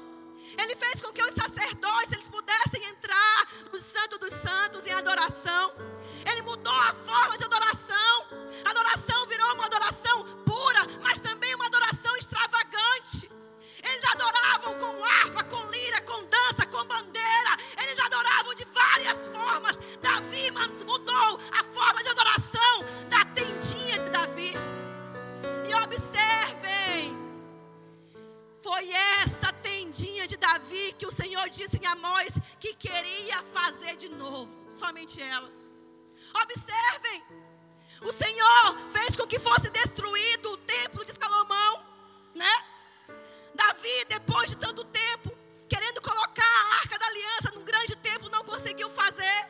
Ele 0.57 0.75
fez 0.75 1.01
com 1.01 1.11
que 1.11 1.23
os 1.23 1.33
sacerdotes 1.33 2.13
eles 2.13 2.29
pudessem 2.29 2.83
entrar 2.85 3.47
no 3.71 3.79
Santo 3.79 4.17
dos 4.17 4.33
Santos 4.33 4.85
em 4.87 4.91
adoração. 4.91 5.73
Ele 6.29 6.41
mudou 6.41 6.73
a 6.73 6.93
forma 6.93 7.37
de 7.37 7.43
adoração. 7.43 8.25
A 8.65 8.69
adoração 8.69 9.25
virou 9.27 9.53
uma 9.53 9.65
adoração 9.65 10.23
pura, 10.45 10.85
mas 11.03 11.19
também 11.19 11.53
uma 11.55 11.65
adoração 11.67 12.15
extravagante. 12.15 13.29
Eles 13.83 14.03
adoravam 14.05 14.73
com 14.75 15.03
harpa, 15.03 15.43
com 15.43 15.69
lira, 15.69 16.01
com 16.01 16.25
dança, 16.25 16.65
com 16.65 16.83
bandeira. 16.85 17.57
Eles 17.81 17.99
adoravam 17.99 18.53
de 18.53 18.65
várias 18.65 19.27
formas. 19.27 19.77
Davi 20.01 20.51
mudou 20.85 21.39
a 21.59 21.63
forma 21.63 22.03
de 22.03 22.09
adoração 22.09 22.83
da 23.09 23.23
tendinha 23.25 23.99
de 23.99 24.11
Davi. 24.11 24.53
E 25.69 25.75
observem, 25.75 27.26
foi 28.67 28.91
essa 29.23 29.53
tendinha 29.53 30.27
de 30.27 30.35
Davi 30.35 30.93
que 30.99 31.05
o 31.05 31.11
Senhor 31.11 31.49
disse 31.49 31.79
em 31.81 31.85
Amós 31.85 32.33
que 32.59 32.73
queria 32.73 33.41
fazer 33.43 33.95
de 33.95 34.09
novo. 34.09 34.69
Somente 34.69 35.21
ela. 35.21 35.49
Observem. 36.43 37.23
O 38.01 38.11
Senhor 38.11 38.77
fez 38.89 39.15
com 39.15 39.25
que 39.25 39.39
fosse 39.39 39.69
destruído 39.69 40.51
o 40.51 40.57
templo 40.57 41.05
de 41.05 41.13
Salomão, 41.13 41.81
né? 42.35 42.55
Davi, 43.55 44.05
depois 44.09 44.49
de 44.49 44.57
tanto 44.57 44.83
tempo, 44.83 45.31
querendo 45.69 46.01
colocar 46.01 46.43
a 46.43 46.79
arca 46.81 46.99
da 46.99 47.07
aliança 47.07 47.51
num 47.55 47.63
grande 47.63 47.95
templo, 47.95 48.29
não 48.29 48.43
conseguiu 48.43 48.89
fazer. 48.89 49.47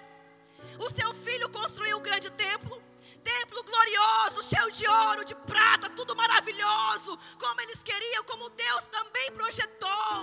O 0.77 0.91
seu 0.91 1.12
filho 1.15 1.49
construiu 1.49 1.97
um 1.97 2.03
grande 2.03 2.30
templo 2.30 2.80
templo 3.28 3.62
glorioso, 3.63 4.42
cheio 4.42 4.72
de 4.72 4.88
ouro, 4.88 5.26
de 5.26 5.36
prata, 5.36 5.90
tudo 5.90 6.16
maravilhoso, 6.16 7.18
como 7.38 7.60
eles 7.62 7.84
queriam, 7.84 8.24
como 8.24 8.50
Deus 8.50 8.84
também 8.88 9.32
projetou. 9.34 10.22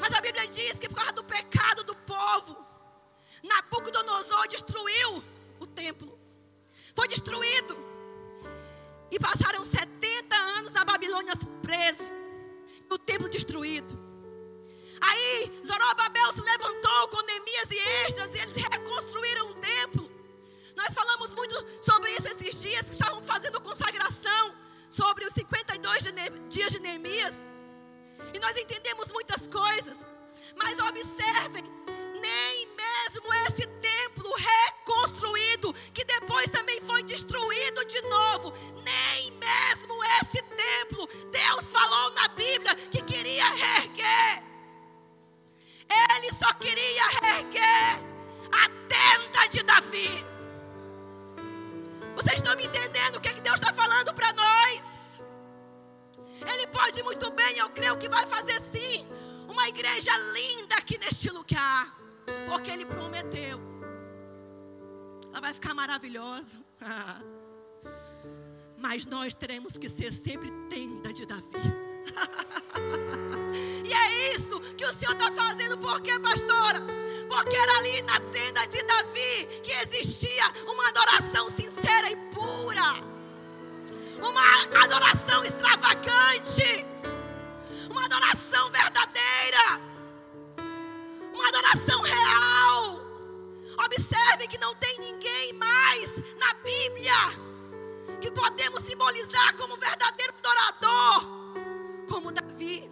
Mas 0.00 0.12
a 0.12 0.20
Bíblia 0.20 0.46
diz 0.48 0.78
que 0.80 0.88
por 0.88 0.96
causa 0.96 1.12
do 1.12 1.24
pecado 1.24 1.84
do 1.84 1.94
povo, 1.94 2.56
Nabucodonosor 3.44 4.48
destruiu 4.48 5.22
o 5.60 5.66
templo. 5.66 6.18
Foi 6.96 7.06
destruído. 7.06 7.76
E 9.10 9.18
passaram 9.20 9.62
70 9.62 10.34
anos 10.34 10.72
na 10.72 10.84
Babilônia 10.84 11.34
preso, 11.62 12.10
o 12.90 12.98
templo 12.98 13.28
destruído. 13.28 13.96
Aí 15.00 15.60
Zorobabel 15.64 16.32
se 16.32 16.40
levantou 16.40 17.08
com 17.08 17.22
Neemias 17.22 17.68
e 17.70 17.78
Esdras 18.06 18.34
e 18.34 18.38
eles 18.38 18.56
reconstruíram 18.56 19.50
o 19.50 19.54
templo. 19.54 20.11
Nós 20.76 20.94
falamos 20.94 21.34
muito 21.34 21.54
sobre 21.82 22.10
isso 22.12 22.28
esses 22.28 22.60
dias, 22.60 22.86
que 22.86 22.92
estavam 22.92 23.22
fazendo 23.22 23.60
consagração 23.60 24.54
sobre 24.90 25.24
os 25.24 25.32
52 25.32 26.04
dias 26.48 26.72
de 26.72 26.80
Neemias. 26.80 27.46
E 28.34 28.38
nós 28.38 28.56
entendemos 28.56 29.10
muitas 29.12 29.48
coisas. 29.48 30.06
Mas 30.56 30.78
observem, 30.78 31.64
nem 32.20 32.68
mesmo 32.76 33.34
esse 33.46 33.66
templo 33.66 34.32
reconstruído, 34.34 35.72
que 35.92 36.04
depois 36.04 36.48
também 36.50 36.80
foi 36.80 37.02
destruído 37.02 37.84
de 37.84 38.00
novo, 38.02 38.52
nem 38.84 39.30
mesmo 39.32 39.94
esse 40.20 40.42
templo, 40.42 41.06
Deus 41.30 41.70
falou 41.70 42.10
na 42.12 42.28
Bíblia 42.28 42.74
que 42.74 43.02
queria 43.02 43.48
reerguer. 43.50 44.42
Ele 46.14 46.32
só 46.32 46.52
queria 46.54 47.06
reerguer 47.22 48.00
a 48.52 48.68
tenda 48.88 49.46
de 49.48 49.62
Davi. 49.62 50.31
Vocês 52.14 52.36
estão 52.36 52.56
me 52.56 52.64
entendendo 52.64 53.16
o 53.16 53.20
que, 53.20 53.28
é 53.28 53.34
que 53.34 53.40
Deus 53.40 53.54
está 53.54 53.72
falando 53.72 54.12
para 54.14 54.32
nós? 54.32 55.22
Ele 56.46 56.66
pode 56.66 57.02
muito 57.02 57.30
bem, 57.32 57.58
eu 57.58 57.70
creio 57.70 57.96
que 57.96 58.08
vai 58.08 58.26
fazer 58.26 58.60
sim, 58.60 59.06
uma 59.48 59.68
igreja 59.68 60.10
linda 60.32 60.76
aqui 60.76 60.98
neste 60.98 61.30
lugar, 61.30 61.96
porque 62.46 62.70
Ele 62.70 62.84
prometeu. 62.84 63.60
Ela 65.30 65.40
vai 65.40 65.54
ficar 65.54 65.74
maravilhosa. 65.74 66.56
Mas 68.76 69.06
nós 69.06 69.34
teremos 69.34 69.78
que 69.78 69.88
ser 69.88 70.12
sempre 70.12 70.50
tenda 70.68 71.12
de 71.12 71.24
Davi. 71.24 71.81
e 73.84 73.92
é 73.92 74.34
isso 74.34 74.58
que 74.76 74.84
o 74.84 74.92
Senhor 74.92 75.12
está 75.12 75.30
fazendo, 75.32 75.78
por 75.78 76.00
quê, 76.00 76.18
pastora? 76.18 76.80
Porque 77.28 77.56
era 77.56 77.78
ali 77.78 78.02
na 78.02 78.18
tenda 78.20 78.66
de 78.66 78.82
Davi 78.82 79.60
que 79.62 79.72
existia 79.72 80.44
uma 80.66 80.88
adoração 80.88 81.48
sincera 81.48 82.10
e 82.10 82.16
pura, 82.30 82.94
uma 84.20 84.82
adoração 84.84 85.44
extravagante, 85.44 86.84
uma 87.90 88.04
adoração 88.04 88.70
verdadeira, 88.70 89.80
uma 91.32 91.48
adoração 91.48 92.00
real. 92.02 93.00
Observe 93.84 94.46
que 94.48 94.58
não 94.58 94.74
tem 94.76 94.98
ninguém 94.98 95.52
mais 95.54 96.16
na 96.38 96.54
Bíblia 96.54 97.52
que 98.20 98.30
podemos 98.30 98.82
simbolizar 98.82 99.56
como 99.56 99.76
verdadeiro 99.76 100.32
adorador 100.38 101.41
como 102.12 102.30
Davi. 102.30 102.90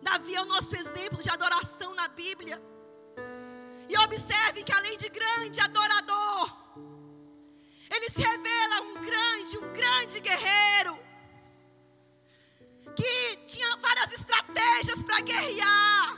Davi 0.00 0.36
é 0.36 0.40
o 0.40 0.44
nosso 0.44 0.76
exemplo 0.76 1.20
de 1.20 1.28
adoração 1.28 1.92
na 1.92 2.06
Bíblia. 2.06 2.62
E 3.88 3.98
observe 3.98 4.62
que 4.62 4.72
além 4.72 4.96
de 4.96 5.08
grande 5.08 5.60
adorador, 5.60 6.56
ele 7.90 8.08
se 8.08 8.22
revela 8.22 8.80
um 8.82 8.94
grande, 9.00 9.58
um 9.58 9.72
grande 9.72 10.20
guerreiro. 10.20 10.96
Que 12.94 13.38
tinha 13.48 13.76
várias 13.78 14.12
estratégias 14.12 15.02
para 15.02 15.20
guerrear. 15.22 16.16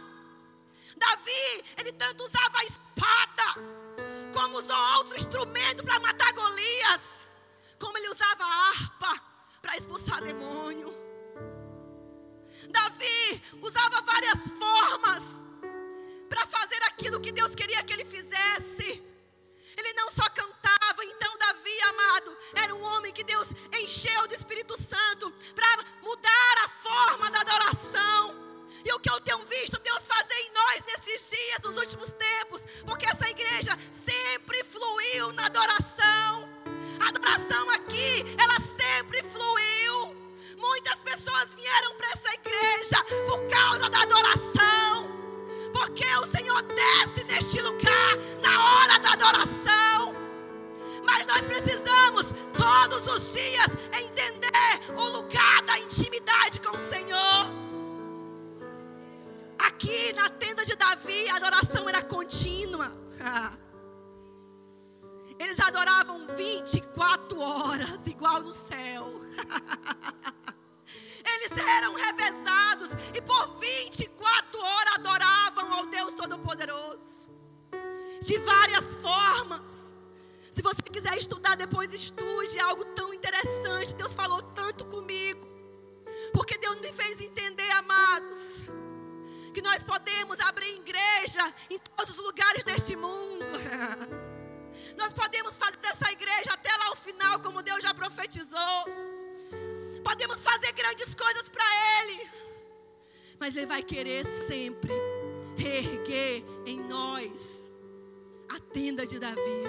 Davi, 0.95 1.65
ele 1.79 1.93
tanto 1.93 2.23
usava 2.25 2.59
a 2.59 2.65
espada, 2.65 3.47
como 4.35 4.59
usou 4.59 4.77
outro 4.99 5.17
instrumento 5.17 5.83
para 5.83 5.99
matar 6.01 6.33
Golias, 6.35 7.25
como 7.79 7.97
ele 7.97 8.11
usava 8.11 8.45
a 8.45 8.71
harpa 8.71 9.23
para 9.63 9.77
expulsar 9.79 10.23
demônio. 10.23 11.08
Davi 12.71 13.43
usava 13.63 14.03
várias 14.03 14.49
formas 14.59 15.47
para 16.29 16.47
fazer 16.47 16.83
aquilo 16.85 17.21
que 17.21 17.33
Deus 17.33 17.55
queria 17.55 17.83
que 17.83 17.93
ele 17.93 18.05
fizesse. 18.05 19.03
Ele 19.77 19.93
não 19.95 20.11
só 20.11 20.29
cantava, 20.31 21.05
então 21.05 21.39
Davi, 21.39 21.81
amado, 21.89 22.37
era 22.55 22.75
um 22.75 22.83
homem 22.83 23.13
que 23.13 23.23
Deus 23.23 23.53
encheu 23.81 24.27
do 24.27 24.35
Espírito 24.35 24.81
Santo 24.81 25.31
para 25.55 25.85
mudar 26.03 26.65
a 26.65 26.69
forma 26.69 27.31
da 27.31 27.41
adoração. 27.41 28.35
E 28.85 28.93
o 28.93 29.01
que 29.01 29.11
eu 29.11 29.21
tenho 29.21 29.39
visto 29.41 29.81
Deus 29.81 30.07
fazer 30.07 30.35
em 30.35 30.53
nós 30.53 30.85
nesses 30.85 31.31
dias, 31.31 31.59
nos 31.63 31.77
últimos 31.77 32.13
tempos, 32.13 32.83
porque 32.85 33.07
essa 33.07 33.29
igreja 33.29 33.77
sempre 33.93 34.63
fluiu 34.65 35.33
na 35.33 35.47
adoração. 35.47 36.49
A 37.01 37.09
adoração 37.09 37.71
aqui, 37.71 38.25
ela 38.39 38.61
sempre 38.61 39.23
fluiu. 39.23 39.88
Muitas 40.59 41.01
pessoas 41.03 41.55
vieram 41.55 41.95
para 41.95 42.09
essa 42.09 42.35
igreja 42.35 43.05
por 43.27 43.47
causa 43.47 43.89
da 43.89 44.03
adoração. 44.03 45.09
Porque 45.73 46.05
o 46.17 46.27
Senhor 46.27 46.61
desce 46.63 47.25
neste 47.25 47.63
lugar 47.63 48.17
na 48.43 48.65
hora 48.65 48.99
da 48.99 49.13
adoração. 49.13 50.15
Mas 51.05 51.27
nós 51.27 51.47
precisamos 51.47 52.33
todos 52.57 53.07
os 53.07 53.33
dias 53.33 53.69
entender 54.01 54.93
o 54.97 55.05
lugar 55.05 55.63
da 55.63 55.79
intimidade 55.79 56.61
com 56.61 56.77
o 56.77 56.81
Senhor. 56.81 57.47
Aqui 59.61 60.13
na 60.15 60.29
tenda 60.29 60.65
de 60.65 60.75
Davi, 60.75 61.29
a 61.29 61.37
adoração 61.37 61.89
era 61.89 62.03
contínua. 62.03 62.93
Eles 65.39 65.61
adoravam 65.61 66.27
24 66.35 67.41
horas, 67.41 68.07
igual 68.09 68.43
no 68.43 68.53
céu. 68.53 69.28
Eles 71.25 71.53
eram 71.77 71.95
revezados 71.95 72.91
e 73.15 73.21
por 73.21 73.59
24 73.59 74.61
horas 74.61 74.95
adoravam 74.95 75.73
ao 75.73 75.87
Deus 75.87 76.13
Todo-Poderoso. 76.15 77.33
De 78.23 78.39
várias 78.39 78.95
formas. 78.97 79.95
Se 80.53 80.63
você 80.63 80.83
quiser 80.83 81.17
estudar 81.17 81.57
depois, 81.57 81.93
estude. 81.93 82.59
Algo 82.61 82.85
tão 82.87 83.15
interessante. 83.15 83.95
Deus 83.95 84.15
falou 84.15 84.43
tanto 84.43 84.85
comigo. 84.87 85.47
Porque 86.33 86.59
Deus 86.59 86.81
me 86.81 86.93
fez 86.93 87.21
entender, 87.21 87.71
amados, 87.73 88.71
que 89.55 89.63
nós 89.63 89.83
podemos 89.83 90.41
abrir 90.41 90.77
igreja 90.77 91.55
em 91.71 91.79
todos 91.79 92.19
os 92.19 92.25
lugares 92.25 92.65
deste 92.65 92.97
mundo. 92.97 93.45
Nós 94.97 95.13
podemos 95.13 95.57
fazer 95.57 95.77
dessa 95.79 96.11
igreja 96.13 96.53
até 96.53 96.71
lá 96.77 96.93
o 96.93 96.97
final, 96.97 97.41
como 97.41 97.63
Deus 97.63 97.83
já 97.83 97.93
profetizou. 97.95 98.85
Podemos 100.09 100.41
fazer 100.41 100.73
grandes 100.73 101.15
coisas 101.15 101.51
para 101.51 101.63
Ele. 102.01 102.31
Mas 103.39 103.55
Ele 103.55 103.67
vai 103.67 103.83
querer 103.83 104.25
sempre 104.25 104.91
reerguer 105.55 106.43
em 106.65 106.79
nós 106.85 107.71
a 108.49 108.59
tenda 108.59 109.07
de 109.07 109.19
Davi. 109.19 109.65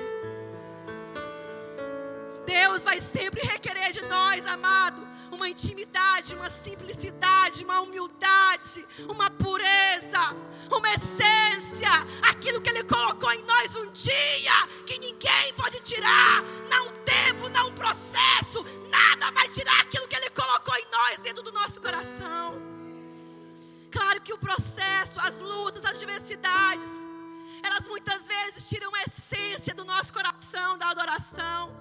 Deus 2.46 2.84
vai 2.84 3.02
sempre 3.02 3.42
requerer 3.42 3.92
de 3.92 4.02
nós, 4.06 4.46
amado, 4.48 5.06
uma 5.30 5.50
intimidade, 5.50 6.34
uma 6.36 6.50
simplicidade, 6.50 7.66
uma 7.66 7.82
humildade, 7.82 8.88
uma 9.10 9.30
pureza, 9.30 10.22
uma 10.72 10.90
essência, 10.94 11.92
aquilo 12.30 12.62
que 12.62 12.70
Ele 12.70 12.86
colocou 12.86 13.30
em 13.34 13.44
nós 13.44 13.76
um 13.76 13.92
dia, 13.92 14.68
que 14.86 14.98
ninguém 15.00 15.54
pode 15.58 15.82
tirar, 15.82 16.42
não 16.72 16.94
tempo, 17.04 17.50
não 17.50 17.74
processo, 17.74 18.64
nada 18.90 19.32
vai 19.32 19.50
tirar 19.50 19.89
que 24.30 24.34
o 24.34 24.38
processo, 24.38 25.20
as 25.22 25.40
lutas, 25.40 25.84
as 25.84 25.96
adversidades, 25.96 26.88
elas 27.64 27.88
muitas 27.88 28.22
vezes 28.28 28.70
tiram 28.70 28.94
a 28.94 29.02
essência 29.02 29.74
do 29.74 29.84
nosso 29.84 30.14
coração, 30.14 30.78
da 30.78 30.90
adoração. 30.90 31.76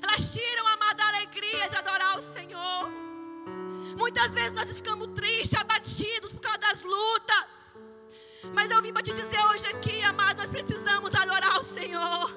Elas 0.00 0.32
tiram, 0.32 0.68
amada, 0.68 1.02
a 1.02 1.08
alegria 1.08 1.68
de 1.68 1.76
adorar 1.76 2.16
o 2.16 2.22
Senhor. 2.22 2.82
Muitas 3.98 4.30
vezes 4.30 4.52
nós 4.52 4.70
ficamos 4.72 5.08
tristes, 5.16 5.60
abatidos 5.60 6.30
por 6.30 6.42
causa 6.42 6.58
das 6.58 6.84
lutas. 6.84 7.74
Mas 8.52 8.70
eu 8.70 8.80
vim 8.80 8.92
para 8.92 9.02
te 9.02 9.12
dizer 9.12 9.44
hoje 9.46 9.66
aqui, 9.66 10.00
amado, 10.02 10.38
nós 10.38 10.50
precisamos 10.50 11.12
adorar 11.12 11.58
o 11.58 11.64
Senhor. 11.64 12.30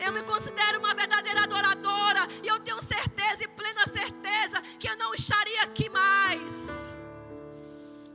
Eu 0.00 0.12
me 0.12 0.24
considero 0.24 0.80
uma 0.80 0.92
verdadeira 0.92 1.44
adoradora 1.44 2.26
e 2.42 2.48
eu 2.48 2.58
tenho 2.58 2.82
certeza 2.82 3.44
e 3.44 3.48
plena 3.48 3.86
certeza 3.86 4.60
que 4.76 4.88
eu 4.88 4.96
não 4.96 5.14
estaria 5.14 5.62
aqui 5.62 5.88
mais 5.88 6.98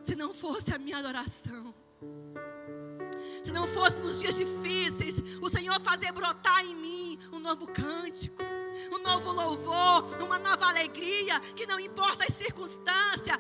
se 0.04 0.16
não 0.16 0.34
fosse 0.34 0.74
a 0.74 0.78
minha 0.78 0.98
adoração 0.98 1.74
se 3.44 3.52
não 3.52 3.68
fosse 3.68 4.00
nos 4.00 4.20
dias 4.20 4.36
difíceis, 4.36 5.40
o 5.42 5.50
Senhor 5.50 5.80
fazer 5.82 6.12
brotar 6.14 6.64
em 6.66 6.76
mim 6.76 7.20
um 7.32 7.40
novo 7.40 7.68
cântico, 7.68 8.42
um 8.92 9.00
novo 9.00 9.32
louvor, 9.32 10.24
uma 10.24 10.40
nova 10.40 10.66
alegria, 10.68 11.40
que 11.54 11.68
não 11.68 11.80
importa 11.80 12.26
as 12.26 12.34
circunstâncias, 12.34 13.38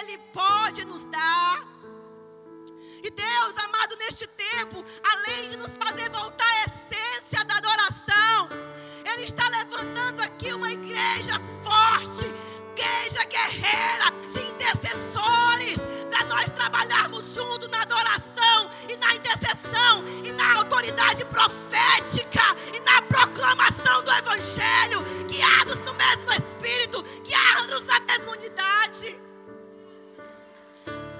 Ele 0.00 0.18
pode 0.32 0.84
nos 0.84 1.04
dar. 1.04 1.75
E 3.02 3.10
Deus, 3.10 3.56
amado, 3.58 3.96
neste 3.96 4.26
tempo, 4.26 4.84
além 5.02 5.50
de 5.50 5.56
nos 5.56 5.76
fazer 5.76 6.08
voltar 6.10 6.46
à 6.46 6.64
essência 6.64 7.44
da 7.44 7.56
adoração, 7.56 8.48
Ele 9.04 9.24
está 9.24 9.48
levantando 9.48 10.22
aqui 10.22 10.52
uma 10.52 10.70
igreja 10.70 11.38
forte, 11.62 12.26
igreja 12.72 13.24
guerreira 13.24 14.10
de 14.28 14.40
intercessores, 14.40 15.80
para 16.10 16.24
nós 16.26 16.50
trabalharmos 16.50 17.34
junto 17.34 17.68
na 17.68 17.82
adoração 17.82 18.70
e 18.88 18.96
na 18.96 19.14
intercessão 19.14 20.04
e 20.24 20.32
na 20.32 20.54
autoridade 20.54 21.24
profética 21.26 22.42
e 22.74 22.80
na 22.80 23.02
proclamação 23.02 24.02
do 24.02 24.10
Evangelho, 24.12 25.02
guiados 25.28 25.78
no 25.80 25.94
mesmo 25.94 26.32
Espírito, 26.32 27.02
guiados 27.22 27.84
na 27.84 28.00
mesma 28.00 28.32
unidade. 28.32 29.25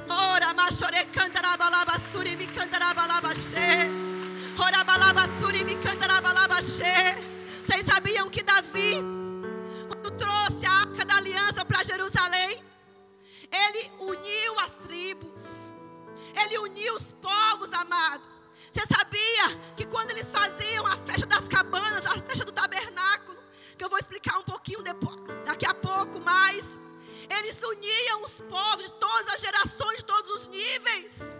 Ora, 0.08 0.54
machore 0.54 1.04
cantarabalabasuri 1.06 2.36
me 2.36 2.46
cantarabalabachê. 2.46 3.90
Ora, 4.58 4.84
balabasuri 4.84 5.64
me 5.64 5.76
cantarabalabachê. 5.76 7.16
Vocês 7.64 7.86
sabiam 7.86 8.30
que 8.30 8.42
Davi 8.42 9.16
quando 9.86 10.10
trouxe 10.12 10.66
a 10.66 10.72
arca 10.72 11.04
da 11.04 11.16
aliança 11.16 11.64
para 11.64 11.84
Jerusalém, 11.84 12.62
ele 13.50 13.92
uniu 14.00 14.60
as 14.60 14.74
tribos, 14.74 15.72
ele 16.34 16.58
uniu 16.58 16.94
os 16.94 17.12
povos, 17.12 17.72
amado. 17.72 18.28
Você 18.72 18.82
sabia 18.86 19.56
que 19.76 19.86
quando 19.86 20.10
eles 20.10 20.30
faziam 20.30 20.86
a 20.86 20.96
festa 20.96 21.26
das 21.26 21.48
cabanas, 21.48 22.04
a 22.06 22.14
festa 22.20 22.44
do 22.44 22.52
tabernáculo, 22.52 23.38
que 23.76 23.84
eu 23.84 23.88
vou 23.88 23.98
explicar 23.98 24.38
um 24.38 24.44
pouquinho 24.44 24.82
depois, 24.82 25.16
daqui 25.44 25.66
a 25.66 25.74
pouco 25.74 26.20
mais, 26.20 26.78
eles 27.30 27.62
uniam 27.62 28.22
os 28.22 28.40
povos 28.42 28.84
de 28.84 28.92
todas 28.92 29.28
as 29.28 29.40
gerações, 29.40 29.98
de 29.98 30.04
todos 30.04 30.30
os 30.30 30.48
níveis. 30.48 31.38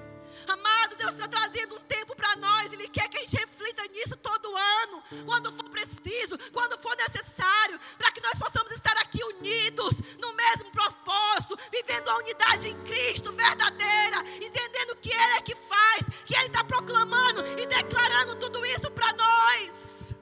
Amado, 0.49 0.96
Deus 0.96 1.14
está 1.14 1.27
trazendo 1.27 1.77
um 1.77 1.81
tempo 1.81 2.14
para 2.14 2.37
nós. 2.37 2.72
Ele 2.72 2.88
quer 2.88 3.09
que 3.09 3.18
a 3.18 3.20
gente 3.20 3.37
reflita 3.37 3.83
nisso 3.88 4.16
todo 4.16 4.57
ano, 4.57 5.03
quando 5.25 5.53
for 5.53 5.68
preciso, 5.68 6.38
quando 6.53 6.79
for 6.79 6.94
necessário, 6.96 7.79
para 7.99 8.12
que 8.12 8.22
nós 8.22 8.38
possamos 8.38 8.70
estar 8.72 8.96
aqui 8.99 9.22
unidos 9.25 10.16
no 10.20 10.33
mesmo 10.35 10.70
propósito, 10.70 11.57
vivendo 11.72 12.09
a 12.09 12.18
unidade 12.18 12.68
em 12.68 12.83
Cristo 12.85 13.33
verdadeira, 13.33 14.20
entendendo 14.40 14.96
que 14.96 15.11
Ele 15.11 15.35
é 15.35 15.40
que 15.40 15.55
faz, 15.55 16.22
que 16.25 16.35
Ele 16.35 16.46
está 16.46 16.62
proclamando 16.62 17.44
e 17.59 17.66
declarando 17.66 18.37
tudo 18.37 18.64
isso 18.66 18.90
para 18.90 19.12
nós. 19.14 20.14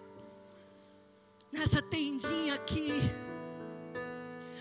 Nessa 1.53 1.83
tendinha 1.83 2.55
aqui, 2.55 2.91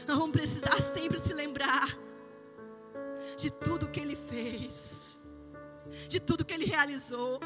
nós 0.07 0.17
vamos 0.17 0.31
precisar 0.31 0.81
sempre 0.81 1.19
se 1.19 1.33
lembrar 1.33 1.87
de 3.37 3.49
tudo 3.49 3.89
que 3.89 3.99
Ele 3.99 4.15
fez 4.15 5.13
de 6.07 6.19
tudo 6.19 6.45
que 6.45 6.53
ele 6.53 6.65
realizou. 6.65 7.39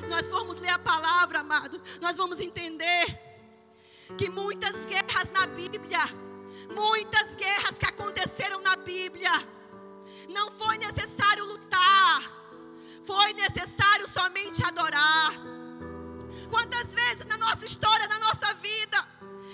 Se 0.00 0.08
nós 0.08 0.28
formos 0.28 0.58
ler 0.58 0.70
a 0.70 0.78
palavra, 0.78 1.40
amado, 1.40 1.80
nós 2.00 2.16
vamos 2.16 2.40
entender 2.40 3.06
que 4.16 4.28
muitas 4.30 4.84
guerras 4.84 5.30
na 5.30 5.46
Bíblia, 5.46 6.00
muitas 6.74 7.34
guerras 7.34 7.78
que 7.78 7.86
aconteceram 7.86 8.60
na 8.60 8.76
Bíblia, 8.76 9.32
não 10.28 10.50
foi 10.50 10.78
necessário 10.78 11.44
lutar, 11.44 12.22
foi 13.04 13.32
necessário 13.34 14.08
somente 14.08 14.64
adorar. 14.64 15.32
Quantas 16.50 16.94
vezes 16.94 17.26
na 17.26 17.36
nossa 17.38 17.66
história, 17.66 18.06
na 18.08 18.18
nossa 18.20 18.52
vida, 18.54 19.08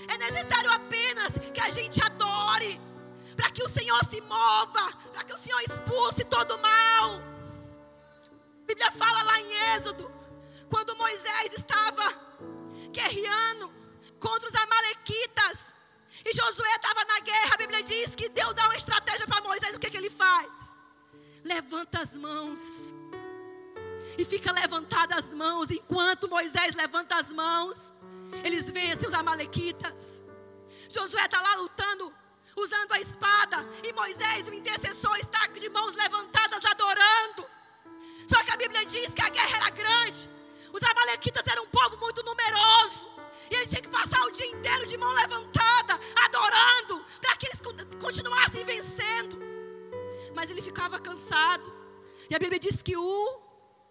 é 0.08 0.18
necessário 0.18 0.70
apenas 0.70 1.32
que 1.52 1.60
a 1.60 1.70
gente 1.70 2.02
adore, 2.04 2.80
para 3.36 3.50
que 3.50 3.62
o 3.62 3.68
Senhor 3.68 4.04
se 4.04 4.20
mova, 4.20 4.92
para 5.12 5.24
que 5.24 5.32
o 5.32 5.38
Senhor 5.38 5.60
expulse 5.62 6.24
todo 6.24 6.54
o 6.54 6.62
mal. 6.62 7.20
A 8.62 8.66
Bíblia 8.66 8.90
fala 8.90 9.22
lá 9.22 9.40
em 9.40 9.76
Êxodo, 9.76 10.10
quando 10.68 10.96
Moisés 10.96 11.52
estava 11.52 12.14
guerreando 12.90 13.72
contra 14.18 14.48
os 14.48 14.54
amalequitas, 14.54 15.74
e 16.24 16.32
Josué 16.32 16.74
estava 16.76 17.04
na 17.04 17.20
guerra, 17.20 17.54
a 17.54 17.56
Bíblia 17.56 17.82
diz 17.82 18.14
que 18.14 18.28
Deus 18.28 18.54
dá 18.54 18.64
uma 18.66 18.76
estratégia 18.76 19.26
para 19.26 19.42
Moisés, 19.42 19.74
o 19.74 19.80
que, 19.80 19.90
que 19.90 19.96
ele 19.96 20.10
faz? 20.10 20.76
Levanta 21.42 22.00
as 22.00 22.16
mãos. 22.16 22.94
E 24.16 24.24
fica 24.24 24.52
levantadas 24.52 25.26
as 25.26 25.34
mãos, 25.34 25.70
enquanto 25.70 26.28
Moisés 26.28 26.74
levanta 26.74 27.18
as 27.18 27.32
mãos, 27.32 27.92
eles 28.42 28.70
vencem 28.70 29.08
os 29.08 29.14
amalequitas. 29.14 30.22
Josué 30.90 31.24
está 31.24 31.40
lá 31.40 31.54
lutando, 31.56 32.12
usando 32.56 32.92
a 32.92 33.00
espada, 33.00 33.66
e 33.82 33.92
Moisés, 33.92 34.48
o 34.48 34.54
intercessor, 34.54 35.16
está 35.18 35.46
de 35.46 35.68
mãos 35.68 35.94
levantadas, 35.94 36.64
adorando. 36.64 37.46
Só 38.28 38.42
que 38.42 38.50
a 38.50 38.56
Bíblia 38.56 38.84
diz 38.84 39.12
que 39.14 39.22
a 39.22 39.28
guerra 39.28 39.56
era 39.56 39.70
grande. 39.70 40.30
Os 40.72 40.82
amalequitas 40.82 41.46
eram 41.46 41.64
um 41.64 41.68
povo 41.68 41.96
muito 41.98 42.22
numeroso. 42.22 43.06
E 43.50 43.54
ele 43.54 43.66
tinha 43.66 43.82
que 43.82 43.88
passar 43.88 44.20
o 44.24 44.30
dia 44.30 44.46
inteiro 44.46 44.86
de 44.86 44.96
mão 44.96 45.12
levantada, 45.12 45.98
adorando, 46.24 47.04
para 47.20 47.36
que 47.36 47.46
eles 47.46 47.60
continuassem 48.00 48.64
vencendo. 48.64 49.38
Mas 50.34 50.50
ele 50.50 50.62
ficava 50.62 50.98
cansado. 50.98 51.72
E 52.28 52.34
a 52.34 52.38
Bíblia 52.38 52.58
diz 52.58 52.82
que 52.82 52.96
U, 52.96 53.42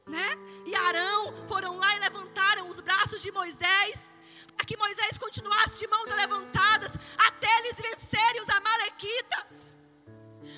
né, 0.07 0.29
e 0.65 0.75
Arão 0.75 1.33
foram 1.47 1.77
lá 1.77 1.95
e 1.95 1.99
levantaram 1.99 2.67
os 2.67 2.79
braços 2.79 3.21
de 3.21 3.31
Moisés, 3.31 4.11
para 4.55 4.65
que 4.65 4.77
Moisés 4.77 5.17
continuasse 5.17 5.79
de 5.79 5.87
mãos 5.87 6.07
levantadas 6.07 6.91
até 7.17 7.47
eles 7.59 7.75
vencerem 7.75 8.41
os 8.41 8.49
amalequitas. 8.49 9.77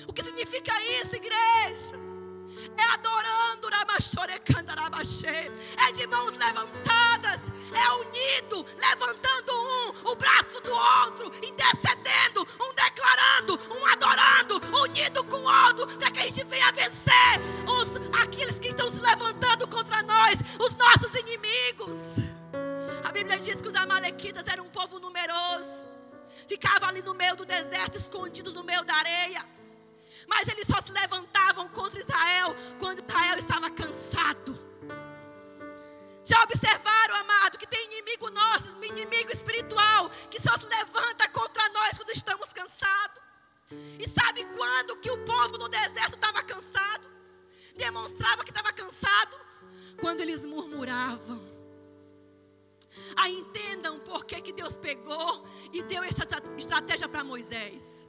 O 0.06 0.12
que 0.12 0.22
significa 0.22 0.72
isso, 1.00 1.16
igreja? 1.16 1.94
É 2.78 2.82
adorando, 2.94 3.26
é 5.88 5.92
de 5.92 6.06
mãos 6.06 6.36
levantadas, 6.36 7.50
é 7.72 7.90
unido, 7.92 8.64
levantando 8.76 9.52
um, 9.52 10.10
o 10.10 10.16
braço 10.16 10.60
do 10.62 10.72
outro, 10.72 11.32
intercedendo, 11.46 12.46
um 12.60 12.74
declarando, 12.74 13.58
um 13.70 13.86
adorando, 13.86 14.60
unido 14.82 15.24
com 15.24 15.36
o 15.36 15.66
outro, 15.66 15.86
para 15.98 16.10
que 16.10 16.20
a 16.20 16.22
gente 16.22 16.44
venha 16.44 16.72
vencer 16.72 17.40
os, 17.66 17.96
aqueles 18.20 18.58
que 18.58 18.68
estão 18.68 18.92
se 18.92 19.00
levantando 19.00 19.68
contra 19.68 20.02
nós, 20.02 20.38
os 20.58 20.74
nossos 20.76 21.14
inimigos 21.14 22.16
unir 23.04 23.76
Amalequitas 23.76 24.46
era 24.46 24.62
um 24.62 24.68
povo 24.68 24.98
numeroso. 24.98 25.88
Ficava 26.48 26.86
ali 26.86 27.02
no 27.02 27.14
meio 27.14 27.36
do 27.36 27.44
deserto, 27.44 27.96
escondidos 27.96 28.54
no 28.54 28.62
meio 28.62 28.84
da 28.84 28.94
areia. 28.94 29.44
Mas 30.26 30.48
eles 30.48 30.66
só 30.66 30.80
se 30.80 30.92
levantavam 30.92 31.68
contra 31.68 32.00
Israel 32.00 32.54
quando 32.78 33.02
Israel 33.06 33.38
estava 33.38 33.70
cansado. 33.70 34.66
Já 36.24 36.42
observaram, 36.42 37.14
amado, 37.16 37.56
que 37.56 37.66
tem 37.66 37.84
inimigo 37.86 38.30
nosso, 38.30 38.76
inimigo 38.84 39.30
espiritual, 39.30 40.10
que 40.28 40.42
só 40.42 40.56
se 40.58 40.66
levanta 40.66 41.28
contra 41.28 41.68
nós 41.68 41.96
quando 41.96 42.10
estamos 42.10 42.52
cansados. 42.52 43.22
E 43.98 44.08
sabe 44.08 44.44
quando 44.46 44.96
que 44.96 45.10
o 45.10 45.18
povo 45.24 45.58
no 45.58 45.68
deserto 45.68 46.14
estava 46.14 46.42
cansado? 46.42 47.08
Demonstrava 47.76 48.42
que 48.42 48.50
estava 48.50 48.72
cansado 48.72 49.38
quando 50.00 50.20
eles 50.20 50.44
murmuravam. 50.44 51.55
Aí 53.16 53.38
entendam 53.38 54.00
por 54.00 54.24
que, 54.24 54.40
que 54.40 54.52
Deus 54.52 54.76
pegou 54.76 55.42
e 55.72 55.82
deu 55.82 56.02
essa 56.02 56.24
estratégia 56.56 57.08
para 57.08 57.24
Moisés. 57.24 58.08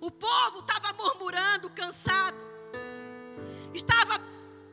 O 0.00 0.10
povo 0.10 0.60
estava 0.60 0.92
murmurando, 0.92 1.70
cansado. 1.70 2.36
Estava 3.72 4.18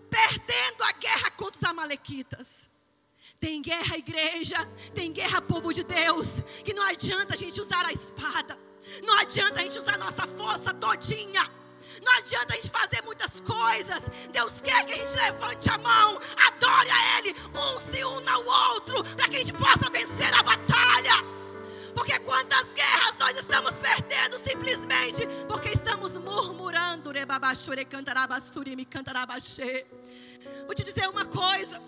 perdendo 0.10 0.84
a 0.84 0.92
guerra 0.94 1.32
contra 1.32 1.60
os 1.60 1.64
amalequitas. 1.64 2.70
Tem 3.40 3.62
guerra, 3.62 3.98
igreja, 3.98 4.58
tem 4.94 5.12
guerra, 5.12 5.42
povo 5.42 5.74
de 5.74 5.84
Deus, 5.84 6.42
que 6.64 6.74
não 6.74 6.84
adianta 6.84 7.34
a 7.34 7.38
gente 7.38 7.62
usar 7.62 7.86
a 7.86 7.94
espada, 7.94 8.58
não 9.04 9.14
adianta 9.20 9.60
a 9.60 9.64
gente 9.64 9.78
usar 9.78 9.94
a 9.94 9.98
nossa 9.98 10.26
força 10.26 10.74
todinha. 10.74 11.61
Não 12.04 12.18
adianta 12.18 12.54
a 12.54 12.56
gente 12.56 12.70
fazer 12.70 13.02
muitas 13.04 13.40
coisas. 13.40 14.28
Deus 14.32 14.62
quer 14.62 14.86
que 14.86 14.94
a 14.94 14.98
gente 14.98 15.16
levante 15.16 15.70
a 15.70 15.78
mão, 15.78 16.20
adore 16.48 16.90
a 16.90 17.20
Ele, 17.20 17.36
um 17.56 17.80
se 17.80 18.04
una 18.04 18.34
ao 18.34 18.46
outro, 18.46 19.04
para 19.16 19.28
que 19.28 19.36
a 19.36 19.40
gente 19.40 19.54
possa 19.54 19.90
vencer 19.90 20.34
a 20.34 20.44
batalha. 20.44 21.42
Porque 21.94 22.18
quantas 22.20 22.74
guerras 22.74 23.18
nós 23.20 23.38
estamos 23.38 23.78
perdendo 23.78 24.38
simplesmente 24.38 25.28
porque 25.48 25.70
estamos 25.70 26.18
murmurando. 26.18 26.72
Vou 30.66 30.76
te 30.76 30.84
dizer 30.84 31.08
uma 31.10 31.26
coisa. 31.26 31.82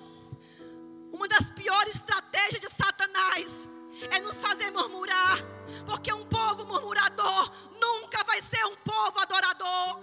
Uma 1.12 1.28
das 1.28 1.52
piores 1.52 1.96
estratégias 1.96 2.62
de 2.62 2.70
Satanás 2.70 3.70
é 4.10 4.20
nos 4.22 4.40
fazer 4.40 4.72
murmurar, 4.72 5.38
porque 5.86 6.12
um 6.14 6.26
povo 6.26 6.66
murmurador 6.66 7.52
nunca 7.80 8.24
vai 8.24 8.42
ser 8.42 8.64
um 8.66 8.76
povo 8.78 9.20
adorador. 9.20 10.00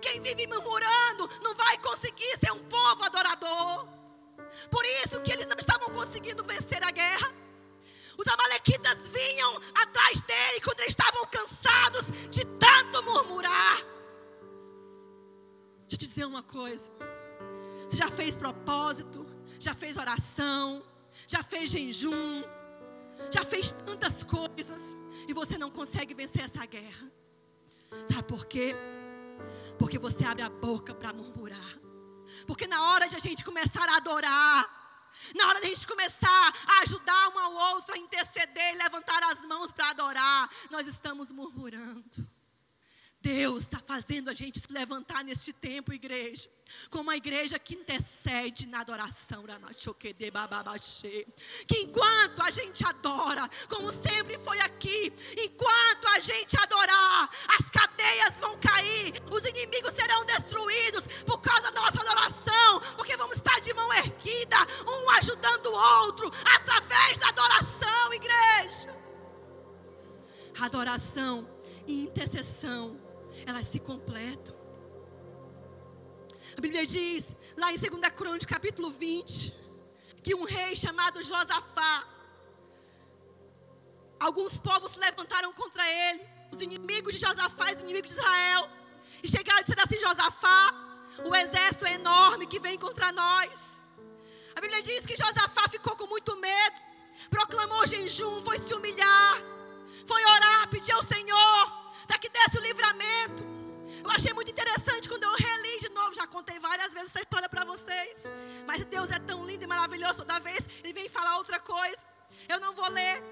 Quem 0.00 0.20
vive 0.20 0.46
murmurando 0.46 1.28
não 1.42 1.54
vai 1.54 1.78
conseguir 1.78 2.36
ser 2.38 2.52
um 2.52 2.64
povo 2.64 3.04
adorador. 3.04 3.88
Por 4.70 4.84
isso 5.04 5.20
que 5.20 5.32
eles 5.32 5.46
não 5.46 5.56
estavam 5.56 5.88
conseguindo 5.90 6.44
vencer 6.44 6.82
a 6.82 6.90
guerra. 6.90 7.32
Os 8.18 8.26
amalequitas 8.26 9.08
vinham 9.08 9.56
atrás 9.74 10.20
dele 10.20 10.60
quando 10.62 10.80
eles 10.80 10.90
estavam 10.92 11.24
cansados 11.26 12.28
de 12.28 12.44
tanto 12.44 13.02
murmurar. 13.02 13.76
Deixa 15.88 15.94
eu 15.94 15.98
te 15.98 16.06
dizer 16.06 16.24
uma 16.26 16.42
coisa. 16.42 16.90
Você 17.88 17.96
já 17.96 18.10
fez 18.10 18.36
propósito, 18.36 19.26
já 19.58 19.74
fez 19.74 19.96
oração, 19.96 20.82
já 21.26 21.42
fez 21.42 21.70
jejum, 21.70 22.44
já 23.32 23.44
fez 23.44 23.72
tantas 23.72 24.22
coisas 24.22 24.96
e 25.28 25.32
você 25.32 25.58
não 25.58 25.70
consegue 25.70 26.14
vencer 26.14 26.44
essa 26.44 26.64
guerra. 26.66 27.10
Sabe 28.06 28.22
por 28.24 28.46
quê? 28.46 28.74
Porque 29.78 29.98
você 29.98 30.24
abre 30.24 30.42
a 30.42 30.48
boca 30.48 30.94
para 30.94 31.12
murmurar. 31.12 31.78
Porque 32.46 32.66
na 32.66 32.92
hora 32.92 33.08
de 33.08 33.16
a 33.16 33.18
gente 33.18 33.44
começar 33.44 33.88
a 33.88 33.96
adorar, 33.96 34.80
na 35.34 35.48
hora 35.48 35.60
de 35.60 35.66
a 35.66 35.70
gente 35.70 35.86
começar 35.86 36.52
a 36.66 36.82
ajudar 36.82 37.28
um 37.30 37.38
ao 37.38 37.52
outro 37.74 37.94
a 37.94 37.98
interceder 37.98 38.74
e 38.74 38.78
levantar 38.78 39.22
as 39.24 39.44
mãos 39.46 39.72
para 39.72 39.90
adorar, 39.90 40.48
nós 40.70 40.86
estamos 40.86 41.32
murmurando. 41.32 42.30
Deus 43.22 43.64
está 43.64 43.78
fazendo 43.86 44.30
a 44.30 44.34
gente 44.34 44.58
se 44.58 44.72
levantar 44.72 45.22
neste 45.22 45.52
tempo, 45.52 45.92
igreja, 45.92 46.48
como 46.88 47.04
uma 47.04 47.16
igreja 47.16 47.58
que 47.58 47.74
intercede 47.74 48.66
na 48.66 48.80
adoração, 48.80 49.44
que 51.66 51.76
enquanto 51.80 52.42
a 52.42 52.50
gente 52.50 52.82
adora, 52.86 53.48
como 53.68 53.92
sempre 53.92 54.38
foi 54.38 54.58
aqui, 54.60 55.12
enquanto 55.36 56.08
a 56.08 56.18
gente 56.18 56.58
adorar, 56.58 57.28
as 57.58 57.70
cadeias 57.70 58.40
vão 58.40 58.58
cair, 58.58 59.12
os 59.30 59.44
inimigos 59.44 59.92
serão 59.92 60.24
destruídos 60.24 61.22
por 61.24 61.40
causa 61.42 61.70
da 61.70 61.72
nossa 61.72 62.00
adoração, 62.00 62.80
porque 62.96 63.18
vamos 63.18 63.36
estar 63.36 63.60
de 63.60 63.74
mão 63.74 63.92
erguida, 63.92 64.56
um 64.86 65.10
ajudando 65.10 65.66
o 65.66 66.04
outro, 66.04 66.30
através 66.54 67.18
da 67.18 67.28
adoração, 67.28 68.14
igreja. 68.14 68.98
Adoração 70.58 71.48
e 71.86 72.02
intercessão 72.02 72.99
elas 73.46 73.66
se 73.66 73.80
completam. 73.80 74.54
A 76.56 76.60
Bíblia 76.60 76.86
diz, 76.86 77.32
lá 77.56 77.72
em 77.72 77.78
2 77.78 78.12
Crônica, 78.12 78.46
capítulo 78.46 78.90
20, 78.90 79.54
que 80.22 80.34
um 80.34 80.44
rei 80.44 80.74
chamado 80.76 81.22
Josafá, 81.22 82.06
alguns 84.18 84.58
povos 84.58 84.92
se 84.92 84.98
levantaram 84.98 85.52
contra 85.52 85.82
ele, 85.86 86.20
os 86.52 86.60
inimigos 86.60 87.14
de 87.14 87.20
Josafá, 87.20 87.72
os 87.72 87.82
inimigos 87.82 88.10
de 88.10 88.18
Israel, 88.18 88.68
e 89.22 89.28
chegaram 89.28 89.62
dizer 89.62 89.80
assim: 89.80 90.00
Josafá, 90.00 90.74
o 91.24 91.34
exército 91.34 91.86
é 91.86 91.94
enorme 91.94 92.46
que 92.46 92.58
vem 92.58 92.78
contra 92.78 93.12
nós. 93.12 93.82
A 94.54 94.60
Bíblia 94.60 94.82
diz 94.82 95.06
que 95.06 95.16
Josafá 95.16 95.68
ficou 95.68 95.96
com 95.96 96.06
muito 96.06 96.36
medo, 96.36 96.76
proclamou 97.30 97.86
jejum, 97.86 98.42
foi 98.42 98.58
se 98.58 98.74
humilhar, 98.74 99.42
foi 100.06 100.24
orar, 100.24 100.68
pedir 100.68 100.92
ao 100.92 101.02
Senhor 101.02 101.79
para 102.06 102.18
que 102.18 102.28
desse 102.28 102.58
o 102.58 102.62
livramento. 102.62 103.60
Eu 104.04 104.10
achei 104.10 104.32
muito 104.32 104.50
interessante 104.50 105.08
quando 105.08 105.24
eu 105.24 105.34
reli 105.34 105.80
de 105.80 105.88
novo. 105.90 106.14
Já 106.14 106.26
contei 106.26 106.58
várias 106.58 106.92
vezes 106.92 107.10
essa 107.10 107.20
história 107.20 107.48
para 107.48 107.64
vocês. 107.64 108.24
Mas 108.66 108.84
Deus 108.84 109.10
é 109.10 109.18
tão 109.18 109.44
lindo 109.44 109.64
e 109.64 109.66
maravilhoso. 109.66 110.18
Toda 110.18 110.38
vez 110.40 110.68
Ele 110.82 110.92
vem 110.92 111.08
falar 111.08 111.36
outra 111.38 111.58
coisa. 111.60 111.98
Eu 112.48 112.60
não 112.60 112.72
vou 112.74 112.88
ler. 112.88 113.22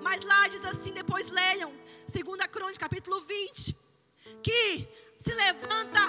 Mas 0.00 0.24
lá 0.24 0.48
diz 0.48 0.64
assim: 0.64 0.92
depois 0.92 1.30
leiam. 1.30 1.72
2 2.12 2.46
Crônica, 2.48 2.78
capítulo 2.78 3.20
20. 3.22 3.76
Que 4.42 4.88
se 5.18 5.34
levanta 5.34 6.00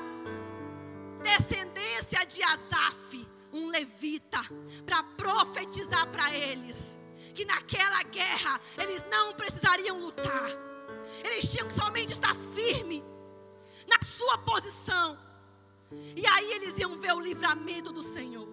descendência 1.24 2.26
de 2.26 2.42
Asaf, 2.44 3.28
um 3.52 3.68
levita, 3.70 4.40
para 4.86 5.04
profetizar 5.04 6.08
para 6.12 6.34
eles. 6.34 6.98
Que 7.34 7.44
naquela 7.46 8.04
guerra 8.04 8.60
eles 8.78 9.04
não 9.10 9.34
precisariam 9.34 10.00
lutar 10.00 10.65
eles 11.24 11.52
tinham 11.52 11.68
que 11.68 11.74
somente 11.74 12.14
estar 12.14 12.36
firme 12.36 13.04
na 13.88 14.06
sua 14.06 14.38
posição. 14.40 15.18
E 16.16 16.26
aí 16.26 16.54
eles 16.54 16.78
iam 16.80 16.98
ver 16.98 17.14
o 17.14 17.20
livramento 17.20 17.92
do 17.92 18.04
Senhor. 18.04 18.48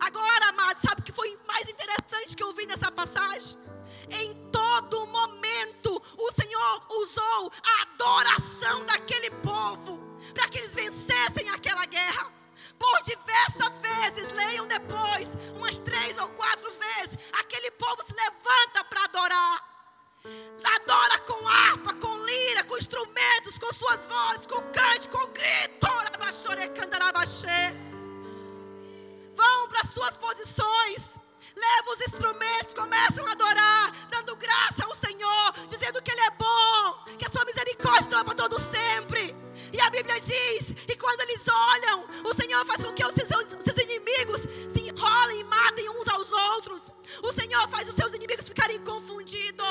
Agora, 0.00 0.48
amado, 0.48 0.80
sabe 0.80 1.00
o 1.00 1.04
que 1.04 1.12
foi 1.12 1.38
mais 1.46 1.68
interessante 1.68 2.36
que 2.36 2.42
eu 2.42 2.52
vi 2.54 2.66
nessa 2.66 2.90
passagem? 2.90 3.58
Em 4.10 4.34
todo 4.50 5.06
momento, 5.06 6.02
o 6.18 6.32
Senhor 6.32 6.86
usou 6.90 7.52
a 7.62 7.82
adoração 7.82 8.84
daquele 8.86 9.30
povo 9.30 9.98
para 10.34 10.48
que 10.48 10.58
eles 10.58 10.74
vencessem 10.74 11.48
aquela 11.50 11.84
guerra. 11.86 12.32
Por 12.78 13.02
diversas 13.02 13.72
vezes, 13.82 14.32
leiam 14.32 14.66
depois, 14.66 15.36
umas 15.54 15.78
três 15.78 16.18
ou 16.18 16.28
quatro 16.30 16.70
vezes, 16.70 17.30
aquele 17.40 17.70
povo 17.72 18.02
se 18.02 18.14
levanta 18.14 18.84
para 18.84 19.04
adorar. 19.04 19.75
Adora 20.76 21.18
com 21.20 21.48
harpa, 21.48 21.94
com 21.94 22.24
lira, 22.24 22.64
com 22.64 22.76
instrumentos, 22.76 23.58
com 23.58 23.72
suas 23.72 24.06
vozes, 24.06 24.46
com 24.46 24.60
cante, 24.72 25.08
com 25.08 25.26
grito. 25.28 25.86
Vão 29.34 29.68
para 29.68 29.84
suas 29.84 30.16
posições. 30.16 31.18
Levam 31.54 31.92
os 31.94 32.00
instrumentos, 32.00 32.74
começam 32.74 33.26
a 33.26 33.32
adorar, 33.32 33.90
dando 34.10 34.36
graça 34.36 34.84
ao 34.84 34.94
Senhor, 34.94 35.52
dizendo 35.68 36.02
que 36.02 36.10
Ele 36.10 36.20
é 36.20 36.30
bom, 36.30 37.16
que 37.16 37.24
a 37.24 37.30
sua 37.30 37.44
misericórdia 37.44 38.10
dura 38.10 38.24
para 38.24 38.34
todo 38.34 38.58
sempre. 38.60 39.34
E 39.72 39.80
a 39.80 39.88
Bíblia 39.90 40.20
diz: 40.20 40.74
e 40.86 40.96
quando 40.96 41.20
eles 41.22 41.42
olham, 41.48 42.04
o 42.24 42.34
Senhor 42.34 42.64
faz 42.66 42.84
com 42.84 42.92
que 42.92 43.04
os 43.04 43.14
seus 43.14 43.82
inimigos 43.82 44.40
se 44.42 44.80
enrolem 44.80 45.40
e 45.40 45.44
matem 45.44 45.88
uns 45.90 46.08
aos 46.08 46.32
outros. 46.32 46.92
O 47.22 47.32
Senhor 47.32 47.68
faz 47.68 47.88
os 47.88 47.94
seus 47.94 48.12
inimigos 48.14 48.48
ficarem 48.48 48.80
confundidos. 48.80 49.65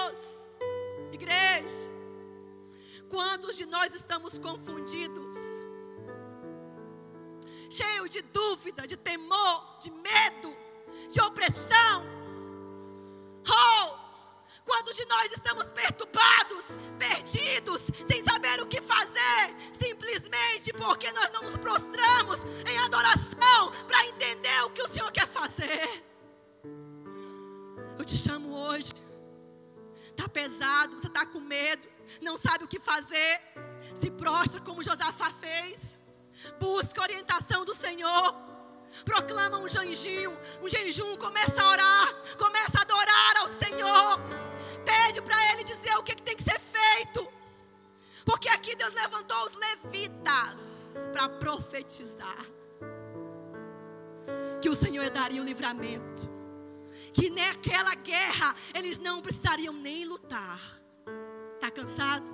Quantos 3.09 3.57
de 3.57 3.65
nós 3.65 3.93
estamos 3.93 4.37
confundidos? 4.37 5.35
Cheio 7.69 8.07
de 8.07 8.21
dúvida, 8.21 8.87
de 8.87 8.95
temor, 8.97 9.77
de 9.79 9.91
medo, 9.91 10.55
de 11.11 11.21
opressão. 11.21 12.05
Oh, 13.47 14.05
Quantos 14.63 14.95
de 14.95 15.05
nós 15.05 15.31
estamos 15.31 15.69
perturbados, 15.69 16.77
perdidos, 16.97 17.81
sem 18.07 18.23
saber 18.23 18.61
o 18.61 18.67
que 18.67 18.81
fazer, 18.81 19.55
simplesmente 19.73 20.73
porque 20.73 21.11
nós 21.11 21.29
não 21.31 21.43
nos 21.43 21.55
prostramos 21.57 22.39
em 22.67 22.77
adoração 22.79 23.71
para 23.85 24.05
entender 24.07 24.63
o 24.63 24.71
que 24.71 24.81
o 24.81 24.87
Senhor 24.87 25.11
quer 25.11 25.27
fazer? 25.27 26.03
Eu 27.97 28.03
te 28.03 28.15
chamo 28.15 28.55
hoje 28.55 28.91
Está 30.17 30.29
pesado, 30.29 30.97
você 30.99 31.07
está 31.07 31.25
com 31.25 31.39
medo, 31.39 31.87
não 32.21 32.37
sabe 32.37 32.63
o 32.63 32.67
que 32.67 32.79
fazer. 32.79 33.41
Se 33.99 34.09
prostra 34.11 34.61
como 34.61 34.83
Josafá 34.83 35.31
fez. 35.31 36.01
Busca 36.59 37.01
orientação 37.01 37.63
do 37.65 37.73
Senhor. 37.73 38.45
Proclama 39.03 39.57
um 39.57 39.67
jejum, 39.67 40.35
um 40.61 40.69
jejum, 40.69 41.17
começa 41.17 41.61
a 41.61 41.69
orar, 41.69 42.15
começa 42.37 42.79
a 42.79 42.81
adorar 42.81 43.37
ao 43.37 43.47
Senhor. 43.47 44.19
Pede 44.85 45.21
para 45.21 45.53
Ele 45.53 45.63
dizer 45.63 45.95
o 45.97 46.03
que, 46.03 46.15
que 46.15 46.23
tem 46.23 46.35
que 46.35 46.43
ser 46.43 46.59
feito. 46.59 47.27
Porque 48.23 48.49
aqui 48.49 48.75
Deus 48.75 48.93
levantou 48.93 49.37
os 49.45 49.53
levitas 49.53 51.09
para 51.11 51.29
profetizar 51.29 52.45
que 54.61 54.69
o 54.69 54.75
Senhor 54.75 55.09
daria 55.09 55.41
o 55.41 55.45
livramento. 55.45 56.33
Que 57.13 57.29
naquela 57.29 57.93
guerra 57.95 58.55
eles 58.73 58.99
não 58.99 59.21
precisariam 59.21 59.73
nem 59.73 60.05
lutar. 60.05 60.84
Está 61.65 61.81
cansado? 61.81 62.31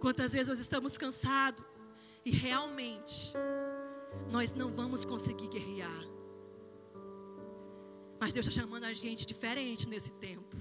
Quantas 0.00 0.32
vezes 0.32 0.48
nós 0.48 0.58
estamos 0.58 0.96
cansados 0.96 1.62
e 2.24 2.30
realmente 2.30 3.34
nós 4.32 4.54
não 4.54 4.70
vamos 4.70 5.04
conseguir 5.04 5.46
guerrear. 5.48 6.08
Mas 8.18 8.32
Deus 8.32 8.48
está 8.48 8.62
chamando 8.62 8.84
a 8.84 8.94
gente 8.94 9.26
diferente 9.26 9.90
nesse 9.90 10.10
tempo. 10.12 10.56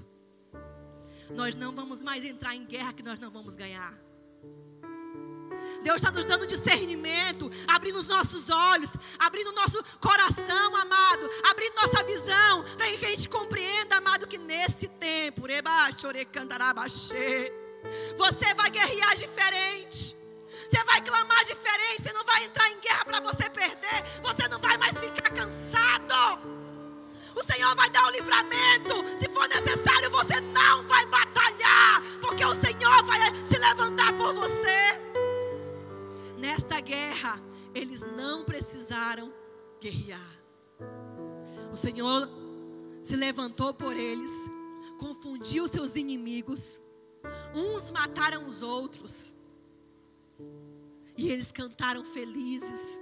Nós 1.34 1.56
não 1.56 1.74
vamos 1.74 2.04
mais 2.04 2.26
entrar 2.26 2.54
em 2.54 2.66
guerra 2.66 2.92
que 2.92 3.02
nós 3.02 3.18
não 3.18 3.32
vamos 3.32 3.56
ganhar. 3.56 3.98
Deus 5.84 5.98
está 5.98 6.12
nos 6.12 6.26
dando 6.26 6.46
discernimento, 6.46 7.52
abrindo 7.68 7.98
os 7.98 8.08
nossos 8.08 8.50
olhos, 8.50 8.94
abrindo 9.20 9.50
o 9.50 9.54
nosso 9.54 9.82
coração, 10.00 10.76
amado, 10.76 11.30
abrindo 11.50 11.76
nossa 11.76 12.04
visão, 12.04 12.64
para 12.78 12.88
que 12.98 13.06
a 13.06 13.10
gente 13.10 13.30
compreenda, 13.30 13.98
amado, 13.98 14.28
que 14.28 14.38
nesse 14.38 14.88
tempo, 14.88 15.46
você 18.18 18.54
vai 18.56 18.70
guerrear 18.70 19.16
diferente. 19.16 20.16
Você 20.48 20.84
vai 20.86 21.02
clamar 21.02 21.46
diferente, 21.46 22.02
você 22.02 22.14
não 22.14 22.24
vai 22.24 22.46
entrar 22.46 22.68
em 22.72 22.80
guerra 22.80 23.06
para 23.06 23.20
você 23.20 23.50
perder, 23.50 24.04
você 24.24 24.48
não 24.48 24.60
vai 24.60 24.78
mais 24.78 24.96
ficar 25.00 25.30
cansado. 25.30 26.40
O 27.36 27.44
Senhor 27.44 27.76
vai 27.76 27.90
dar 27.90 28.08
o 28.08 28.12
livramento. 28.12 29.04
Se 29.20 29.30
for 29.30 29.48
necessário, 29.50 30.10
você 30.10 30.40
não 30.40 30.88
vai 30.88 31.06
batalhar, 31.08 32.02
porque 32.22 32.46
o 32.46 32.56
Senhor 32.56 33.04
vai 33.04 33.20
se 33.46 33.58
levantar 33.58 34.14
por 34.14 34.34
você. 34.34 35.15
Nesta 36.38 36.80
guerra, 36.80 37.42
eles 37.74 38.02
não 38.18 38.44
precisaram 38.44 39.34
guerrear. 39.80 40.40
O 41.72 41.76
Senhor 41.76 42.30
se 43.04 43.16
levantou 43.16 43.74
por 43.74 43.96
eles, 43.96 44.32
confundiu 45.00 45.68
seus 45.68 45.96
inimigos. 45.96 46.82
Uns 47.54 47.90
mataram 47.92 48.48
os 48.48 48.62
outros. 48.62 49.36
E 51.18 51.30
eles 51.30 51.52
cantaram 51.52 52.04
felizes, 52.04 53.00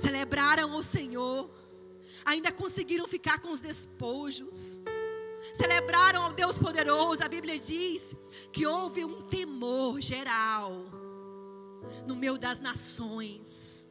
celebraram 0.00 0.76
o 0.76 0.82
Senhor, 0.82 1.48
ainda 2.24 2.50
conseguiram 2.50 3.06
ficar 3.06 3.38
com 3.38 3.52
os 3.52 3.60
despojos, 3.60 4.80
celebraram 5.56 6.24
ao 6.24 6.32
Deus 6.32 6.58
poderoso. 6.58 7.22
A 7.22 7.28
Bíblia 7.28 7.56
diz 7.56 8.16
que 8.50 8.66
houve 8.66 9.04
um 9.04 9.22
temor 9.22 10.00
geral 10.00 10.89
no 12.06 12.14
meio 12.16 12.38
das 12.38 12.60
nações, 12.60 13.88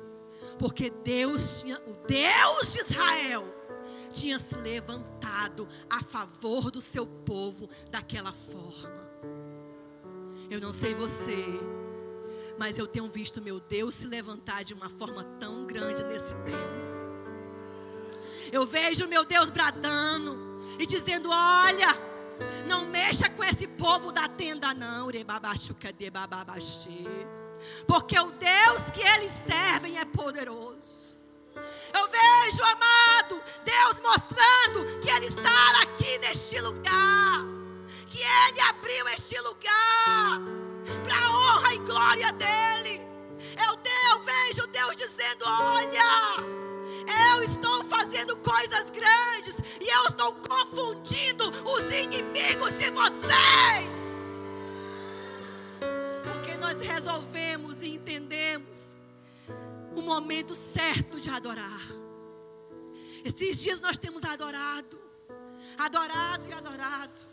porque 0.58 0.90
Deus 0.90 1.62
tinha, 1.62 1.78
o 1.80 1.94
Deus 2.08 2.74
de 2.74 2.80
Israel 2.80 3.60
tinha 4.12 4.40
se 4.40 4.56
levantado 4.56 5.68
a 5.90 6.04
favor 6.04 6.72
do 6.72 6.82
seu 6.82 7.06
povo 7.06 7.70
daquela 7.90 8.34
forma. 8.34 9.10
Eu 10.50 10.60
não 10.60 10.74
sei 10.74 10.94
você, 10.96 11.46
mas 12.58 12.78
eu 12.78 12.88
tenho 12.88 13.08
visto 13.10 13.42
meu 13.42 13.60
Deus 13.60 13.96
se 13.96 14.08
levantar 14.08 14.64
de 14.64 14.74
uma 14.74 14.90
forma 14.90 15.24
tão 15.40 15.66
grande 15.66 16.04
nesse 16.04 16.34
tempo. 16.36 16.90
Eu 18.52 18.66
vejo 18.66 19.08
meu 19.08 19.24
Deus 19.24 19.50
bradando 19.50 20.38
e 20.80 20.86
dizendo: 20.86 21.30
Olha, 21.30 21.96
não 22.68 22.86
mexa 22.88 23.30
com 23.30 23.44
esse 23.44 23.68
povo 23.68 24.12
da 24.12 24.28
tenda, 24.28 24.74
não. 24.74 25.10
Porque 27.88 28.20
o 28.20 28.32
Deus 28.32 28.92
que 28.92 29.02
eles 29.02 29.32
servem 29.32 29.98
é 29.98 30.06
poderoso. 30.06 31.18
Eu 31.94 32.08
vejo, 32.08 32.64
amado, 32.64 33.42
Deus 33.64 34.00
mostrando 34.02 35.00
que 35.02 35.10
Ele 35.10 35.26
está 35.26 35.82
aqui 35.82 36.18
neste 36.20 36.60
lugar. 36.62 37.44
Que 38.08 38.20
Ele 38.20 38.62
abriu 38.62 39.08
este 39.10 39.40
lugar 39.42 40.40
para 41.04 41.16
a 41.16 41.32
honra 41.32 41.74
e 41.74 41.80
glória 41.80 42.32
dEle. 42.34 43.02
Eu, 43.66 43.74
eu 43.74 44.20
vejo 44.22 44.68
Deus 44.68 44.96
dizendo: 44.96 45.46
Olha, 45.46 46.44
eu 47.34 47.44
estou 47.44 47.84
fazendo 47.86 48.38
coisas 48.38 48.90
grandes 48.90 49.58
e 49.82 49.88
eu 49.88 50.04
estou 50.06 50.36
confundindo 50.36 51.50
os 51.50 51.92
inimigos 51.92 52.78
de 52.78 52.90
vocês. 52.92 54.20
Porque 56.32 56.58
nós 56.58 56.80
resolvemos 56.82 57.39
e 57.84 57.96
entendemos 57.96 58.98
o 59.96 60.02
momento 60.02 60.56
certo 60.56 61.20
de 61.20 61.30
adorar. 61.30 61.82
Esses 63.24 63.60
dias 63.60 63.82
nós 63.82 63.98
temos 63.98 64.24
adorado, 64.24 65.00
adorado 65.78 66.48
e 66.50 66.54
adorado. 66.54 67.29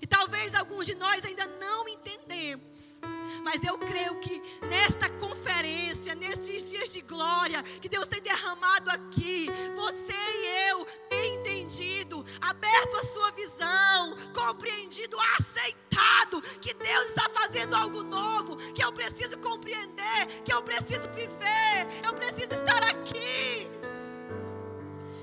E 0.00 0.06
talvez 0.06 0.54
alguns 0.54 0.86
de 0.86 0.94
nós 0.94 1.24
ainda 1.24 1.46
não 1.60 1.88
entendemos. 1.88 3.00
Mas 3.42 3.62
eu 3.64 3.78
creio 3.78 4.18
que 4.20 4.42
nesta 4.66 5.08
conferência, 5.10 6.14
nesses 6.14 6.70
dias 6.70 6.92
de 6.92 7.00
glória 7.02 7.62
que 7.62 7.88
Deus 7.88 8.06
tem 8.08 8.20
derramado 8.20 8.90
aqui, 8.90 9.48
você 9.74 10.12
e 10.12 10.70
eu 10.70 10.84
tem 11.08 11.34
entendido, 11.34 12.24
aberto 12.40 12.96
a 12.96 13.02
sua 13.02 13.30
visão, 13.32 14.16
compreendido, 14.34 15.16
aceitado 15.38 16.40
que 16.60 16.74
Deus 16.74 17.06
está 17.08 17.28
fazendo 17.30 17.74
algo 17.74 18.02
novo, 18.02 18.56
que 18.72 18.82
eu 18.82 18.92
preciso 18.92 19.38
compreender, 19.38 20.26
que 20.44 20.52
eu 20.52 20.62
preciso 20.62 21.10
viver, 21.12 21.86
eu 22.04 22.12
preciso 22.12 22.54
estar 22.54 22.82
aqui. 22.84 23.68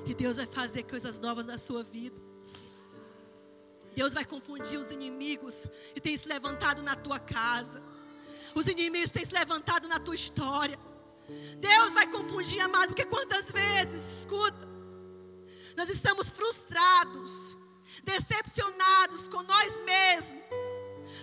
E 0.05 0.13
Deus 0.13 0.37
vai 0.37 0.45
fazer 0.45 0.83
coisas 0.83 1.19
novas 1.19 1.45
na 1.45 1.57
sua 1.57 1.83
vida. 1.83 2.32
Deus 3.95 4.13
vai 4.13 4.25
confundir 4.25 4.79
os 4.79 4.91
inimigos 4.91 5.67
e 5.95 6.01
tem 6.01 6.15
se 6.17 6.27
levantado 6.27 6.81
na 6.81 6.95
tua 6.95 7.19
casa. 7.19 7.81
Os 8.55 8.67
inimigos 8.67 9.11
têm 9.11 9.25
se 9.25 9.33
levantado 9.33 9.87
na 9.87 9.99
tua 9.99 10.15
história. 10.15 10.79
Deus 11.57 11.93
vai 11.93 12.07
confundir, 12.07 12.59
amado, 12.61 12.89
porque 12.89 13.05
quantas 13.05 13.51
vezes, 13.51 14.19
escuta, 14.19 14.67
nós 15.77 15.89
estamos 15.89 16.29
frustrados, 16.29 17.57
decepcionados 18.03 19.27
com 19.27 19.41
nós 19.43 19.81
mesmos. 19.81 20.43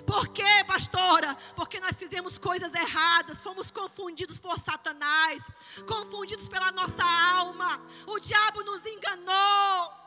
Por 0.07 0.29
quê, 0.29 0.65
pastora? 0.67 1.37
Porque 1.57 1.81
nós 1.81 1.97
fizemos 1.97 2.39
coisas 2.39 2.75
erradas, 2.75 3.43
fomos 3.43 3.71
confundidos 3.71 4.39
por 4.39 4.59
Satanás, 4.59 5.51
confundidos 5.87 6.49
pela 6.49 6.73
nossa 6.73 7.05
alma. 7.05 7.81
O 8.07 8.19
diabo 8.19 8.63
nos 8.63 8.85
enganou. 8.87 10.00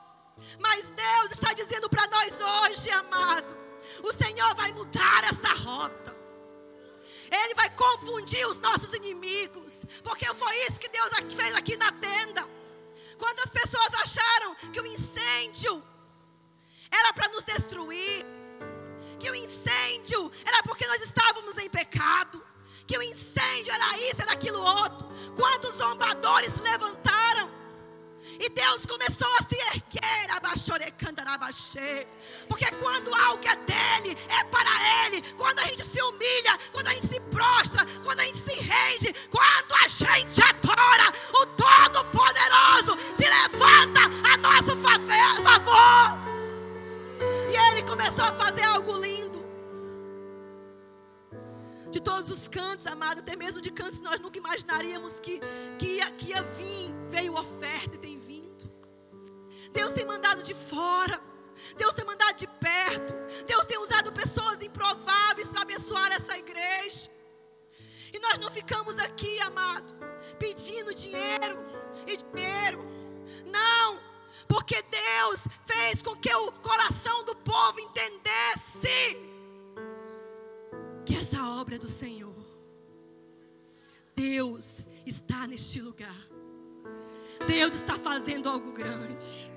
Mas 0.60 0.90
Deus 0.90 1.32
está 1.32 1.54
dizendo 1.54 1.90
para 1.90 2.08
nós 2.08 2.40
hoje, 2.42 2.90
amado: 2.92 3.58
o 4.04 4.14
Senhor 4.14 4.56
vai 4.56 4.72
mudar 4.72 5.24
essa 5.26 5.54
rota. 5.54 6.16
Ele 7.32 7.56
vai 7.56 7.70
confundir 7.72 8.46
os 8.48 8.60
nossos 8.60 8.94
inimigos. 8.94 9.84
Porque 10.04 10.26
foi 10.34 10.56
isso 10.68 10.80
que 10.80 10.90
Deus 10.90 11.12
fez 11.36 11.56
aqui 11.56 11.76
na 11.78 11.92
tenda. 11.92 12.48
Quantas 13.18 13.50
pessoas 13.50 13.94
acharam 13.96 14.56
que 14.72 14.80
o 14.80 14.86
incêndio 14.86 15.84
era 16.92 17.14
para 17.14 17.30
nos 17.30 17.44
destruir? 17.44 18.26
Que 19.20 19.30
o 19.30 19.36
incêndio 19.36 20.32
era 20.46 20.64
porque 20.64 20.86
nós 20.88 21.02
estávamos 21.02 21.58
em 21.58 21.70
pecado? 21.70 22.44
Que 22.86 22.98
o 22.98 23.04
incêndio 23.04 23.74
era 23.74 23.98
isso, 24.10 24.22
era 24.22 24.34
aquilo 24.34 24.62
outro? 24.62 25.08
Quantos 25.36 25.76
zombadores 25.76 26.54
se 26.54 26.62
levantaram? 26.62 27.63
E 28.40 28.50
Deus 28.50 28.86
começou 28.86 29.28
a 29.40 29.44
se 29.44 29.56
erguer, 29.56 30.24
porque 32.48 32.66
quando 32.76 33.14
algo 33.14 33.44
é 33.48 33.56
dele, 33.56 34.18
é 34.30 34.44
para 34.46 35.06
ele. 35.06 35.22
Quando 35.36 35.60
a 35.60 35.64
gente 35.64 35.84
se 35.84 36.02
humilha, 36.02 36.58
quando 36.72 36.88
a 36.88 36.92
gente 36.92 37.08
se 37.08 37.20
prostra, 37.22 37.86
quando 38.04 38.20
a 38.20 38.24
gente 38.24 38.38
se 38.38 38.54
rende, 38.54 39.14
quando 39.30 39.74
a 39.84 39.88
gente 39.88 40.42
adora, 40.44 41.12
o 41.34 41.46
Todo-Poderoso 41.48 42.98
se 43.16 43.28
levanta 43.28 44.02
a 44.32 44.38
nosso 44.38 44.78
favor. 45.44 46.18
E 47.50 47.72
ele 47.72 47.84
começou 47.84 48.26
a 48.26 48.34
fazer 48.34 48.64
algo 48.64 48.98
lindo 49.00 49.33
de 51.94 52.02
todos 52.02 52.28
os 52.32 52.48
cantos, 52.48 52.88
amado, 52.88 53.20
até 53.20 53.36
mesmo 53.36 53.62
de 53.62 53.72
cantos 53.72 54.00
que 54.00 54.04
nós 54.04 54.20
nunca 54.20 54.40
imaginaríamos 54.40 55.20
que, 55.20 55.40
que, 55.78 55.98
ia, 55.98 56.12
que 56.12 56.30
ia 56.30 56.42
vir, 56.42 56.92
veio 57.08 57.36
oferta 57.36 57.96
e 57.96 58.00
tem 58.00 58.18
vindo. 58.18 58.64
Deus 59.72 59.92
tem 59.92 60.04
mandado 60.04 60.42
de 60.42 60.56
fora, 60.56 61.22
Deus 61.78 61.94
tem 61.94 62.04
mandado 62.04 62.36
de 62.36 62.48
perto, 62.48 63.14
Deus 63.46 63.66
tem 63.68 63.78
usado 63.78 64.12
pessoas 64.12 64.60
improváveis 64.64 65.48
para 65.48 65.62
abençoar 65.62 66.12
essa 66.12 66.36
igreja. 66.36 67.12
E 68.12 68.20
nós 68.20 68.40
não 68.40 68.50
ficamos 68.50 68.98
aqui, 68.98 69.40
amado, 69.42 69.94
pedindo 70.40 70.96
dinheiro 70.96 71.60
e 72.08 72.18
dinheiro. 72.18 72.80
Não, 73.46 74.00
porque 74.48 74.82
Deus 74.82 75.48
fez 75.68 76.02
com 76.02 76.16
que 76.16 76.34
o 76.34 76.52
coração 76.54 77.24
do 77.24 77.36
povo 77.36 77.80
entendesse 77.80 79.33
que 81.14 81.20
essa 81.20 81.48
obra 81.60 81.76
é 81.76 81.78
do 81.78 81.88
Senhor. 81.88 82.34
Deus 84.16 84.84
está 85.06 85.46
neste 85.46 85.80
lugar. 85.80 86.16
Deus 87.46 87.76
está 87.76 88.00
fazendo 88.00 88.50
algo 88.50 88.74
grande. 88.74 89.54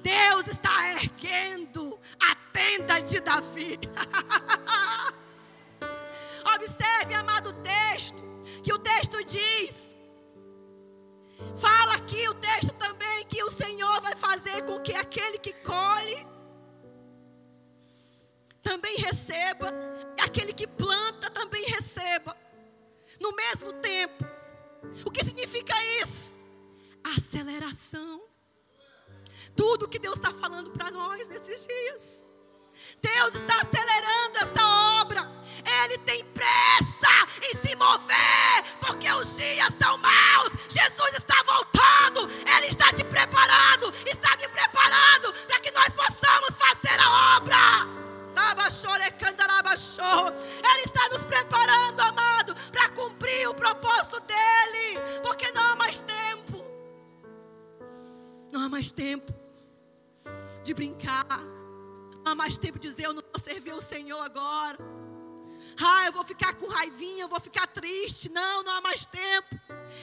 Deus 0.00 0.46
está 0.46 0.92
erguendo 0.92 1.98
a 2.20 2.36
tenda 2.52 3.00
de 3.00 3.18
Davi. 3.18 3.76
Observe, 6.54 7.14
amado 7.14 7.52
texto, 7.54 8.22
que 8.62 8.72
o 8.72 8.78
texto 8.78 9.24
diz. 9.24 9.96
Fala 11.56 11.94
aqui 11.94 12.28
o 12.28 12.34
texto 12.34 12.72
também 12.74 13.26
que 13.26 13.42
o 13.42 13.50
Senhor 13.50 14.00
vai 14.02 14.14
fazer 14.14 14.62
com 14.62 14.80
que 14.80 14.94
aquele 14.94 15.38
que 15.38 15.52
colhe 15.52 16.35
também 18.66 18.96
receba, 18.96 19.72
aquele 20.20 20.52
que 20.52 20.66
planta 20.66 21.30
também 21.30 21.64
receba, 21.66 22.36
no 23.20 23.30
mesmo 23.36 23.72
tempo. 23.74 24.24
O 25.04 25.10
que 25.10 25.24
significa 25.24 25.72
isso? 26.02 26.32
Aceleração. 27.16 28.24
Tudo 29.54 29.88
que 29.88 30.00
Deus 30.00 30.16
está 30.16 30.32
falando 30.32 30.72
para 30.72 30.90
nós 30.90 31.28
nesses 31.28 31.64
dias. 31.64 32.24
Deus 33.00 33.36
está 33.36 33.54
acelerando 33.60 34.38
essa 34.38 35.00
obra. 35.00 35.22
Ele 35.84 35.98
tem 35.98 36.24
pressa 36.24 37.14
em 37.44 37.54
se 37.54 37.76
mover, 37.76 38.78
porque 38.80 39.08
os 39.12 39.36
dias 39.36 39.74
são 39.74 39.96
maus. 39.98 40.52
Jesus 40.68 41.12
está 41.16 41.40
voltando. 41.44 42.28
Ele 42.56 42.66
está 42.66 42.92
te 42.92 43.04
preparando, 43.04 43.94
está 44.06 44.36
me 44.36 44.48
preparando 44.48 45.32
para 45.46 45.60
que 45.60 45.70
nós 45.70 45.90
possamos 45.90 46.56
fazer 46.56 47.00
a 47.00 47.36
obra. 47.36 48.05
Ele 50.64 50.82
está 50.84 51.08
nos 51.10 51.24
preparando, 51.24 52.00
amado, 52.00 52.54
para 52.70 52.90
cumprir 52.90 53.48
o 53.48 53.54
propósito 53.54 54.20
dele, 54.20 55.00
porque 55.22 55.50
não 55.52 55.62
há 55.62 55.76
mais 55.76 56.00
tempo. 56.00 56.64
Não 58.52 58.64
há 58.64 58.68
mais 58.68 58.92
tempo 58.92 59.32
de 60.62 60.74
brincar 60.74 61.26
há 62.24 62.34
mais 62.34 62.58
tempo 62.58 62.78
dizer: 62.78 63.04
Eu 63.04 63.14
não 63.14 63.22
vou 63.22 63.40
servir 63.40 63.72
o 63.72 63.80
Senhor 63.80 64.20
agora. 64.20 64.78
Ah, 65.80 66.06
eu 66.06 66.12
vou 66.12 66.24
ficar 66.24 66.54
com 66.54 66.66
raivinha, 66.66 67.24
eu 67.24 67.28
vou 67.28 67.40
ficar 67.40 67.66
triste. 67.66 68.30
Não, 68.30 68.62
não 68.62 68.72
há 68.72 68.80
mais 68.80 69.06
tempo. 69.06 69.60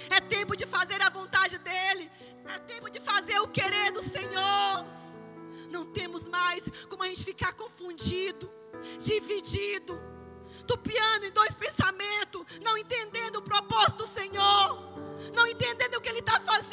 É 0.09 0.19
tempo 0.21 0.55
de 0.55 0.65
fazer 0.65 1.01
a 1.01 1.09
vontade 1.09 1.57
dEle. 1.57 2.09
É 2.45 2.59
tempo 2.59 2.89
de 2.89 2.99
fazer 2.99 3.39
o 3.39 3.47
querer 3.47 3.91
do 3.91 4.01
Senhor. 4.01 4.85
Não 5.73 5.85
temos 5.85 6.27
mais 6.27 6.69
como 6.87 7.03
a 7.03 7.07
gente 7.07 7.25
ficar 7.25 7.51
confundido, 7.53 8.49
dividido, 8.99 9.99
tupiando 10.67 11.25
em 11.25 11.31
dois 11.31 11.55
pensamentos, 11.55 12.59
não 12.61 12.77
entendendo 12.77 13.37
o 13.37 13.41
propósito 13.41 13.97
do 13.97 14.05
Senhor, 14.05 14.69
não 15.33 15.47
entendendo 15.47 15.95
o 15.95 16.01
que 16.01 16.09
Ele 16.09 16.19
está 16.19 16.39
fazendo. 16.39 16.63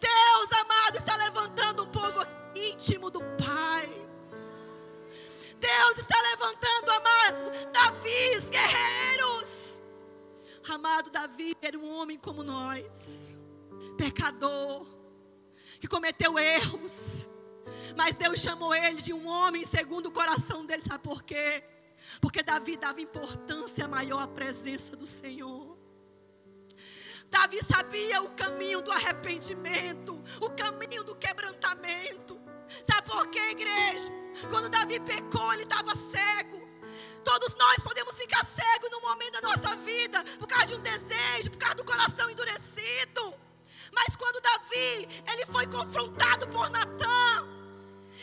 Deus 0.00 0.52
amado 0.52 0.96
está 0.96 1.16
levantando 1.16 1.84
um 1.84 1.90
povo 1.90 2.20
íntimo 2.54 3.10
do 3.10 3.20
Pai. 3.20 3.88
Deus 5.58 5.98
está 5.98 6.20
levantando, 6.30 6.90
amado, 6.90 7.72
Davi, 7.72 8.50
guerreiros. 8.50 9.82
Amado 10.68 11.10
Davi 11.10 11.54
era 11.60 11.78
um 11.78 11.88
homem 11.94 12.18
como 12.18 12.42
nós, 12.42 13.36
pecador, 13.96 14.93
que 15.80 15.88
cometeu 15.88 16.38
erros. 16.38 17.28
Mas 17.96 18.16
Deus 18.16 18.40
chamou 18.40 18.74
ele 18.74 19.00
de 19.00 19.12
um 19.12 19.26
homem 19.26 19.64
segundo 19.64 20.06
o 20.06 20.12
coração 20.12 20.64
dele, 20.64 20.82
sabe 20.82 21.02
por 21.02 21.22
quê? 21.22 21.62
Porque 22.20 22.42
Davi 22.42 22.76
dava 22.76 23.00
importância 23.00 23.86
maior 23.88 24.20
à 24.20 24.26
presença 24.26 24.96
do 24.96 25.06
Senhor. 25.06 25.76
Davi 27.30 27.62
sabia 27.62 28.22
o 28.22 28.32
caminho 28.32 28.80
do 28.80 28.92
arrependimento, 28.92 30.22
o 30.40 30.50
caminho 30.50 31.02
do 31.02 31.16
quebrantamento. 31.16 32.40
Sabe 32.86 33.10
por 33.10 33.26
quê, 33.28 33.50
igreja? 33.50 34.12
Quando 34.48 34.68
Davi 34.68 35.00
pecou, 35.00 35.52
ele 35.52 35.62
estava 35.62 35.94
cego. 35.96 36.62
Todos 37.24 37.54
nós 37.54 37.78
podemos 37.82 38.14
ficar 38.16 38.44
cegos 38.44 38.90
no 38.90 39.00
momento 39.00 39.32
da 39.32 39.42
nossa 39.42 39.74
vida, 39.76 40.22
por 40.38 40.46
causa 40.46 40.66
de 40.66 40.74
um 40.74 40.80
desejo, 40.80 41.50
por 41.50 41.58
causa 41.58 41.76
do 41.76 41.84
coração 41.84 42.28
endurecido. 42.30 43.34
Mas 43.94 44.16
quando 44.16 44.40
Davi, 44.40 45.08
ele 45.32 45.46
foi 45.46 45.66
confrontado 45.66 46.48
por 46.48 46.68
Natan, 46.70 47.54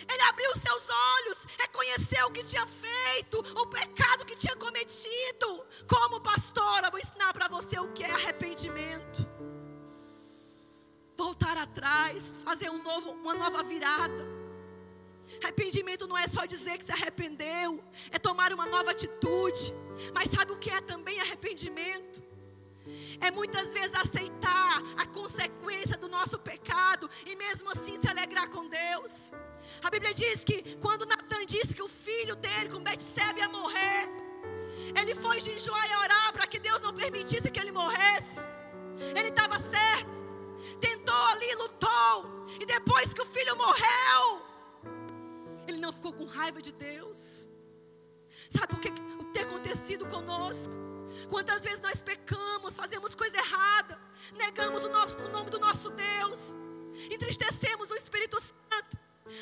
ele 0.10 0.22
abriu 0.24 0.56
seus 0.56 0.90
olhos, 0.90 1.46
reconheceu 1.60 2.28
o 2.28 2.32
que 2.32 2.44
tinha 2.44 2.66
feito, 2.66 3.40
o 3.40 3.68
pecado 3.68 4.26
que 4.26 4.36
tinha 4.36 4.56
cometido. 4.56 5.66
Como 5.88 6.20
pastora, 6.22 6.90
vou 6.90 7.00
ensinar 7.00 7.34
para 7.34 7.48
você 7.48 7.80
o 7.80 7.92
que 7.94 8.04
é 8.04 8.12
arrependimento. 8.12 9.30
Voltar 11.16 11.58
atrás, 11.58 12.38
fazer 12.44 12.70
um 12.70 12.82
novo, 12.82 13.12
uma 13.12 13.36
nova 13.36 13.64
virada. 13.64 14.42
Arrependimento 15.44 16.08
não 16.08 16.18
é 16.18 16.28
só 16.28 16.46
dizer 16.46 16.78
que 16.78 16.84
se 16.84 16.92
arrependeu, 16.92 17.82
é 18.12 18.20
tomar 18.20 18.52
uma 18.52 18.66
nova 18.66 18.92
atitude. 18.92 19.74
Mas 20.14 20.30
sabe 20.30 20.52
o 20.52 20.58
que 20.58 20.70
é 20.70 20.82
também 20.82 21.20
arrependimento? 21.20 22.31
É 23.20 23.30
muitas 23.32 23.74
vezes 23.74 23.96
aceitar 23.96 24.82
a 24.98 25.06
consequência 25.06 25.98
do 25.98 26.08
nosso 26.08 26.40
pecado 26.40 27.10
e 27.26 27.36
mesmo 27.36 27.70
assim 27.70 28.00
se 28.02 28.08
alegrar 28.08 28.50
com 28.50 28.68
Deus. 28.68 29.32
A 29.84 29.90
Bíblia 29.90 30.14
diz 30.14 30.44
que 30.44 30.78
quando 30.78 31.06
Natan 31.06 31.46
disse 31.46 31.76
que 31.76 31.84
o 31.84 31.88
filho 31.88 32.36
dele 32.36 32.70
com 32.70 32.80
Betsebe 32.80 33.40
ia 33.40 33.50
morrer, 33.50 34.10
ele 35.00 35.14
foi 35.16 35.40
jejuar 35.40 35.90
e 35.90 35.96
orar 35.96 36.34
para 36.34 36.48
que 36.48 36.60
Deus 36.60 36.82
não 36.82 36.94
permitisse 36.94 37.52
que 37.52 37.60
ele 37.60 37.72
morresse. 37.72 38.40
Ele 39.16 39.30
estava 39.30 39.60
certo. 39.60 40.22
Tentou 40.80 41.26
ali, 41.28 41.56
lutou. 41.56 42.46
E 42.60 42.66
depois 42.66 43.14
que 43.14 43.22
o 43.22 43.26
filho 43.26 43.56
morreu, 43.56 44.46
ele 45.68 45.80
não 45.80 45.94
ficou 45.94 46.14
com 46.14 46.26
raiva 46.26 46.62
de 46.62 46.72
Deus. 46.72 47.50
Sabe 48.50 48.68
por 48.68 48.80
que, 48.80 48.90
o 48.90 49.26
que 49.26 49.34
tem 49.34 49.44
acontecido 49.44 50.08
conosco? 50.08 50.91
Quantas 51.30 51.62
vezes 51.62 51.82
nós 51.82 52.02
pecamos, 52.02 52.76
fazemos 52.76 53.16
coisa 53.16 53.38
errada, 53.38 54.00
negamos 54.34 54.84
o, 54.86 54.90
nosso, 54.90 55.18
o 55.18 55.30
nome 55.30 55.50
do 55.50 55.60
nosso 55.60 55.90
Deus, 55.90 56.58
entristecemos 57.12 57.90
o 57.92 57.96
Espírito 57.96 58.38
Santo. 58.40 58.98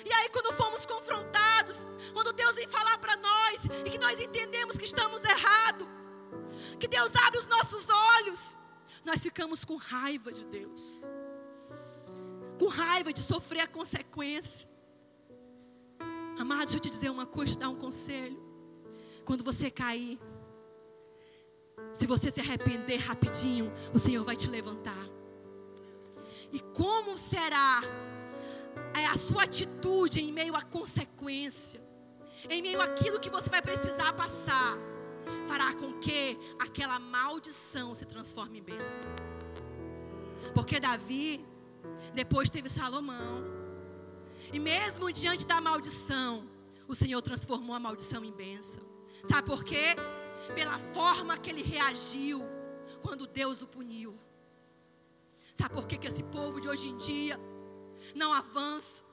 E 0.06 0.14
aí, 0.14 0.30
quando 0.30 0.54
fomos 0.54 0.86
confrontados, 0.86 1.90
quando 2.14 2.34
Deus 2.34 2.56
vem 2.56 2.68
falar 2.68 2.98
para 2.98 3.16
nós 3.18 3.66
e 3.86 3.90
que 3.90 3.98
nós 3.98 4.20
entendemos 4.20 4.78
que 4.78 4.86
estamos 4.86 5.24
errados, 5.24 5.88
que 6.80 6.88
Deus 6.88 7.16
abre 7.16 7.40
os 7.40 7.48
nossos 7.48 7.88
olhos, 7.90 8.58
nós 9.06 9.20
ficamos 9.20 9.64
com 9.64 9.78
raiva 9.78 10.32
de 10.32 10.46
Deus, 10.46 11.04
com 12.60 12.68
raiva 12.68 13.12
de 13.14 13.22
sofrer 13.22 13.62
a 13.62 13.68
consequência. 13.68 14.70
Amado, 16.38 16.60
deixa 16.60 16.78
eu 16.78 16.82
te 16.82 16.90
dizer 16.90 17.10
uma 17.10 17.26
coisa, 17.26 17.54
te 17.54 17.60
dar 17.60 17.70
um 17.70 17.76
conselho. 17.76 18.40
Quando 19.26 19.44
você 19.44 19.72
cair, 19.72 20.20
se 21.94 22.06
você 22.06 22.32
se 22.32 22.40
arrepender 22.40 22.98
rapidinho, 22.98 23.72
o 23.94 24.00
Senhor 24.00 24.24
vai 24.24 24.36
te 24.36 24.50
levantar. 24.50 25.08
E 26.52 26.60
como 26.60 27.18
será 27.18 27.82
é 28.96 29.06
a 29.08 29.18
sua 29.18 29.44
atitude 29.44 30.22
em 30.22 30.32
meio 30.32 30.56
à 30.56 30.62
consequência, 30.62 31.82
em 32.50 32.62
meio 32.62 32.82
àquilo 32.82 33.20
que 33.20 33.30
você 33.30 33.50
vai 33.50 33.62
precisar 33.62 34.14
passar, 34.14 34.78
fará 35.48 35.74
com 35.76 35.94
que 36.00 36.38
aquela 36.60 37.00
maldição 37.00 37.94
se 37.94 38.06
transforme 38.06 38.60
em 38.60 38.64
bênção. 38.64 39.02
Porque 40.54 40.80
Davi, 40.80 41.46
depois 42.14 42.50
teve 42.50 42.70
Salomão, 42.70 43.44
e 44.54 44.60
mesmo 44.60 45.12
diante 45.12 45.46
da 45.46 45.60
maldição, 45.60 46.48
o 46.88 46.96
Senhor 46.96 47.22
transformou 47.22 47.76
a 47.76 47.80
maldição 47.80 48.24
em 48.24 48.32
bênção. 48.32 48.84
Sabe 49.30 49.44
por 49.44 49.64
quê? 49.64 49.96
Pela 50.56 50.78
forma 50.78 51.38
que 51.38 51.50
ele 51.50 51.62
reagiu 51.62 52.44
quando 53.02 53.28
Deus 53.28 53.62
o 53.62 53.68
puniu. 53.68 54.18
Sabe 55.56 55.74
por 55.74 55.88
que, 55.88 55.98
que 55.98 56.08
esse 56.08 56.24
povo 56.24 56.60
de 56.60 56.70
hoje 56.70 56.90
em 56.90 56.98
dia 56.98 57.40
não 58.16 58.34
avança, 58.34 59.04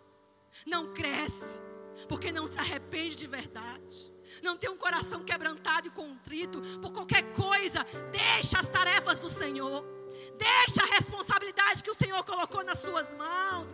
não 0.66 0.92
cresce, 0.92 1.60
porque 2.08 2.32
não 2.32 2.46
se 2.46 2.58
arrepende 2.58 3.16
de 3.16 3.26
verdade. 3.26 4.12
Não 4.42 4.56
tem 4.56 4.70
um 4.70 4.76
coração 4.76 5.24
quebrantado 5.24 5.88
e 5.88 5.90
contrito 5.90 6.60
por 6.80 6.92
qualquer 6.92 7.22
coisa. 7.32 7.84
Deixa 8.10 8.58
as 8.58 8.68
tarefas 8.68 9.20
do 9.20 9.28
Senhor. 9.28 9.95
Deixa 10.36 10.82
a 10.82 10.94
responsabilidade 10.94 11.82
que 11.82 11.90
o 11.90 11.94
Senhor 11.94 12.22
colocou 12.24 12.64
nas 12.64 12.80
suas 12.80 13.14
mãos. 13.14 13.66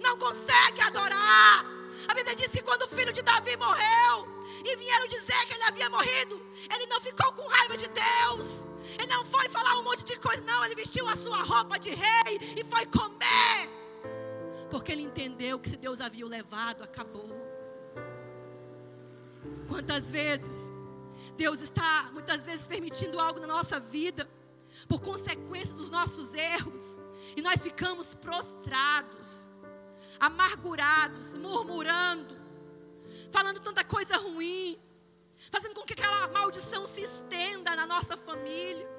Não 0.00 0.18
consegue 0.18 0.80
adorar 0.80 1.64
A 2.08 2.14
Bíblia 2.14 2.36
diz 2.36 2.48
que 2.48 2.62
quando 2.62 2.82
o 2.82 2.88
filho 2.88 3.12
de 3.12 3.22
Davi 3.22 3.56
morreu 3.56 4.28
e 4.64 4.76
vieram 4.76 5.06
dizer 5.08 5.46
que 5.46 5.54
ele 5.54 5.64
havia 5.64 5.90
morrido, 5.90 6.40
ele 6.72 6.86
não 6.86 7.00
ficou 7.00 7.32
com 7.32 7.46
raiva 7.46 7.76
de 7.76 7.88
Deus. 7.88 8.66
Ele 8.98 9.08
não 9.08 9.24
foi 9.24 9.48
falar 9.48 9.78
um 9.78 9.82
monte 9.82 10.04
de 10.04 10.18
coisa, 10.18 10.42
não. 10.42 10.64
Ele 10.64 10.74
vestiu 10.74 11.08
a 11.08 11.16
sua 11.16 11.42
roupa 11.42 11.78
de 11.78 11.90
rei 11.90 12.38
e 12.56 12.64
foi 12.64 12.86
comer. 12.86 13.68
Porque 14.70 14.92
ele 14.92 15.02
entendeu 15.02 15.58
que 15.58 15.68
se 15.68 15.76
Deus 15.76 16.00
havia 16.00 16.24
o 16.24 16.28
levado, 16.28 16.84
acabou. 16.84 17.28
Quantas 19.66 20.10
vezes 20.10 20.70
Deus 21.38 21.60
está 21.60 22.10
muitas 22.12 22.42
vezes 22.42 22.66
permitindo 22.66 23.20
algo 23.20 23.38
na 23.38 23.46
nossa 23.46 23.78
vida 23.78 24.28
por 24.88 25.00
consequência 25.00 25.72
dos 25.76 25.88
nossos 25.88 26.34
erros 26.34 26.98
e 27.36 27.40
nós 27.40 27.62
ficamos 27.62 28.12
prostrados, 28.12 29.48
amargurados, 30.18 31.36
murmurando, 31.36 32.36
falando 33.30 33.60
tanta 33.60 33.84
coisa 33.84 34.16
ruim, 34.16 34.80
fazendo 35.52 35.76
com 35.76 35.82
que 35.82 35.92
aquela 35.92 36.26
maldição 36.26 36.88
se 36.88 37.02
estenda 37.02 37.76
na 37.76 37.86
nossa 37.86 38.16
família. 38.16 38.90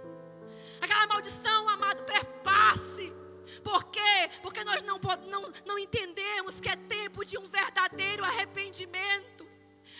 Aquela 0.79 1.07
maldição, 1.07 1.67
amado, 1.67 2.03
perpasse. 2.03 3.13
Por 3.61 3.83
quê? 3.85 4.29
Porque 4.41 4.63
nós 4.63 4.81
não, 4.83 4.97
não, 5.27 5.53
não 5.65 5.77
entendemos 5.77 6.61
que 6.61 6.69
é 6.69 6.75
tempo 6.77 7.25
de 7.25 7.37
um 7.37 7.43
verdadeiro 7.43 8.23
arrependimento. 8.23 9.38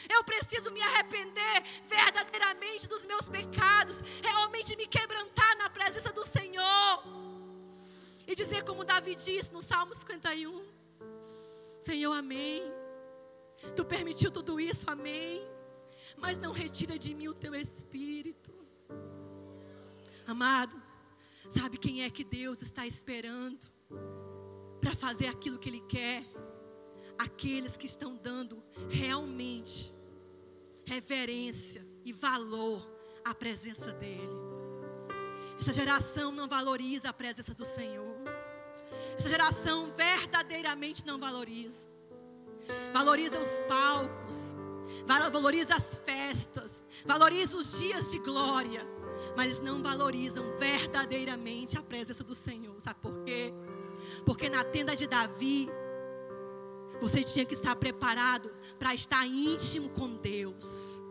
Eu 0.09 0.23
preciso 0.23 0.71
me 0.71 0.81
arrepender 0.81 1.63
verdadeiramente 1.87 2.87
dos 2.87 3.05
meus 3.05 3.29
pecados, 3.29 4.01
realmente 4.23 4.75
me 4.75 4.87
quebrantar 4.87 5.57
na 5.57 5.69
presença 5.69 6.11
do 6.11 6.25
Senhor. 6.25 7.03
E 8.27 8.35
dizer 8.35 8.63
como 8.63 8.85
Davi 8.85 9.15
disse 9.15 9.51
no 9.51 9.61
Salmo 9.61 9.93
51: 9.93 10.65
Senhor, 11.81 12.13
amém. 12.13 12.61
Tu 13.75 13.83
permitiu 13.83 14.31
tudo 14.31 14.59
isso, 14.59 14.85
amém. 14.89 15.47
Mas 16.17 16.37
não 16.37 16.51
retira 16.51 16.97
de 16.97 17.13
mim 17.13 17.27
o 17.27 17.33
teu 17.33 17.53
espírito. 17.55 18.53
Amado, 20.25 20.81
sabe 21.49 21.77
quem 21.77 22.03
é 22.03 22.09
que 22.09 22.23
Deus 22.23 22.61
está 22.61 22.85
esperando 22.85 23.65
para 24.79 24.95
fazer 24.95 25.27
aquilo 25.27 25.59
que 25.59 25.69
Ele 25.69 25.81
quer? 25.81 26.23
Aqueles 27.19 27.75
que 27.75 27.85
estão 27.85 28.15
dando 28.15 28.63
realmente 28.89 29.93
reverência 30.85 31.85
e 32.05 32.13
valor 32.13 32.89
à 33.25 33.35
presença 33.35 33.91
dEle. 33.91 34.39
Essa 35.59 35.73
geração 35.73 36.31
não 36.31 36.47
valoriza 36.47 37.09
a 37.09 37.13
presença 37.13 37.53
do 37.53 37.65
Senhor. 37.65 38.15
Essa 39.17 39.27
geração 39.27 39.91
verdadeiramente 39.93 41.05
não 41.05 41.19
valoriza. 41.19 41.89
Valoriza 42.93 43.37
os 43.37 43.59
palcos, 43.67 44.55
valoriza 45.31 45.75
as 45.75 45.97
festas, 45.97 46.85
valoriza 47.05 47.57
os 47.57 47.77
dias 47.77 48.11
de 48.11 48.19
glória, 48.19 48.81
mas 49.35 49.59
não 49.59 49.83
valorizam 49.83 50.57
verdadeiramente 50.57 51.77
a 51.77 51.83
presença 51.83 52.23
do 52.23 52.33
Senhor. 52.33 52.79
Sabe 52.81 52.99
por 53.01 53.23
quê? 53.23 53.53
Porque 54.25 54.49
na 54.49 54.63
tenda 54.63 54.95
de 54.95 55.07
Davi, 55.07 55.69
você 56.99 57.23
tinha 57.23 57.45
que 57.45 57.53
estar 57.53 57.75
preparado 57.75 58.51
para 58.77 58.93
estar 58.93 59.25
íntimo 59.25 59.89
com 59.89 60.15
Deus. 60.17 61.03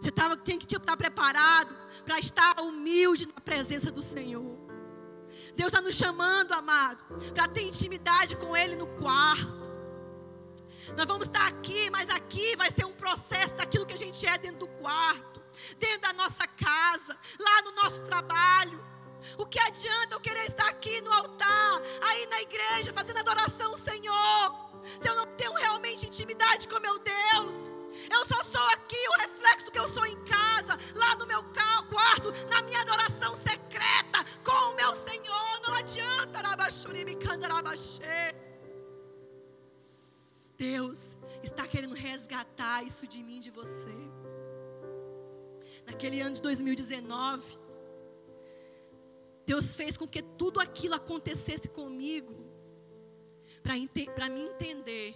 Você 0.00 0.10
tava, 0.10 0.36
tinha 0.36 0.58
que 0.58 0.66
estar 0.76 0.96
preparado 0.96 1.76
para 2.04 2.18
estar 2.18 2.60
humilde 2.60 3.26
na 3.26 3.40
presença 3.40 3.90
do 3.90 4.02
Senhor. 4.02 4.58
Deus 5.54 5.68
está 5.68 5.80
nos 5.80 5.94
chamando, 5.94 6.52
amado, 6.52 7.04
para 7.32 7.46
ter 7.48 7.62
intimidade 7.62 8.36
com 8.36 8.56
Ele 8.56 8.76
no 8.76 8.86
quarto. 8.86 9.70
Nós 10.96 11.06
vamos 11.06 11.28
estar 11.28 11.46
aqui, 11.46 11.88
mas 11.90 12.10
aqui 12.10 12.56
vai 12.56 12.70
ser 12.70 12.84
um 12.84 12.92
processo 12.92 13.54
daquilo 13.54 13.86
que 13.86 13.94
a 13.94 13.98
gente 13.98 14.26
é 14.26 14.36
dentro 14.38 14.60
do 14.60 14.68
quarto, 14.68 15.42
dentro 15.78 16.00
da 16.00 16.12
nossa 16.14 16.46
casa, 16.46 17.16
lá 17.38 17.62
no 17.62 17.72
nosso 17.72 18.02
trabalho. 18.02 18.91
O 19.38 19.46
que 19.46 19.58
adianta 19.58 20.14
eu 20.14 20.20
querer 20.20 20.46
estar 20.46 20.68
aqui 20.68 21.00
no 21.02 21.12
altar, 21.12 21.82
aí 22.02 22.26
na 22.26 22.42
igreja, 22.42 22.92
fazendo 22.92 23.18
adoração 23.18 23.70
ao 23.70 23.76
Senhor, 23.76 24.80
se 24.82 25.08
eu 25.08 25.14
não 25.14 25.26
tenho 25.36 25.52
realmente 25.54 26.06
intimidade 26.06 26.68
com 26.68 26.80
meu 26.80 26.98
Deus? 26.98 27.70
Eu 28.10 28.24
só 28.26 28.42
sou 28.42 28.66
aqui 28.68 29.08
o 29.08 29.20
reflexo 29.20 29.70
que 29.70 29.78
eu 29.78 29.88
sou 29.88 30.06
em 30.06 30.16
casa, 30.24 30.76
lá 30.96 31.14
no 31.16 31.26
meu 31.26 31.42
quarto, 31.88 32.32
na 32.48 32.62
minha 32.62 32.80
adoração 32.80 33.34
secreta 33.34 34.24
com 34.42 34.70
o 34.70 34.74
meu 34.74 34.94
Senhor. 34.94 35.60
Não 35.62 35.74
adianta, 35.74 36.42
Deus 40.62 41.18
está 41.42 41.66
querendo 41.66 41.94
resgatar 41.94 42.84
isso 42.84 43.04
de 43.04 43.20
mim, 43.24 43.40
de 43.40 43.50
você. 43.50 43.96
Naquele 45.84 46.20
ano 46.20 46.36
de 46.36 46.42
2019, 46.42 47.58
Deus 49.52 49.74
fez 49.74 49.98
com 49.98 50.08
que 50.08 50.22
tudo 50.22 50.60
aquilo 50.60 50.94
acontecesse 50.94 51.68
comigo, 51.68 52.34
para 53.62 54.30
me 54.30 54.40
entender 54.44 55.14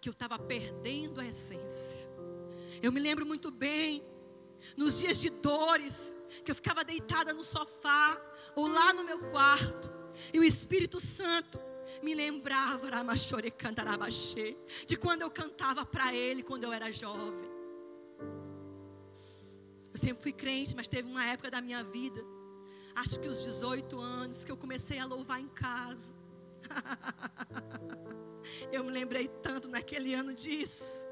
que 0.00 0.08
eu 0.08 0.12
estava 0.12 0.38
perdendo 0.38 1.20
a 1.20 1.26
essência. 1.26 2.08
Eu 2.80 2.92
me 2.92 3.00
lembro 3.00 3.26
muito 3.26 3.50
bem, 3.50 4.00
nos 4.76 5.00
dias 5.00 5.18
de 5.20 5.30
dores, 5.30 6.16
que 6.44 6.52
eu 6.52 6.54
ficava 6.54 6.84
deitada 6.84 7.34
no 7.34 7.42
sofá, 7.42 8.16
ou 8.54 8.68
lá 8.68 8.92
no 8.94 9.02
meu 9.02 9.18
quarto, 9.30 9.90
e 10.32 10.38
o 10.38 10.44
Espírito 10.44 11.00
Santo 11.00 11.58
me 12.04 12.14
lembrava 12.14 12.88
de 14.86 14.96
quando 14.96 15.22
eu 15.22 15.30
cantava 15.32 15.84
para 15.84 16.14
Ele 16.14 16.44
quando 16.44 16.62
eu 16.62 16.72
era 16.72 16.92
jovem. 16.92 17.50
Eu 19.92 19.98
sempre 19.98 20.22
fui 20.22 20.32
crente, 20.32 20.76
mas 20.76 20.86
teve 20.86 21.08
uma 21.08 21.26
época 21.26 21.50
da 21.50 21.60
minha 21.60 21.82
vida 21.82 22.24
acho 22.94 23.20
que 23.20 23.28
os 23.28 23.42
18 23.42 24.00
anos 24.00 24.44
que 24.44 24.52
eu 24.52 24.56
comecei 24.56 24.98
a 24.98 25.04
louvar 25.04 25.40
em 25.40 25.48
casa. 25.48 26.14
eu 28.70 28.84
me 28.84 28.90
lembrei 28.90 29.28
tanto 29.28 29.68
naquele 29.68 30.14
ano 30.14 30.34
disso. 30.34 31.02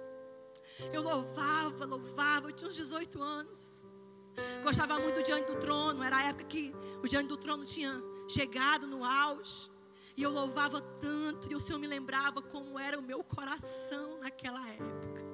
Eu 0.93 1.03
louvava, 1.03 1.85
louvava, 1.85 2.49
eu 2.49 2.53
tinha 2.53 2.69
uns 2.69 2.77
18 2.77 3.23
anos. 3.23 3.85
Gostava 4.63 4.99
muito 4.99 5.17
do 5.17 5.23
Diante 5.23 5.53
do 5.53 5.59
Trono, 5.59 6.03
era 6.03 6.17
a 6.17 6.23
época 6.25 6.45
que 6.45 6.75
o 7.03 7.09
Diante 7.09 7.29
do 7.29 7.37
Trono 7.37 7.65
tinha 7.65 8.03
chegado 8.29 8.87
no 8.87 9.05
auge. 9.05 9.71
E 10.17 10.23
eu 10.23 10.31
louvava 10.31 10.81
tanto, 10.81 11.51
e 11.51 11.55
o 11.55 11.61
Senhor 11.61 11.79
me 11.79 11.87
lembrava 11.87 12.43
como 12.43 12.79
era 12.79 12.99
o 12.99 13.03
meu 13.03 13.25
coração 13.25 14.19
naquela 14.21 14.69
época, 14.69 15.25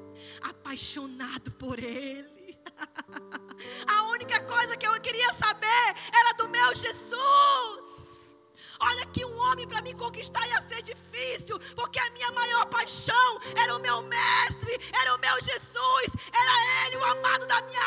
apaixonado 0.43 1.53
por 1.53 1.79
Ele. 1.79 2.36
A 3.89 4.03
única 4.05 4.41
coisa 4.43 4.77
que 4.77 4.87
eu 4.87 5.01
queria 5.01 5.33
saber 5.33 5.95
era 6.13 6.33
do 6.35 6.49
meu 6.49 6.75
Jesus. 6.75 8.37
Olha 8.81 9.07
que 9.07 9.25
um 9.25 9.39
homem 9.39 9.67
para 9.67 9.81
me 9.81 9.95
conquistar 9.95 10.47
ia 10.49 10.61
ser 10.63 10.83
difícil, 10.83 11.59
porque 11.75 11.99
a 11.99 12.11
minha 12.11 12.31
maior 12.33 12.67
paixão 12.67 13.41
era 13.57 13.75
o 13.75 13.79
meu 13.81 14.03
mestre, 14.03 14.79
era 15.01 15.15
o 15.15 15.19
meu 15.19 15.41
Jesus, 15.41 16.07
era 16.33 16.87
ele, 16.87 16.97
o 16.99 17.05
amado 17.05 17.47
da 17.47 17.63
minha 17.63 17.86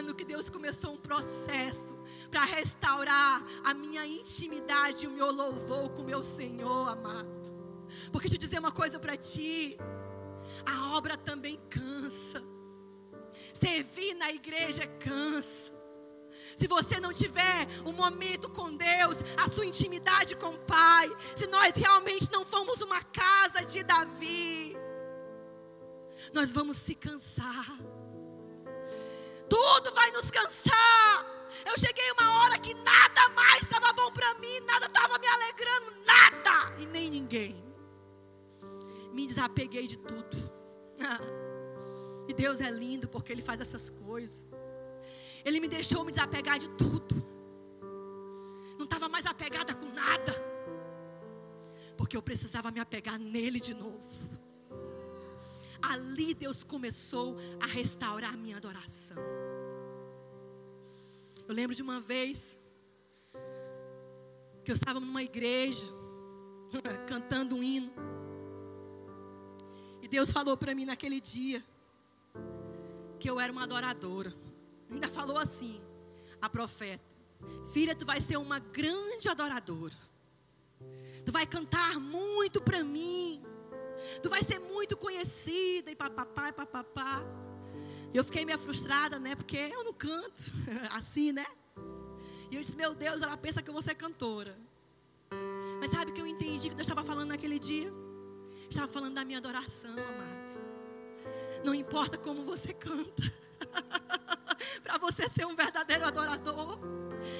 ano 0.00 0.14
que 0.14 0.24
Deus 0.24 0.48
começou 0.48 0.94
um 0.94 0.96
processo 0.96 1.96
para 2.30 2.44
restaurar 2.44 3.42
a 3.64 3.74
minha 3.74 4.04
intimidade 4.06 5.04
e 5.04 5.08
o 5.08 5.10
meu 5.10 5.30
louvor 5.30 5.90
com 5.90 6.02
o 6.02 6.04
meu 6.04 6.22
Senhor 6.22 6.88
amado. 6.88 7.28
Porque 8.10 8.28
te 8.28 8.38
dizer 8.38 8.58
uma 8.58 8.72
coisa 8.72 8.98
para 8.98 9.16
ti, 9.16 9.76
a 10.64 10.96
obra 10.96 11.16
também 11.18 11.60
cansa. 11.68 12.42
Servir 13.52 14.14
na 14.14 14.32
igreja 14.32 14.86
cansa. 14.86 15.78
Se 16.30 16.66
você 16.66 16.98
não 16.98 17.12
tiver 17.12 17.66
um 17.84 17.92
momento 17.92 18.48
com 18.48 18.74
Deus, 18.74 19.18
a 19.36 19.48
sua 19.48 19.66
intimidade 19.66 20.34
com 20.36 20.54
o 20.54 20.58
Pai, 20.60 21.10
se 21.36 21.46
nós 21.48 21.74
realmente 21.74 22.30
não 22.32 22.44
fomos 22.44 22.80
uma 22.80 23.02
casa 23.02 23.66
de 23.66 23.82
Davi, 23.82 24.76
nós 26.32 26.52
vamos 26.52 26.76
se 26.78 26.94
cansar 26.94 27.66
tudo 29.50 29.92
vai 29.94 30.10
nos 30.12 30.30
cansar. 30.30 31.26
Eu 31.66 31.76
cheguei 31.76 32.10
uma 32.12 32.38
hora 32.38 32.58
que 32.58 32.72
nada 32.72 33.28
mais 33.30 33.62
estava 33.62 33.92
bom 33.92 34.10
para 34.12 34.34
mim, 34.36 34.60
nada 34.60 34.86
estava 34.86 35.18
me 35.18 35.26
alegrando, 35.26 35.92
nada 36.06 36.80
e 36.80 36.86
nem 36.86 37.10
ninguém. 37.10 37.62
Me 39.12 39.26
desapeguei 39.26 39.86
de 39.86 39.98
tudo. 39.98 40.36
E 42.28 42.32
Deus 42.32 42.60
é 42.60 42.70
lindo 42.70 43.08
porque 43.08 43.32
Ele 43.32 43.42
faz 43.42 43.60
essas 43.60 43.90
coisas. 43.90 44.46
Ele 45.44 45.58
me 45.58 45.66
deixou 45.66 46.04
me 46.04 46.12
desapegar 46.12 46.60
de 46.60 46.70
tudo. 46.70 47.16
Não 48.78 48.84
estava 48.84 49.08
mais 49.08 49.26
apegada 49.26 49.74
com 49.74 49.86
nada. 49.86 50.32
Porque 51.96 52.16
eu 52.16 52.22
precisava 52.22 52.70
me 52.70 52.78
apegar 52.78 53.18
nele 53.18 53.58
de 53.58 53.74
novo. 53.74 54.39
Ali 55.82 56.34
Deus 56.34 56.64
começou 56.64 57.36
a 57.60 57.66
restaurar 57.66 58.36
minha 58.36 58.56
adoração. 58.56 59.16
Eu 61.46 61.54
lembro 61.54 61.74
de 61.74 61.82
uma 61.82 62.00
vez 62.00 62.58
que 64.64 64.70
eu 64.70 64.74
estava 64.74 65.00
numa 65.00 65.22
igreja 65.22 65.86
cantando 67.06 67.56
um 67.56 67.62
hino. 67.62 67.92
E 70.02 70.08
Deus 70.08 70.30
falou 70.30 70.56
para 70.56 70.74
mim 70.74 70.84
naquele 70.84 71.20
dia 71.20 71.64
que 73.18 73.28
eu 73.28 73.38
era 73.38 73.52
uma 73.52 73.64
adoradora. 73.64 74.34
Ainda 74.90 75.08
falou 75.08 75.38
assim, 75.38 75.80
a 76.40 76.48
profeta: 76.48 77.04
Filha, 77.72 77.94
tu 77.94 78.06
vai 78.06 78.20
ser 78.20 78.36
uma 78.36 78.58
grande 78.58 79.28
adoradora. 79.28 79.94
Tu 81.24 81.32
vai 81.32 81.46
cantar 81.46 81.98
muito 82.00 82.60
para 82.60 82.82
mim. 82.82 83.42
Tu 84.22 84.28
vai 84.28 84.42
ser 84.42 84.58
muito 84.58 84.96
conhecida 84.96 85.90
e 85.90 85.96
papapá 85.96 86.48
e 86.48 86.52
papapá. 86.52 87.22
Eu 88.12 88.24
fiquei 88.24 88.44
meio 88.44 88.58
frustrada, 88.58 89.18
né? 89.18 89.34
Porque 89.34 89.56
eu 89.56 89.84
não 89.84 89.92
canto 89.92 90.52
assim, 90.92 91.32
né? 91.32 91.46
E 92.50 92.56
eu 92.56 92.60
disse, 92.60 92.76
meu 92.76 92.94
Deus, 92.94 93.22
ela 93.22 93.36
pensa 93.36 93.62
que 93.62 93.70
eu 93.70 93.72
vou 93.72 93.82
ser 93.82 93.94
cantora. 93.94 94.56
Mas 95.80 95.92
sabe 95.92 96.10
o 96.10 96.14
que 96.14 96.20
eu 96.20 96.26
entendi 96.26 96.68
que 96.68 96.74
Deus 96.74 96.88
estava 96.88 97.06
falando 97.06 97.28
naquele 97.28 97.58
dia? 97.58 97.92
Estava 98.68 98.88
falando 98.88 99.14
da 99.14 99.24
minha 99.24 99.38
adoração, 99.38 99.92
amado. 99.92 100.50
Não 101.64 101.74
importa 101.74 102.18
como 102.18 102.44
você 102.44 102.72
canta. 102.74 103.22
Para 104.82 104.98
você 104.98 105.28
ser 105.28 105.46
um 105.46 105.54
verdadeiro 105.54 106.04
adorador. 106.04 106.78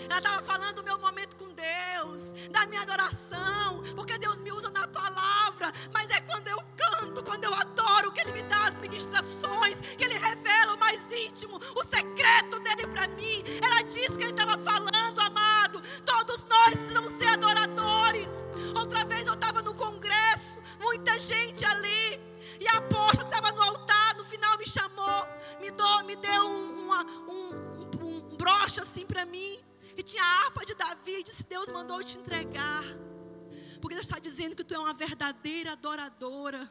Ela 0.08 0.18
estava 0.18 0.42
falando 0.42 0.76
do 0.76 0.84
meu 0.84 0.98
momento 0.98 1.36
com 1.36 1.48
Deus, 1.52 2.32
da 2.50 2.66
minha 2.66 2.82
adoração, 2.82 3.82
porque 3.94 4.18
Deus 4.18 4.40
me 4.42 4.52
usa 4.52 4.70
na 4.70 4.86
palavra, 4.88 5.72
mas 5.92 6.10
é 6.10 6.20
quando 6.20 6.48
eu 6.48 6.58
canto, 6.76 7.24
quando 7.24 7.44
eu 7.44 7.54
adoro, 7.54 8.12
que 8.12 8.20
Ele 8.20 8.32
me 8.32 8.42
dá 8.42 8.68
as 8.68 8.80
ministrações, 8.80 9.80
que 9.96 10.04
Ele 10.04 10.18
revela 10.18 10.74
o 10.74 10.78
mais 10.78 11.10
íntimo, 11.12 11.60
o 11.76 11.84
secreto 11.84 12.58
dele 12.60 12.86
para 12.86 13.08
mim. 13.08 13.42
Era 13.62 13.82
disso 13.82 14.18
que 14.18 14.24
Ele 14.24 14.32
estava 14.32 14.58
falando, 14.58 15.20
amado. 15.20 15.80
Todos 16.04 16.44
nós 16.44 16.74
precisamos 16.74 17.12
ser 17.12 17.28
adoradores. 17.28 18.44
Outra 18.74 19.04
vez 19.04 19.26
eu 19.26 19.34
estava 19.34 19.62
no 19.62 19.74
congresso, 19.74 20.58
muita 20.80 21.18
gente 21.18 21.64
ali, 21.64 22.20
e 22.60 22.68
a 22.68 22.78
apóstola 22.78 23.28
que 23.28 23.34
estava 23.34 23.52
no 23.52 23.62
altar, 23.62 24.16
no 24.16 24.24
final 24.24 24.58
me 24.58 24.66
chamou, 24.66 25.26
me, 25.60 25.70
deu, 25.70 26.04
me 26.04 26.16
deu 26.16 26.44
um, 26.46 26.84
uma, 26.84 27.04
um, 27.28 27.88
um, 28.00 28.06
um 28.06 28.36
broche 28.36 28.80
assim 28.80 29.06
para 29.06 29.24
mim 29.24 29.69
e 30.00 30.02
tinha 30.02 30.24
a 30.24 30.44
harpa 30.44 30.64
de 30.64 30.74
Davi, 30.74 31.20
e 31.20 31.22
disse: 31.22 31.46
Deus 31.46 31.70
mandou 31.70 32.02
te 32.02 32.18
entregar. 32.18 32.84
Porque 33.80 33.94
Deus 33.94 34.06
está 34.06 34.18
dizendo 34.18 34.56
que 34.56 34.64
tu 34.64 34.74
é 34.74 34.78
uma 34.78 34.94
verdadeira 34.94 35.72
adoradora. 35.72 36.70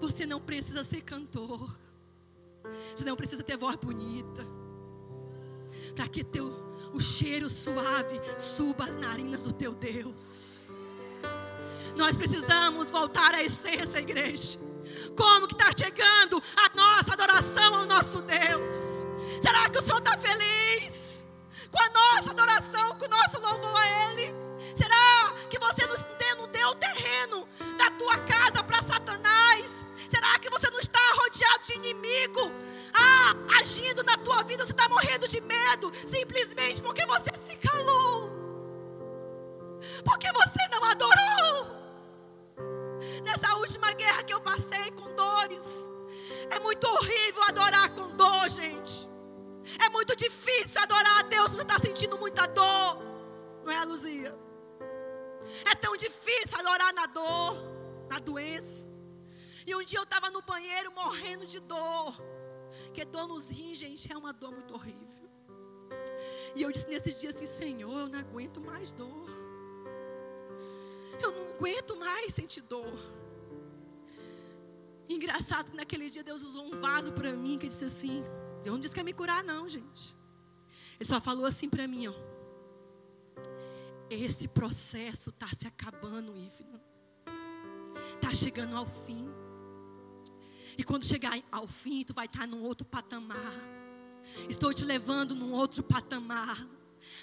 Você 0.00 0.26
não 0.26 0.40
precisa 0.40 0.84
ser 0.84 1.02
cantor. 1.02 1.74
Você 2.94 3.04
não 3.04 3.16
precisa 3.16 3.42
ter 3.42 3.56
voz 3.56 3.76
bonita. 3.76 4.44
Para 5.94 6.08
que 6.08 6.24
teu, 6.24 6.46
o 6.92 7.00
cheiro 7.00 7.48
suave 7.48 8.20
suba 8.38 8.84
as 8.84 8.96
narinas 8.96 9.44
do 9.44 9.52
teu 9.52 9.72
Deus. 9.72 10.70
Nós 11.94 12.16
precisamos 12.16 12.90
voltar 12.90 13.34
à 13.34 13.42
essência, 13.42 13.98
igreja. 13.98 14.58
Como 15.16 15.48
que 15.48 15.54
está 15.54 15.70
chegando 15.76 16.42
a 16.56 16.76
nossa 16.76 17.12
adoração 17.14 17.74
ao 17.74 17.86
nosso 17.86 18.22
Deus? 18.22 19.06
Será 19.42 19.68
que 19.70 19.78
o 19.78 19.82
Senhor 19.82 19.98
está 19.98 20.16
feliz? 20.18 21.15
Com 21.70 21.82
a 21.82 21.90
nossa 21.90 22.30
adoração, 22.30 22.96
com 22.96 23.04
o 23.04 23.08
nosso 23.08 23.40
louvor 23.40 23.76
a 23.78 24.12
Ele? 24.12 24.34
Será 24.76 25.32
que 25.48 25.58
você 25.58 25.86
não 25.86 26.48
deu 26.48 26.68
o 26.70 26.74
terreno 26.74 27.48
da 27.76 27.90
tua 27.90 28.18
casa 28.20 28.62
para 28.62 28.82
Satanás? 28.82 29.84
Será 30.10 30.38
que 30.38 30.50
você 30.50 30.70
não 30.70 30.78
está 30.78 31.00
rodeado 31.14 31.64
de 31.64 31.74
inimigo? 31.74 32.52
Ah, 32.94 33.58
agindo 33.60 34.02
na 34.04 34.16
tua 34.16 34.42
vida, 34.44 34.64
você 34.64 34.72
está 34.72 34.88
morrendo 34.88 35.28
de 35.28 35.40
medo, 35.40 35.92
simplesmente 36.06 36.82
porque 36.82 37.04
você 37.06 37.30
se 37.40 37.56
calou. 37.56 38.30
Porque 40.04 40.30
você 40.32 40.68
não 40.72 40.84
adorou. 40.84 41.76
Nessa 43.24 43.54
última 43.56 43.92
guerra 43.92 44.22
que 44.22 44.32
eu 44.32 44.40
passei 44.40 44.90
com 44.92 45.14
dores, 45.14 45.90
é 46.50 46.58
muito 46.60 46.86
horrível 46.86 47.42
adorar 47.48 47.90
com 47.90 48.08
dor, 48.16 48.48
gente. 48.48 49.08
É 49.84 49.88
muito 49.88 50.14
difícil 50.14 50.80
adorar 50.80 51.20
a 51.20 51.22
Deus 51.22 51.52
você 51.52 51.62
está 51.62 51.78
sentindo 51.78 52.18
muita 52.18 52.46
dor. 52.46 53.02
Não 53.64 53.72
é, 53.72 53.84
Luzia? 53.84 54.34
É 55.64 55.74
tão 55.74 55.96
difícil 55.96 56.58
adorar 56.58 56.92
na 56.94 57.06
dor, 57.06 57.56
na 58.08 58.18
doença. 58.18 58.86
E 59.66 59.74
um 59.74 59.82
dia 59.82 59.98
eu 59.98 60.04
estava 60.04 60.30
no 60.30 60.42
banheiro 60.42 60.92
morrendo 60.92 61.46
de 61.46 61.58
dor. 61.60 62.16
Porque 62.84 63.04
dor 63.04 63.26
nos 63.26 63.48
rins, 63.48 63.78
gente, 63.78 64.12
é 64.12 64.16
uma 64.16 64.32
dor 64.32 64.52
muito 64.52 64.74
horrível. 64.74 65.28
E 66.54 66.62
eu 66.62 66.70
disse 66.70 66.88
nesse 66.88 67.12
dia 67.12 67.30
assim: 67.30 67.46
Senhor, 67.46 68.00
eu 68.00 68.08
não 68.08 68.18
aguento 68.18 68.60
mais 68.60 68.92
dor. 68.92 69.28
Eu 71.20 71.32
não 71.32 71.54
aguento 71.54 71.96
mais 71.96 72.32
sentir 72.34 72.62
dor. 72.62 72.98
engraçado 75.08 75.70
que 75.70 75.76
naquele 75.76 76.10
dia 76.10 76.22
Deus 76.22 76.42
usou 76.42 76.64
um 76.66 76.80
vaso 76.80 77.12
para 77.12 77.32
mim 77.32 77.58
que 77.58 77.68
disse 77.68 77.84
assim: 77.84 78.24
Deus 78.66 78.74
não 78.74 78.80
disse 78.80 78.94
que 78.94 78.98
ia 79.00 79.04
me 79.04 79.12
curar, 79.12 79.44
não, 79.44 79.68
gente. 79.68 80.16
Ele 80.98 81.08
só 81.08 81.20
falou 81.20 81.46
assim 81.46 81.68
para 81.68 81.86
mim, 81.86 82.08
ó. 82.08 82.14
Esse 84.10 84.48
processo 84.48 85.30
está 85.30 85.46
se 85.56 85.68
acabando, 85.68 86.36
Ivna. 86.36 86.82
Está 88.14 88.34
chegando 88.34 88.74
ao 88.76 88.84
fim. 88.84 89.30
E 90.76 90.82
quando 90.82 91.06
chegar 91.06 91.40
ao 91.52 91.68
fim, 91.68 92.02
tu 92.02 92.12
vai 92.12 92.26
estar 92.26 92.40
tá 92.40 92.46
num 92.48 92.60
outro 92.64 92.84
patamar. 92.84 93.54
Estou 94.48 94.74
te 94.74 94.84
levando 94.84 95.36
num 95.36 95.52
outro 95.52 95.84
patamar. 95.84 96.58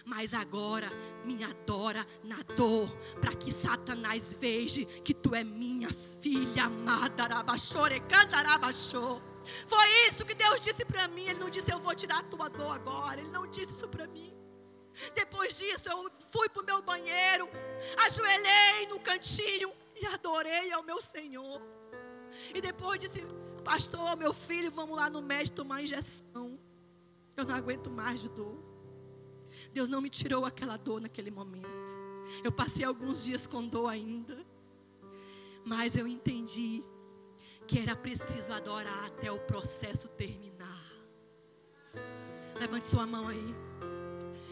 Mas 0.06 0.34
agora 0.34 0.90
me 1.26 1.44
adora 1.44 2.08
na 2.24 2.42
dor, 2.56 2.90
para 3.20 3.36
que 3.36 3.52
Satanás 3.52 4.34
veja 4.40 4.86
que 4.86 5.14
tu 5.14 5.36
é 5.36 5.44
minha 5.44 5.92
filha 5.92 6.64
amada. 6.68 7.28
Rabachore, 7.28 8.00
cantarabachore. 8.00 9.33
Foi 9.68 10.08
isso 10.08 10.26
que 10.26 10.36
Deus 10.36 10.60
disse 10.62 10.86
para 10.86 11.08
mim. 11.08 11.28
Ele 11.28 11.40
não 11.40 11.50
disse, 11.50 11.72
eu 11.72 11.80
vou 11.80 11.94
tirar 11.96 12.20
a 12.20 12.24
tua 12.24 12.50
dor 12.50 12.72
agora. 12.72 13.20
Ele 13.20 13.30
não 13.30 13.48
disse 13.48 13.72
isso 13.72 13.88
para 13.88 14.08
mim. 14.08 14.34
Depois 15.16 15.58
disso, 15.58 15.90
eu 15.90 16.12
fui 16.30 16.48
para 16.50 16.62
o 16.62 16.66
meu 16.66 16.82
banheiro, 16.82 17.50
ajoelhei 18.06 18.88
no 18.90 19.00
cantinho 19.00 19.74
e 20.00 20.06
adorei 20.06 20.72
ao 20.72 20.84
meu 20.84 21.02
Senhor. 21.02 21.62
E 22.54 22.62
depois 22.62 23.00
disse, 23.00 23.26
pastor, 23.64 24.16
meu 24.16 24.34
filho, 24.34 24.72
vamos 24.72 24.96
lá 24.96 25.10
no 25.10 25.22
médico 25.22 25.58
tomar 25.58 25.82
injeção. 25.82 26.60
Eu 27.36 27.46
não 27.46 27.56
aguento 27.56 27.90
mais 27.90 28.22
de 28.22 28.30
dor. 28.30 28.64
Deus 29.72 29.90
não 29.90 30.02
me 30.02 30.10
tirou 30.10 30.46
aquela 30.46 30.78
dor 30.78 31.02
naquele 31.02 31.32
momento. 31.32 31.68
Eu 32.44 32.52
passei 32.52 32.86
alguns 32.86 33.24
dias 33.24 33.48
com 33.48 33.68
dor 33.68 33.88
ainda. 33.88 34.46
Mas 35.66 35.96
eu 35.96 36.08
entendi 36.08 36.84
que 37.68 37.80
era 37.80 37.96
preciso 37.96 38.52
adorar 38.52 39.06
até 39.06 39.32
o 39.32 39.40
processo 39.40 40.08
terminar. 40.10 40.84
Levante 42.60 42.88
sua 42.88 43.06
mão 43.06 43.28
aí. 43.28 43.56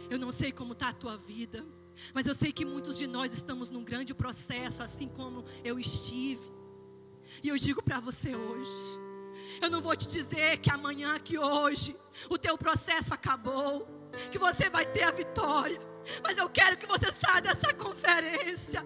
Eu 0.09 0.20
não 0.20 0.32
sei 0.32 0.51
como 0.51 0.74
está 0.74 0.89
a 0.89 0.93
tua 0.93 1.18
vida, 1.18 1.66
mas 2.14 2.26
eu 2.26 2.34
sei 2.34 2.51
que 2.51 2.66
muitos 2.66 2.97
de 2.97 3.07
nós 3.07 3.34
estamos 3.34 3.70
num 3.70 3.84
grande 3.84 4.14
processo, 4.14 4.82
assim 4.84 5.07
como 5.07 5.43
eu 5.64 5.80
estive. 5.80 6.51
E 7.43 7.49
eu 7.49 7.57
digo 7.57 7.82
para 7.82 7.99
você 7.99 8.36
hoje: 8.36 8.99
eu 9.62 9.70
não 9.70 9.82
vou 9.82 9.95
te 9.95 10.07
dizer 10.07 10.57
que 10.57 10.70
amanhã, 10.70 11.20
que 11.20 11.38
hoje, 11.38 11.95
o 12.30 12.38
teu 12.38 12.57
processo 12.57 13.14
acabou, 13.14 13.88
que 14.32 14.38
você 14.38 14.70
vai 14.70 14.86
ter 14.86 15.03
a 15.03 15.12
vitória. 15.12 15.90
Mas 16.24 16.38
eu 16.38 16.49
quero 16.49 16.78
que 16.78 16.86
você 16.86 17.12
saia 17.12 17.41
dessa 17.41 17.74
conferência 17.74 18.86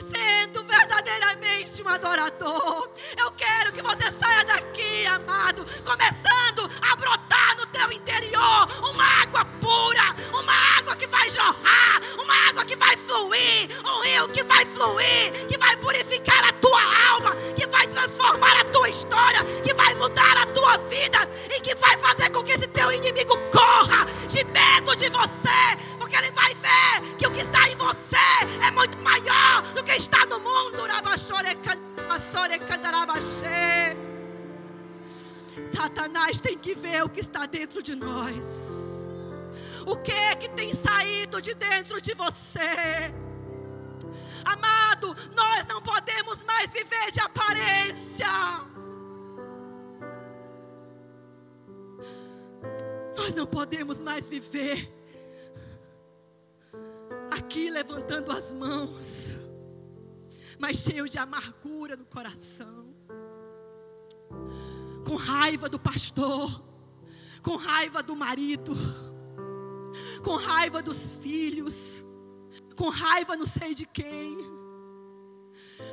sendo 0.00 0.64
verdadeiramente 0.64 1.82
um 1.82 1.88
adorador. 1.88 2.90
Eu 3.18 3.32
quero 3.32 3.72
que 3.72 3.82
você 3.82 4.10
saia 4.12 4.44
daqui, 4.44 5.06
amado, 5.06 5.64
começando 5.84 6.70
a 6.90 6.96
brotar 6.96 7.56
no 7.56 7.66
teu 7.66 7.92
interior 7.92 8.68
uma 8.90 9.04
água 9.22 9.44
pura, 9.44 10.38
uma 10.38 10.78
água 10.78 10.96
que 10.96 11.06
vai 11.06 11.28
jorrar, 11.30 12.00
uma 12.18 12.34
água 12.48 12.64
que 12.64 12.76
vai 12.76 12.96
fluir, 12.96 13.68
um 13.84 14.00
rio 14.02 14.28
que 14.28 14.42
vai 14.44 14.64
fluir, 14.66 15.46
que 15.48 15.58
vai 15.58 15.76
purificar 15.76 16.44
a 16.44 16.52
tua 16.72 17.10
alma, 17.12 17.36
que 17.54 17.66
vai 17.66 17.86
transformar 17.86 18.56
a 18.60 18.64
tua 18.64 18.88
história, 18.88 19.44
que 19.62 19.74
vai 19.74 19.94
mudar 19.94 20.38
a 20.38 20.46
tua 20.46 20.78
vida 20.78 21.28
e 21.54 21.60
que 21.60 21.74
vai 21.74 21.98
fazer 21.98 22.30
com 22.30 22.42
que 22.42 22.52
esse 22.52 22.66
teu 22.68 22.90
inimigo 22.90 23.36
corra 23.50 24.06
de 24.26 24.42
medo 24.44 24.96
de 24.96 25.10
você, 25.10 25.60
porque 25.98 26.16
ele 26.16 26.30
vai 26.30 26.54
ver 26.54 27.16
que 27.16 27.26
o 27.26 27.30
que 27.30 27.40
está 27.40 27.68
em 27.68 27.76
você 27.76 28.16
é 28.66 28.70
muito 28.70 28.96
maior 28.98 29.62
do 29.74 29.84
que 29.84 29.92
está 29.92 30.24
no 30.24 30.40
mundo. 30.40 30.82
Satanás 35.74 36.40
tem 36.40 36.56
que 36.56 36.74
ver 36.74 37.02
o 37.02 37.08
que 37.08 37.20
está 37.20 37.44
dentro 37.44 37.82
de 37.82 37.94
nós. 37.96 39.10
O 39.86 39.96
que 39.96 40.12
é 40.12 40.34
que 40.36 40.48
tem 40.48 40.72
saído 40.72 41.42
de 41.42 41.54
dentro 41.54 42.00
de 42.00 42.14
você? 42.14 43.12
Amado, 44.44 45.14
nós 45.34 45.66
não 45.66 45.80
podemos 45.82 46.42
mais 46.44 46.72
viver 46.72 47.10
de 47.10 47.20
aparência. 47.20 48.26
Nós 53.16 53.34
não 53.34 53.46
podemos 53.46 54.02
mais 54.02 54.28
viver 54.28 54.92
aqui 57.30 57.70
levantando 57.70 58.30
as 58.32 58.52
mãos, 58.52 59.36
mas 60.58 60.78
cheio 60.78 61.08
de 61.08 61.18
amargura 61.18 61.96
no 61.96 62.04
coração, 62.04 62.94
com 65.06 65.16
raiva 65.16 65.68
do 65.68 65.78
pastor, 65.78 66.62
com 67.42 67.56
raiva 67.56 68.02
do 68.02 68.16
marido, 68.16 68.74
com 70.22 70.36
raiva 70.36 70.82
dos 70.82 71.12
filhos 71.12 72.11
com 72.74 72.88
raiva 72.88 73.36
não 73.36 73.46
sei 73.46 73.74
de 73.74 73.86
quem. 73.86 74.36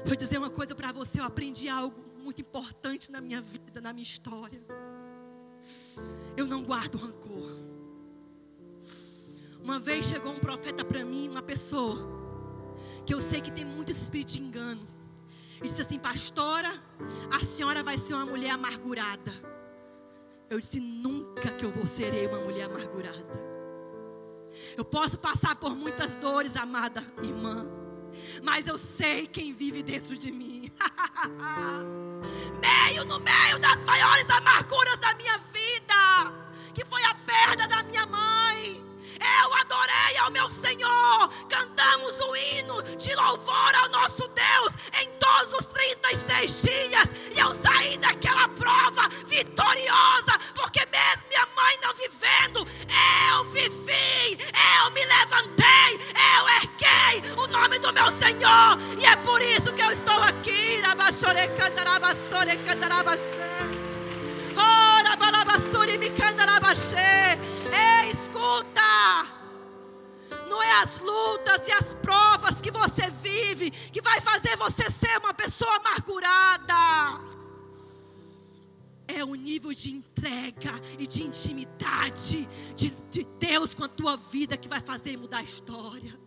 Vou 0.06 0.16
dizer 0.16 0.38
uma 0.38 0.50
coisa 0.50 0.74
para 0.76 0.92
você, 0.92 1.20
eu 1.20 1.24
aprendi 1.24 1.68
algo 1.68 1.96
muito 2.18 2.42
importante 2.42 3.12
na 3.12 3.22
minha 3.22 3.42
vida, 3.42 3.82
na 3.82 3.92
minha 3.92 4.04
história. 4.04 4.62
Eu 6.38 6.46
não 6.46 6.64
guardo 6.64 6.98
rancor. 6.98 7.58
Uma 9.62 9.80
vez 9.80 10.06
chegou 10.06 10.32
um 10.32 10.40
profeta 10.40 10.86
para 10.86 11.04
mim, 11.04 11.28
uma 11.28 11.42
pessoa, 11.42 11.98
que 13.06 13.14
eu 13.14 13.20
sei 13.20 13.42
que 13.42 13.52
tem 13.52 13.66
muito 13.66 13.92
espírito 13.92 14.34
de 14.34 14.42
engano. 14.42 14.88
Ele 15.60 15.68
disse 15.68 15.82
assim: 15.82 16.00
Pastora, 16.00 16.72
a 17.32 17.44
senhora 17.44 17.84
vai 17.84 17.98
ser 17.98 18.14
uma 18.14 18.26
mulher 18.26 18.52
amargurada. 18.52 19.32
Eu 20.50 20.60
disse: 20.60 20.80
Nunca 20.80 21.52
que 21.52 21.66
eu 21.66 21.72
vou 21.72 21.86
serei 21.86 22.28
uma 22.28 22.40
mulher 22.40 22.66
amargurada. 22.66 23.49
Eu 24.78 24.86
posso 24.86 25.20
passar 25.20 25.56
por 25.56 25.76
muitas 25.76 26.18
dores, 26.18 26.56
amada 26.56 27.06
irmã, 27.22 27.70
mas 28.44 28.68
eu 28.68 28.78
sei 28.78 29.28
quem 29.28 29.54
vive 29.54 29.84
dentro 29.84 30.18
de 30.18 30.32
mim. 30.32 30.72
meio 32.60 33.06
no 33.06 33.20
meio 33.20 33.60
das 33.60 33.84
maiores 33.84 34.30
amarguras 34.30 35.00
da 35.00 35.14
minha 35.16 35.38
vida, 35.38 36.52
que 36.74 36.84
foi 36.86 37.04
a 37.04 37.16
perda 37.16 37.68
da 37.68 37.84
minha 37.84 38.06
mãe. 38.06 38.89
Eu 39.20 39.54
adorei 39.56 40.18
ao 40.20 40.32
meu 40.32 40.50
Senhor. 40.50 41.30
Cantamos 41.50 42.20
o 42.20 42.36
hino 42.36 42.82
de 42.98 43.14
louvor 43.16 43.76
ao 43.76 43.90
nosso 43.90 44.28
Deus 44.30 44.74
em 45.02 45.10
todos 45.20 45.54
os 45.54 45.66
36 45.66 46.62
dias. 46.62 47.10
E 47.36 47.40
eu 47.40 47.54
saí 47.54 47.98
daquela 47.98 48.48
prova 48.50 49.10
vitoriosa, 49.26 50.38
porque 50.56 50.86
mesmo 50.92 51.28
minha 51.30 51.48
mãe 51.56 51.78
não 51.82 51.94
vivendo, 51.94 52.68
eu 53.30 53.46
vivi, 53.52 54.38
eu 54.84 54.92
me 54.92 55.06
levantei, 55.06 56.00
eu 56.36 56.50
erguei 56.62 57.32
o 57.38 57.48
nome 57.48 57.80
do 57.80 57.94
meu 57.94 58.12
Senhor. 58.12 58.78
E 58.98 59.06
é 59.06 59.16
por 59.18 59.42
isso 59.42 59.74
que 59.74 59.82
eu 59.82 59.92
estou 59.92 60.22
aqui. 60.24 60.82
Rabachore 60.82 61.48
cantarabasore 61.58 62.58
cantarabasore. 62.58 63.89
Ora, 64.60 65.16
balabassuri 65.16 65.98
me 65.98 66.10
cantarabashe. 66.10 66.96
Ei, 66.96 68.12
escuta. 68.12 68.82
Não 70.50 70.62
é 70.62 70.82
as 70.82 71.00
lutas 71.00 71.68
e 71.68 71.72
as 71.72 71.94
provas 71.96 72.60
que 72.60 72.72
você 72.72 73.10
vive 73.10 73.72
que 73.72 74.02
vai 74.02 74.20
fazer 74.20 74.58
você 74.58 74.90
ser 74.90 75.18
uma 75.20 75.34
pessoa 75.34 75.76
amargurada. 75.78 76.74
É 79.08 79.24
o 79.24 79.34
nível 79.34 79.74
de 79.74 79.92
entrega 79.92 80.72
e 81.00 81.08
de 81.08 81.24
intimidade 81.24 82.48
de, 82.76 82.90
de 83.10 83.26
Deus 83.40 83.74
com 83.74 83.84
a 83.84 83.88
tua 83.88 84.16
vida 84.18 84.58
que 84.58 84.68
vai 84.68 84.82
fazer 84.82 85.18
mudar 85.18 85.40
a 85.40 85.44
história. 85.44 86.19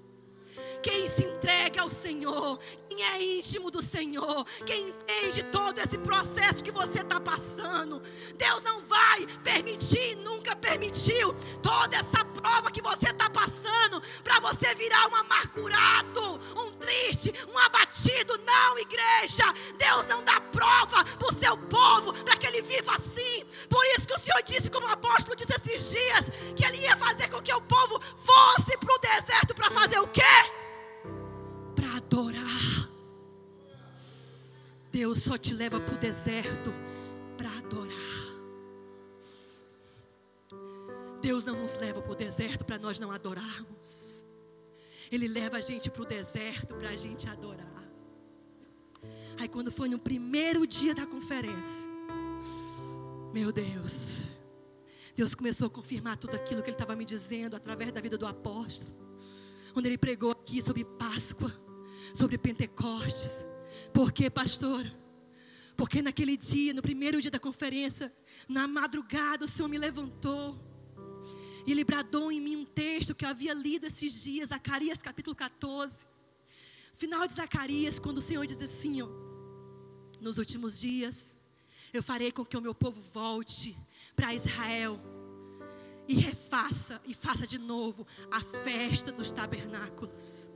Quem 0.82 1.06
se 1.06 1.24
entrega 1.24 1.82
ao 1.82 1.90
Senhor, 1.90 2.58
quem 2.88 3.02
é 3.04 3.38
íntimo 3.38 3.70
do 3.70 3.82
Senhor, 3.82 4.44
quem 4.66 4.88
entende 4.88 5.42
todo 5.44 5.78
esse 5.78 5.98
processo 5.98 6.62
que 6.62 6.72
você 6.72 7.00
está 7.00 7.20
passando, 7.20 8.02
Deus 8.36 8.62
não 8.62 8.80
vai 8.86 9.26
permitir, 9.42 10.16
nunca 10.16 10.54
permitiu 10.56 11.34
toda 11.62 11.96
essa 11.96 12.24
prova 12.24 12.70
que 12.70 12.82
você 12.82 13.10
está 13.10 13.30
passando 13.30 14.02
para 14.22 14.40
você 14.40 14.74
virar 14.74 15.08
um 15.08 15.16
amargurado, 15.16 16.40
um 16.56 16.70
triste, 16.72 17.32
um 17.52 17.58
abatido. 17.58 18.40
Não, 18.44 18.78
igreja, 18.78 19.44
Deus 19.78 20.06
não 20.06 20.22
dá 20.24 20.40
prova 20.40 21.04
para 21.04 21.28
o 21.28 21.32
seu 21.32 21.56
povo 21.56 22.12
para 22.24 22.36
que 22.36 22.46
ele 22.46 22.62
viva 22.62 22.94
assim. 22.94 23.44
Por 23.68 23.84
isso 23.96 24.06
que 24.06 24.14
o 24.14 24.18
Senhor 24.18 24.42
disse, 24.42 24.70
como 24.70 24.86
o 24.86 24.90
apóstolo 24.90 25.36
disse 25.36 25.54
esses 25.54 25.90
dias, 25.90 26.30
que 26.56 26.64
ele 26.64 26.78
ia 26.78 26.96
fazer 26.96 27.28
com 27.28 27.40
que 27.40 27.52
o 27.52 27.60
povo 27.60 28.00
fosse 28.00 28.76
para 28.78 28.94
o 28.94 28.98
deserto 28.98 29.54
para 29.54 29.70
fazer 29.70 29.98
o 29.98 30.08
quê? 30.08 30.22
Para 31.74 31.96
adorar. 31.96 32.90
Deus 34.90 35.22
só 35.22 35.38
te 35.38 35.54
leva 35.54 35.80
para 35.80 35.94
o 35.94 35.98
deserto 35.98 36.72
para 37.36 37.50
adorar. 37.58 37.92
Deus 41.20 41.44
não 41.44 41.56
nos 41.56 41.74
leva 41.76 42.02
para 42.02 42.12
o 42.12 42.16
deserto 42.16 42.64
para 42.64 42.78
nós 42.78 42.98
não 42.98 43.10
adorarmos. 43.10 44.24
Ele 45.10 45.28
leva 45.28 45.58
a 45.58 45.60
gente 45.60 45.90
para 45.90 46.02
o 46.02 46.06
deserto 46.06 46.74
para 46.74 46.90
a 46.90 46.96
gente 46.96 47.28
adorar. 47.28 47.70
Aí 49.38 49.48
quando 49.48 49.72
foi 49.72 49.88
no 49.88 49.98
primeiro 49.98 50.66
dia 50.66 50.94
da 50.94 51.06
conferência, 51.06 51.90
meu 53.32 53.50
Deus, 53.50 54.24
Deus 55.16 55.34
começou 55.34 55.66
a 55.66 55.70
confirmar 55.70 56.16
tudo 56.16 56.34
aquilo 56.34 56.62
que 56.62 56.68
Ele 56.68 56.74
estava 56.74 56.94
me 56.94 57.04
dizendo 57.04 57.56
através 57.56 57.92
da 57.92 58.00
vida 58.00 58.18
do 58.18 58.26
apóstolo. 58.26 59.02
Quando 59.72 59.86
ele 59.86 59.96
pregou 59.96 60.30
aqui 60.30 60.60
sobre 60.60 60.84
Páscoa, 60.84 61.50
sobre 62.14 62.38
Pentecostes. 62.38 63.46
Por 63.92 64.12
quê, 64.12 64.30
pastor? 64.30 64.84
Porque 65.76 66.02
naquele 66.02 66.36
dia, 66.36 66.74
no 66.74 66.82
primeiro 66.82 67.20
dia 67.20 67.30
da 67.30 67.38
conferência, 67.38 68.12
na 68.48 68.68
madrugada, 68.68 69.44
o 69.44 69.48
Senhor 69.48 69.68
me 69.68 69.78
levantou. 69.78 70.60
E 71.66 71.70
ele 71.70 71.84
bradou 71.84 72.30
em 72.30 72.40
mim 72.40 72.56
um 72.56 72.64
texto 72.64 73.14
que 73.14 73.24
eu 73.24 73.28
havia 73.28 73.54
lido 73.54 73.86
esses 73.86 74.22
dias, 74.22 74.50
Zacarias 74.50 74.98
capítulo 75.02 75.34
14. 75.34 76.06
Final 76.94 77.26
de 77.26 77.34
Zacarias, 77.34 77.98
quando 77.98 78.18
o 78.18 78.22
Senhor 78.22 78.46
diz 78.46 78.60
assim: 78.60 79.00
ó, 79.02 79.08
Nos 80.20 80.38
últimos 80.38 80.78
dias, 80.80 81.34
eu 81.92 82.02
farei 82.02 82.32
com 82.32 82.44
que 82.44 82.56
o 82.56 82.60
meu 82.60 82.74
povo 82.74 83.00
volte 83.00 83.76
para 84.14 84.34
Israel 84.34 85.00
e 86.08 86.14
refaça 86.14 87.00
e 87.06 87.14
faça 87.14 87.46
de 87.46 87.58
novo 87.58 88.06
a 88.30 88.40
festa 88.40 89.12
dos 89.12 89.30
tabernáculos. 89.32 90.51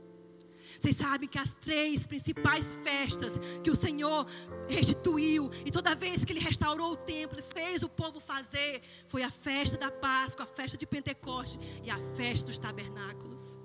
Vocês 0.79 0.97
sabem 0.97 1.27
que 1.27 1.39
as 1.39 1.55
três 1.55 2.05
principais 2.05 2.65
festas 2.83 3.39
que 3.63 3.71
o 3.71 3.75
Senhor 3.75 4.25
restituiu, 4.67 5.49
e 5.65 5.71
toda 5.71 5.95
vez 5.95 6.23
que 6.23 6.31
Ele 6.31 6.39
restaurou 6.39 6.91
o 6.91 6.95
templo, 6.97 7.41
fez 7.41 7.83
o 7.83 7.89
povo 7.89 8.19
fazer, 8.19 8.81
foi 9.07 9.23
a 9.23 9.31
festa 9.31 9.77
da 9.77 9.91
Páscoa, 9.91 10.43
a 10.43 10.47
festa 10.47 10.77
de 10.77 10.85
Pentecoste 10.85 11.59
e 11.83 11.89
a 11.89 11.99
festa 12.15 12.47
dos 12.47 12.59
tabernáculos. 12.59 13.57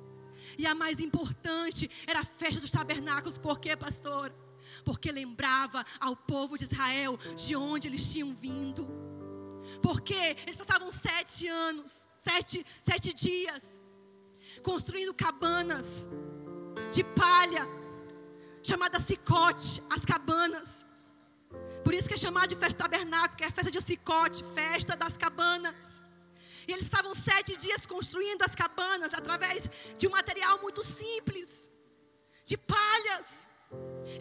E 0.58 0.66
a 0.66 0.74
mais 0.74 1.00
importante 1.00 1.90
era 2.06 2.20
a 2.20 2.24
festa 2.24 2.60
dos 2.60 2.70
tabernáculos, 2.70 3.38
por 3.38 3.58
quê, 3.60 3.76
pastor? 3.76 4.32
Porque 4.84 5.10
lembrava 5.10 5.84
ao 6.00 6.16
povo 6.16 6.56
de 6.56 6.64
Israel 6.64 7.18
de 7.36 7.56
onde 7.56 7.88
eles 7.88 8.12
tinham 8.12 8.34
vindo. 8.34 8.86
Porque 9.82 10.14
eles 10.14 10.56
passavam 10.56 10.90
sete 10.90 11.46
anos, 11.46 12.08
sete, 12.18 12.64
sete 12.80 13.14
dias, 13.14 13.80
construindo 14.62 15.14
cabanas 15.14 16.08
de 16.92 17.02
palha, 17.04 17.66
chamada 18.62 18.98
cicote, 19.00 19.82
as 19.90 20.04
cabanas. 20.04 20.86
Por 21.84 21.92
isso 21.94 22.08
que 22.08 22.14
é 22.14 22.16
chamado 22.16 22.48
de 22.48 22.56
festa 22.56 22.78
tabernáculo, 22.84 23.36
que 23.36 23.44
é 23.44 23.50
festa 23.50 23.70
de 23.70 23.80
cicote, 23.80 24.44
festa 24.54 24.96
das 24.96 25.16
cabanas. 25.16 26.00
E 26.66 26.72
eles 26.72 26.88
passavam 26.88 27.14
sete 27.14 27.56
dias 27.56 27.86
construindo 27.86 28.42
as 28.42 28.54
cabanas 28.54 29.12
através 29.14 29.94
de 29.98 30.06
um 30.06 30.10
material 30.10 30.60
muito 30.60 30.82
simples, 30.82 31.70
de 32.44 32.56
palhas. 32.56 33.48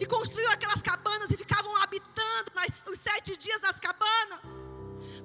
E 0.00 0.06
construíam 0.06 0.50
aquelas 0.50 0.82
cabanas 0.82 1.30
e 1.30 1.36
ficavam 1.36 1.76
habitando 1.76 2.52
nas, 2.54 2.84
os 2.86 2.98
sete 2.98 3.36
dias 3.36 3.60
nas 3.60 3.78
cabanas, 3.78 4.72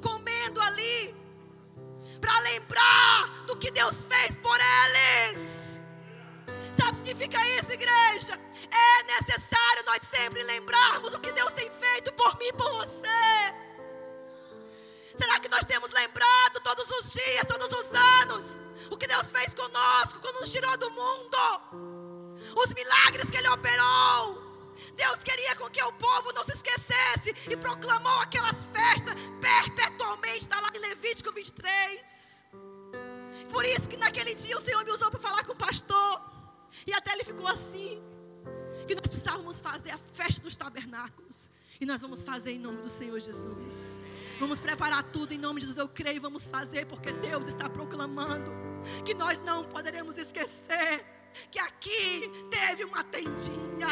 comendo 0.02 0.60
ali, 0.62 1.16
para 2.20 2.38
lembrar 2.40 3.46
do 3.48 3.58
que 3.58 3.72
Deus 3.72 4.04
fez 4.04 4.38
por 4.38 4.58
eles. 4.60 5.82
Sabe 6.78 6.90
o 6.90 6.92
que 6.92 6.98
significa 6.98 7.46
isso, 7.58 7.72
igreja? 7.72 8.40
É 8.72 9.04
necessário 9.04 9.84
nós 9.86 10.00
sempre 10.02 10.44
lembrarmos 10.44 11.14
o 11.14 11.20
que 11.20 11.32
Deus 11.32 11.52
tem 11.54 11.70
feito 11.72 12.14
por 12.14 12.38
mim 12.38 12.48
e 12.48 12.54
por 12.54 12.72
você. 12.74 13.08
Será 15.18 15.40
que 15.40 15.50
nós 15.50 15.66
temos 15.66 15.92
lembrado 15.92 16.60
todos 16.64 16.90
os 16.92 17.14
dias, 17.14 17.44
todos 17.48 17.72
os 17.72 17.96
anos, 17.96 18.60
o 18.92 18.98
que 18.98 19.08
Deus 19.08 19.32
fez 19.32 19.54
conosco 19.56 20.20
quando 20.22 20.40
nos 20.40 20.52
tirou 20.52 20.78
do 20.78 20.92
mundo? 20.92 21.38
Os 22.56 22.74
milagres 22.76 23.32
que 23.32 23.38
Ele 23.38 23.50
operou. 23.50 24.46
Deus 24.96 25.24
queria 25.24 25.56
com 25.56 25.68
que 25.72 25.82
o 25.82 25.92
povo 25.94 26.32
não 26.34 26.44
se 26.44 26.54
esquecesse 26.54 27.34
e 27.50 27.58
proclamou 27.58 28.20
aquelas 28.20 28.64
festas 28.66 29.16
perpetualmente. 29.42 30.42
Está 30.42 30.60
lá 30.60 30.70
em 30.76 30.80
Levítico 30.80 31.32
23. 31.32 32.46
Por 33.50 33.66
isso 33.66 33.90
que 33.90 33.98
naquele 33.98 34.36
dia 34.36 34.56
o 34.56 34.62
Senhor 34.62 34.86
me 34.86 34.92
usou 34.92 35.10
para 35.10 35.20
falar 35.20 35.44
com 35.46 35.54
o 35.54 35.56
pastor. 35.56 36.37
E 36.86 36.94
até 36.94 37.14
ele 37.14 37.24
ficou 37.24 37.48
assim. 37.48 38.02
que 38.88 38.96
nós 38.96 39.08
precisávamos 39.08 39.60
fazer 39.60 39.92
a 39.92 39.98
festa 39.98 40.42
dos 40.42 40.56
tabernáculos. 40.56 41.50
E 41.80 41.86
nós 41.86 42.02
vamos 42.02 42.24
fazer 42.24 42.52
em 42.52 42.60
nome 42.60 42.82
do 42.82 42.90
Senhor 42.90 43.20
Jesus. 43.20 44.00
Vamos 44.40 44.60
preparar 44.60 45.04
tudo 45.04 45.34
em 45.34 45.38
nome 45.38 45.60
de 45.60 45.68
Jesus. 45.68 45.78
Eu 45.78 45.90
creio, 45.90 46.22
vamos 46.22 46.48
fazer, 46.48 46.86
porque 46.86 47.12
Deus 47.12 47.48
está 47.48 47.70
proclamando 47.70 48.52
que 49.06 49.14
nós 49.14 49.42
não 49.42 49.64
poderemos 49.66 50.18
esquecer 50.18 51.06
que 51.52 51.60
aqui 51.60 52.32
teve 52.50 52.84
uma 52.84 53.04
tendinha, 53.04 53.88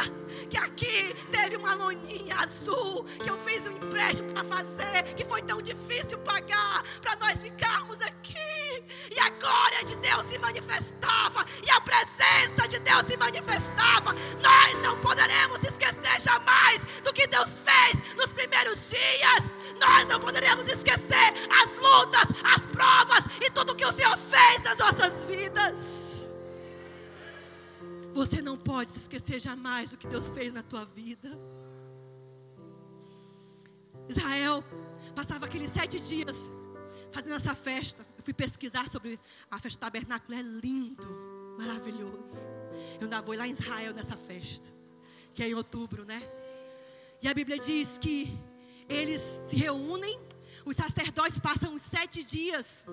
que 0.49 0.57
aqui 0.57 1.13
teve 1.29 1.57
uma 1.57 1.75
loninha 1.75 2.35
azul, 2.37 3.03
que 3.03 3.29
eu 3.29 3.37
fiz 3.37 3.67
um 3.67 3.77
empréstimo 3.77 4.31
para 4.31 4.43
fazer, 4.43 5.03
que 5.15 5.23
foi 5.23 5.41
tão 5.43 5.61
difícil 5.61 6.17
pagar, 6.19 6.83
para 7.01 7.15
nós 7.17 7.41
ficarmos 7.41 8.01
aqui. 8.01 8.35
E 9.11 9.19
a 9.19 9.29
glória 9.29 9.83
de 9.85 9.95
Deus 9.97 10.25
se 10.27 10.37
manifestava, 10.39 11.45
e 11.65 11.69
a 11.69 11.79
de 12.75 12.79
Deus 12.79 13.05
se 13.05 13.17
manifestava. 13.17 14.13
Nós 14.41 14.75
não 14.83 14.99
poderemos 14.99 15.63
esquecer 15.63 16.21
jamais 16.21 17.01
do 17.03 17.13
que 17.13 17.27
Deus 17.27 17.59
fez 17.59 18.15
nos 18.15 18.33
primeiros 18.33 18.89
dias. 18.89 19.49
Nós 19.79 20.05
não 20.07 20.19
poderemos 20.19 20.67
esquecer 20.67 21.33
as 21.61 21.75
lutas, 21.77 22.41
as 22.43 22.65
provas 22.65 23.25
e 23.41 23.49
tudo 23.51 23.75
que 23.75 23.85
o 23.85 23.91
Senhor 23.91 24.17
fez 24.17 24.63
nas 24.63 24.77
nossas 24.77 25.23
vidas. 25.23 26.29
Você 28.13 28.41
não 28.41 28.57
pode 28.57 28.91
se 28.91 28.99
esquecer 28.99 29.39
jamais 29.39 29.91
do 29.91 29.97
que 29.97 30.07
Deus 30.07 30.31
fez 30.31 30.53
na 30.53 30.63
tua 30.63 30.85
vida. 30.85 31.37
Israel 34.07 34.63
passava 35.15 35.45
aqueles 35.45 35.71
sete 35.71 35.99
dias 35.99 36.51
fazendo 37.11 37.35
essa 37.35 37.55
festa. 37.55 38.05
Eu 38.17 38.23
fui 38.23 38.33
pesquisar 38.33 38.89
sobre 38.89 39.19
a 39.49 39.59
festa 39.59 39.79
do 39.79 39.81
tabernáculo. 39.81 40.37
É 40.37 40.41
lindo, 40.41 41.34
maravilhoso. 41.57 42.49
Eu 42.99 43.03
ainda 43.03 43.21
vou 43.21 43.35
lá 43.35 43.47
em 43.47 43.51
Israel 43.51 43.93
nessa 43.93 44.17
festa, 44.17 44.73
que 45.33 45.43
é 45.43 45.49
em 45.49 45.53
outubro, 45.53 46.05
né? 46.05 46.21
E 47.21 47.27
a 47.27 47.33
Bíblia 47.33 47.57
diz 47.57 47.97
que 47.97 48.37
eles 48.87 49.21
se 49.21 49.55
reúnem, 49.55 50.19
os 50.65 50.75
sacerdotes 50.75 51.39
passam 51.39 51.73
os 51.73 51.81
sete 51.81 52.23
dias 52.23 52.85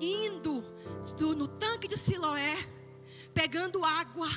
indo 0.00 0.64
no 1.36 1.48
tanque 1.48 1.86
de 1.86 1.96
Siloé, 1.96 2.56
pegando 3.32 3.84
água 3.84 4.28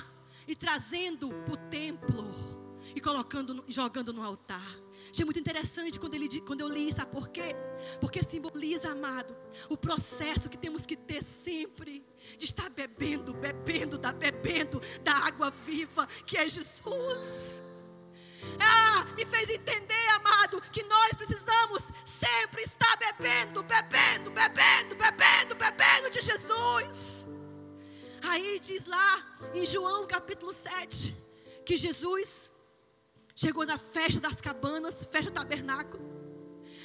e 0.48 0.56
trazendo 0.56 1.30
para 1.46 1.54
o 1.54 1.58
templo 1.70 2.52
e 2.96 3.02
colocando, 3.02 3.64
jogando 3.68 4.14
no 4.14 4.24
altar. 4.24 4.66
Achei 5.12 5.26
muito 5.26 5.40
interessante 5.40 6.00
quando, 6.00 6.14
ele, 6.14 6.42
quando 6.42 6.62
eu 6.62 6.68
li, 6.68 6.92
sabe 6.92 7.12
por 7.12 7.30
quê? 7.30 7.56
Porque 8.00 8.24
simboliza, 8.24 8.92
amado, 8.92 9.36
o 9.70 9.78
processo 9.78 10.50
que 10.50 10.58
temos 10.58 10.86
que 10.86 10.96
ter 10.96 11.24
sempre 11.24 12.06
de 12.38 12.46
estar 12.46 12.70
bebendo, 12.70 13.34
bebendo, 13.34 13.98
da 13.98 14.12
bebendo 14.12 14.82
da 15.04 15.14
água 15.28 15.52
viva 15.52 16.08
que 16.26 16.38
é 16.38 16.48
Jesus. 16.48 17.64
Ah, 18.60 19.06
me 19.16 19.26
fez 19.26 19.50
entender, 19.50 20.08
amado, 20.16 20.62
que 20.72 20.84
nós 20.84 21.14
precisamos 21.14 21.84
sempre 22.04 22.64
estar 22.64 22.98
bebendo, 22.98 23.64
bebendo, 23.64 24.32
bebendo, 24.32 24.96
bebendo, 24.96 25.56
bebendo 25.56 26.10
de 26.10 26.22
Jesus. 26.22 27.26
Aí 28.24 28.60
diz 28.60 28.86
lá 28.86 29.38
em 29.54 29.66
João 29.66 30.08
capítulo 30.08 30.54
7 30.54 31.16
que 31.66 31.78
Jesus 31.78 32.52
chegou 33.36 33.66
na 33.66 33.78
festa 33.78 34.20
das 34.20 34.42
cabanas, 34.42 35.06
festa 35.06 35.32
tabernáculo. 35.32 36.21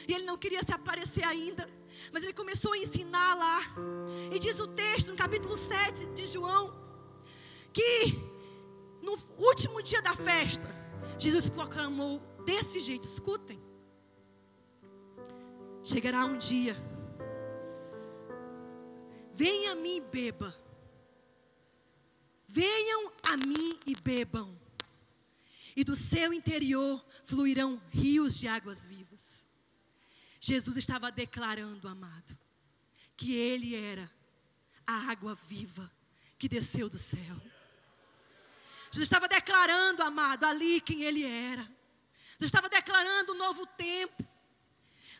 E 0.08 0.12
ele 0.12 0.24
não 0.24 0.38
queria 0.38 0.62
se 0.62 0.72
aparecer 0.72 1.24
ainda, 1.24 1.68
mas 2.12 2.22
ele 2.22 2.32
começou 2.32 2.72
a 2.72 2.78
ensinar 2.78 3.34
lá. 3.34 3.60
E 4.32 4.38
diz 4.38 4.60
o 4.60 4.68
texto 4.68 5.08
no 5.08 5.16
capítulo 5.16 5.56
7 5.56 6.06
de 6.14 6.26
João 6.26 6.74
que 7.72 8.14
no 9.02 9.12
último 9.38 9.82
dia 9.82 10.00
da 10.00 10.14
festa, 10.16 10.66
Jesus 11.18 11.48
proclamou 11.48 12.20
desse 12.44 12.80
jeito, 12.80 13.04
escutem. 13.04 13.60
Chegará 15.84 16.24
um 16.24 16.36
dia. 16.36 16.76
Venha 19.32 19.72
a 19.72 19.74
mim 19.74 19.96
e 19.96 20.00
beba. 20.00 20.66
Venham 22.48 23.12
a 23.22 23.36
mim 23.36 23.78
e 23.84 23.94
bebam, 23.94 24.58
e 25.76 25.84
do 25.84 25.94
seu 25.94 26.32
interior 26.32 27.04
fluirão 27.22 27.78
rios 27.90 28.38
de 28.38 28.48
águas 28.48 28.86
vivas. 28.86 29.05
Jesus 30.48 30.76
estava 30.76 31.10
declarando, 31.10 31.88
amado, 31.88 32.38
que 33.16 33.34
Ele 33.34 33.74
era 33.74 34.08
a 34.86 35.10
água 35.10 35.34
viva 35.34 35.90
que 36.38 36.48
desceu 36.48 36.88
do 36.88 36.96
céu. 36.96 37.36
Jesus 38.92 39.02
estava 39.02 39.26
declarando, 39.26 40.04
amado, 40.04 40.44
ali 40.44 40.80
quem 40.80 41.02
Ele 41.02 41.24
era. 41.24 41.62
Jesus 42.28 42.44
estava 42.44 42.68
declarando 42.68 43.32
um 43.32 43.36
novo 43.36 43.66
tempo. 43.66 44.24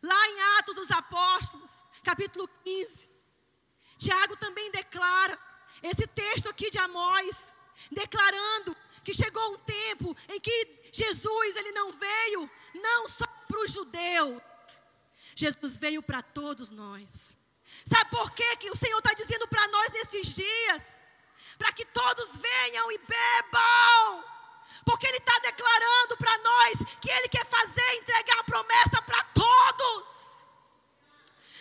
Lá 0.01 0.29
em 0.29 0.41
Atos 0.61 0.77
dos 0.77 0.93
Apóstolos, 0.93 1.85
capítulo 2.05 2.49
15, 2.63 3.11
Tiago 3.99 4.37
também 4.37 4.71
declara 4.71 5.37
esse 5.83 6.07
texto 6.07 6.49
aqui 6.49 6.71
de 6.71 6.79
Amós, 6.79 7.53
declarando 7.91 8.77
que 9.03 9.13
chegou 9.13 9.55
um 9.55 9.59
tempo 9.59 10.17
em 10.29 10.39
que 10.39 10.91
Jesus 10.93 11.57
ele 11.57 11.73
não 11.73 11.91
veio 11.91 12.49
não 12.75 13.09
só 13.09 13.27
para 13.27 13.61
os 13.61 13.73
judeus, 13.73 14.41
Jesus 15.37 15.77
veio 15.77 16.03
para 16.03 16.23
todos 16.23 16.71
nós. 16.71 17.37
Sabe 17.87 18.11
por 18.11 18.31
quê 18.31 18.57
que 18.57 18.71
o 18.71 18.77
Senhor 18.77 18.99
está 18.99 19.13
dizendo 19.13 19.47
para 19.47 19.69
nós 19.69 19.93
nesses 19.93 20.35
dias? 20.35 20.99
Para 21.59 21.73
que 21.73 21.85
todos 21.85 22.39
venham 22.39 22.91
e 22.91 22.99
bebam. 22.99 24.25
Porque 24.85 25.07
Ele 25.07 25.19
está 25.19 25.39
declarando 25.41 26.17
para 26.17 26.39
nós 26.39 26.79
que 27.01 27.11
Ele 27.11 27.29
quer 27.29 27.45
fazer, 27.45 27.95
entregar 27.97 28.39
a 28.41 28.45
promessa 28.45 29.03
para 29.03 29.23
todos. 29.25 30.47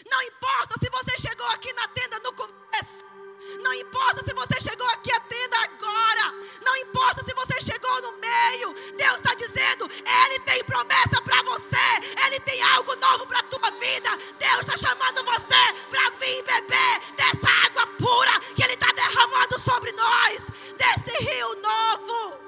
Não 0.10 0.22
importa 0.22 0.76
se 0.80 0.90
você 0.90 1.18
chegou 1.18 1.48
aqui 1.48 1.74
na 1.74 1.88
tenda 1.90 2.20
no 2.20 2.34
começo 2.34 3.15
não 3.62 3.74
importa 3.74 4.24
se 4.26 4.34
você 4.34 4.60
chegou 4.62 4.88
aqui 4.90 5.12
à 5.12 5.20
tenda 5.20 5.58
agora. 5.58 6.34
Não 6.66 6.76
importa 6.78 7.24
se 7.26 7.34
você 7.34 7.62
chegou 7.62 8.02
no 8.02 8.18
meio. 8.18 8.74
Deus 8.98 9.16
está 9.16 9.34
dizendo: 9.36 9.90
Ele 9.90 10.40
tem 10.40 10.64
promessa 10.64 11.22
para 11.22 11.42
você. 11.44 11.88
Ele 12.26 12.40
tem 12.40 12.62
algo 12.62 12.96
novo 12.96 13.28
para 13.28 13.40
a 13.40 13.44
tua 13.44 13.72
vida. 13.72 14.10
Deus 14.40 14.62
está 14.62 14.78
chamando 14.78 15.24
você 15.24 15.88
para 15.90 16.10
vir 16.12 16.44
beber 16.44 17.00
dessa 17.16 17.50
água 17.66 17.88
pura 17.98 18.40
que 18.56 18.64
Ele 18.64 18.74
está 18.74 18.92
derramando 18.92 19.60
sobre 19.60 19.92
nós. 19.92 20.74
Desse 20.78 21.12
rio 21.24 21.56
novo. 21.62 22.40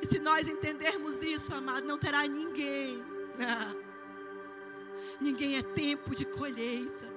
E 0.00 0.06
se 0.06 0.18
nós 0.18 0.48
entendermos 0.48 1.22
isso, 1.22 1.54
amado, 1.54 1.86
não 1.86 1.98
terá 1.98 2.22
ninguém. 2.22 3.04
Ninguém 5.22 5.56
é 5.56 5.62
tempo 5.62 6.14
de 6.16 6.24
colheita. 6.24 7.12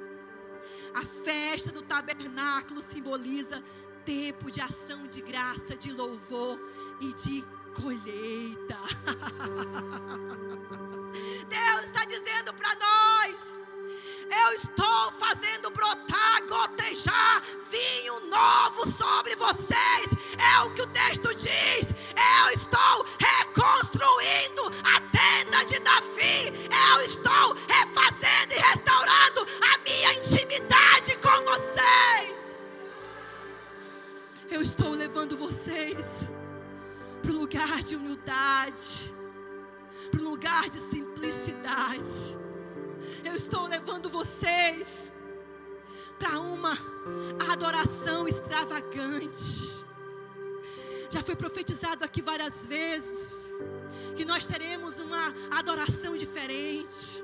A 0.94 1.02
festa 1.24 1.72
do 1.72 1.82
tabernáculo 1.82 2.80
simboliza 2.80 3.64
tempo 4.06 4.52
de 4.52 4.62
ação 4.62 5.08
de 5.08 5.22
graça, 5.22 5.76
de 5.76 5.92
louvor 5.92 6.60
e 7.02 7.12
de 7.16 7.44
colheita. 7.74 8.78
Deus 11.50 11.86
está 11.86 12.06
dizendo 12.06 12.54
para 12.54 12.76
nós: 12.76 13.60
eu 14.30 14.54
estou 14.54 15.12
fazendo 15.14 15.70
brotar, 15.72 16.44
gotejar 16.48 17.42
vinho 17.70 18.20
novo 18.28 18.90
sobre 18.90 19.36
vocês. 19.36 20.36
É 20.38 20.62
o 20.64 20.74
que 20.74 20.82
o 20.82 20.88
texto 20.88 21.34
diz. 21.36 21.94
Eu 22.42 22.50
estou 22.54 23.06
reconstruindo 23.20 24.72
a 24.84 25.00
tenda 25.12 25.64
de 25.66 25.80
Davi. 25.80 26.70
Eu 26.92 27.02
estou 27.02 27.54
refazendo 27.68 28.54
e 28.54 28.60
restaurando 28.60 29.48
a 29.74 29.78
minha 29.80 30.14
intimidade 30.14 31.18
com 31.18 31.46
vocês. 31.46 32.84
Eu 34.50 34.62
estou 34.62 34.92
levando 34.92 35.38
vocês 35.38 36.28
para 37.22 37.32
o 37.32 37.40
lugar 37.40 37.82
de 37.82 37.96
humildade, 37.96 39.14
para 40.12 40.22
o 40.22 40.24
lugar 40.24 40.70
de 40.70 40.80
simplicidade 40.80 42.45
eu 43.26 43.36
estou 43.36 43.68
levando 43.68 44.10
vocês 44.10 45.12
para 46.20 46.40
uma 46.40 46.78
adoração 47.52 48.28
extravagante. 48.28 49.84
Já 51.10 51.22
foi 51.22 51.36
profetizado 51.36 52.04
aqui 52.04 52.22
várias 52.22 52.66
vezes 52.66 53.50
que 54.16 54.26
nós 54.26 54.46
teremos 54.46 55.00
uma 55.00 55.34
adoração 55.52 56.16
diferente. 56.16 57.24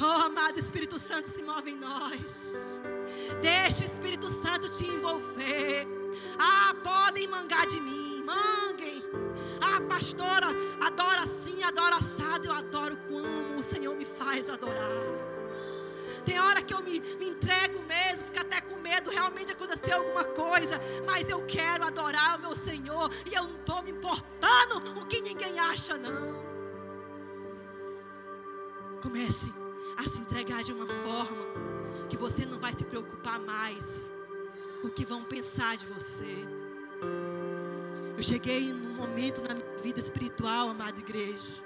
Oh, 0.00 0.04
amado 0.04 0.58
Espírito 0.58 0.98
Santo, 0.98 1.28
se 1.28 1.42
move 1.42 1.70
em 1.70 1.76
nós. 1.76 2.80
Deixa 3.40 3.82
o 3.82 3.86
Espírito 3.86 4.28
Santo 4.28 4.68
te 4.68 4.86
envolver. 4.86 5.99
Ah, 6.38 6.74
podem 6.82 7.28
mangar 7.28 7.66
de 7.66 7.80
mim, 7.80 8.22
manguem. 8.24 9.02
Ah, 9.60 9.80
pastora, 9.88 10.48
adora 10.80 11.22
assim, 11.22 11.62
adora 11.62 11.96
assado. 11.96 12.46
Eu 12.46 12.52
adoro 12.52 12.96
como 13.08 13.58
o 13.58 13.62
Senhor 13.62 13.94
me 13.94 14.04
faz 14.04 14.48
adorar. 14.48 15.30
Tem 16.24 16.38
hora 16.38 16.62
que 16.62 16.74
eu 16.74 16.82
me, 16.82 17.00
me 17.18 17.30
entrego 17.30 17.82
mesmo, 17.84 18.26
fico 18.26 18.40
até 18.40 18.60
com 18.60 18.76
medo 18.76 19.10
realmente 19.10 19.52
acontecer 19.52 19.92
alguma 19.92 20.24
coisa. 20.24 20.78
Mas 21.06 21.28
eu 21.28 21.44
quero 21.46 21.84
adorar 21.84 22.38
o 22.38 22.40
meu 22.40 22.54
Senhor. 22.54 23.10
E 23.30 23.34
eu 23.34 23.44
não 23.44 23.56
estou 23.56 23.82
me 23.82 23.90
importando 23.90 25.00
o 25.00 25.06
que 25.06 25.20
ninguém 25.20 25.58
acha, 25.58 25.96
não. 25.96 26.50
Comece 29.02 29.52
a 29.96 30.08
se 30.08 30.20
entregar 30.20 30.62
de 30.62 30.72
uma 30.72 30.86
forma 30.86 31.44
que 32.08 32.16
você 32.16 32.44
não 32.44 32.58
vai 32.58 32.72
se 32.72 32.84
preocupar 32.84 33.38
mais 33.38 34.10
o 34.82 34.90
que 34.90 35.04
vão 35.04 35.24
pensar 35.24 35.76
de 35.76 35.86
você. 35.86 36.34
Eu 38.16 38.22
cheguei 38.22 38.72
num 38.72 38.94
momento 38.94 39.42
na 39.46 39.54
minha 39.54 39.76
vida 39.82 39.98
espiritual, 39.98 40.68
amada 40.68 40.98
igreja, 40.98 41.62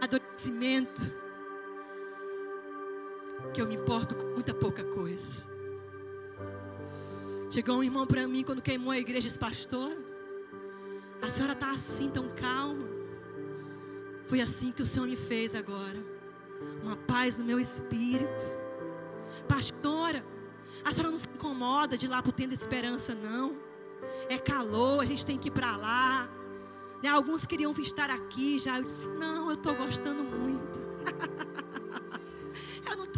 adoecimento, 0.00 1.12
que 3.52 3.60
eu 3.60 3.66
me 3.66 3.76
importo 3.76 4.14
com 4.14 4.26
muita 4.26 4.52
pouca 4.52 4.84
coisa. 4.84 5.44
Chegou 7.50 7.78
um 7.78 7.82
irmão 7.82 8.06
para 8.06 8.28
mim 8.28 8.44
quando 8.44 8.62
queimou 8.62 8.92
a 8.92 8.98
igreja, 8.98 9.22
disse, 9.22 9.38
pastor, 9.38 9.96
a 11.20 11.28
senhora 11.28 11.52
está 11.52 11.72
assim, 11.72 12.08
tão 12.10 12.28
calma. 12.28 12.88
Foi 14.24 14.40
assim 14.40 14.70
que 14.70 14.82
o 14.82 14.86
Senhor 14.86 15.08
me 15.08 15.16
fez 15.16 15.54
agora. 15.54 15.98
Uma 16.82 16.96
paz 16.96 17.36
no 17.36 17.44
meu 17.44 17.58
espírito. 17.58 18.54
Pastora, 19.48 20.24
a 20.84 20.92
senhora 20.92 21.10
não 21.10 21.18
se 21.18 21.28
incomoda 21.28 21.96
de 21.96 22.06
ir 22.06 22.08
lá 22.08 22.22
para 22.22 22.30
o 22.30 22.32
Tendo 22.32 22.52
Esperança, 22.52 23.14
não. 23.14 23.56
É 24.28 24.38
calor, 24.38 25.00
a 25.00 25.04
gente 25.04 25.24
tem 25.24 25.38
que 25.38 25.48
ir 25.48 25.52
para 25.52 25.76
lá. 25.76 26.28
Né? 27.02 27.08
Alguns 27.08 27.46
queriam 27.46 27.72
estar 27.72 28.10
aqui 28.10 28.58
já. 28.58 28.78
Eu 28.78 28.84
disse, 28.84 29.06
não, 29.06 29.48
eu 29.48 29.54
estou 29.54 29.74
gostando 29.74 30.24
muito. 30.24 30.89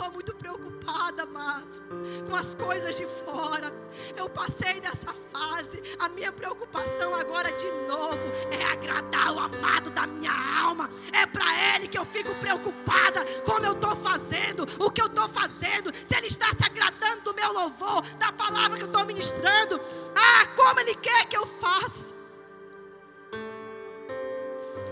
Estou 0.03 0.13
muito 0.13 0.35
preocupada, 0.35 1.23
amado, 1.23 1.81
com 2.29 2.35
as 2.35 2.55
coisas 2.55 2.97
de 2.97 3.07
fora. 3.07 3.73
Eu 4.17 4.29
passei 4.29 4.81
dessa 4.81 5.13
fase. 5.13 5.81
A 6.01 6.09
minha 6.09 6.33
preocupação 6.33 7.15
agora 7.15 7.53
de 7.53 7.71
novo 7.87 8.33
é 8.51 8.65
agradar 8.65 9.33
o 9.33 9.39
amado 9.39 9.91
da 9.91 10.07
minha 10.07 10.33
alma. 10.61 10.91
É 11.13 11.25
para 11.25 11.77
Ele 11.77 11.87
que 11.87 11.97
eu 11.97 12.05
fico 12.05 12.35
preocupada 12.37 13.25
como 13.45 13.65
eu 13.65 13.73
estou 13.73 13.95
fazendo, 13.95 14.67
o 14.81 14.91
que 14.91 15.01
eu 15.01 15.07
estou 15.07 15.29
fazendo, 15.29 15.95
se 15.95 16.17
Ele 16.17 16.27
está 16.27 16.49
se 16.49 16.65
agradando 16.65 17.23
do 17.23 17.35
meu 17.35 17.53
louvor, 17.53 18.03
da 18.17 18.33
palavra 18.33 18.77
que 18.77 18.83
eu 18.83 18.89
estou 18.89 19.07
ministrando. 19.07 19.81
Ah, 20.17 20.47
como 20.57 20.81
Ele 20.81 20.97
quer 20.97 21.27
que 21.27 21.37
eu 21.37 21.47
faça. 21.47 22.13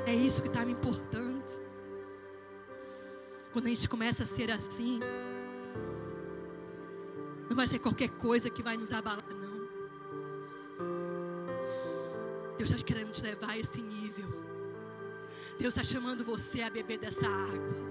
É 0.06 0.14
isso 0.14 0.40
que 0.42 0.48
está 0.48 0.64
me 0.64 0.72
importando. 0.72 1.29
Quando 3.52 3.66
a 3.66 3.70
gente 3.70 3.88
começa 3.88 4.22
a 4.22 4.26
ser 4.26 4.50
assim, 4.50 5.00
não 7.48 7.56
vai 7.56 7.66
ser 7.66 7.80
qualquer 7.80 8.10
coisa 8.10 8.48
que 8.48 8.62
vai 8.62 8.76
nos 8.76 8.92
abalar, 8.92 9.24
não. 9.34 9.60
Deus 12.56 12.70
está 12.70 12.84
querendo 12.84 13.10
te 13.10 13.22
levar 13.22 13.50
a 13.50 13.58
esse 13.58 13.82
nível. 13.82 14.28
Deus 15.58 15.74
está 15.74 15.82
chamando 15.82 16.24
você 16.24 16.62
a 16.62 16.70
beber 16.70 16.98
dessa 16.98 17.26
água. 17.26 17.90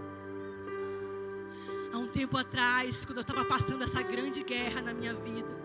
Há 1.91 1.97
um 1.97 2.07
tempo 2.07 2.37
atrás, 2.37 3.03
quando 3.03 3.17
eu 3.17 3.21
estava 3.21 3.43
passando 3.43 3.83
essa 3.83 4.01
grande 4.01 4.43
guerra 4.43 4.81
na 4.81 4.93
minha 4.93 5.13
vida, 5.13 5.59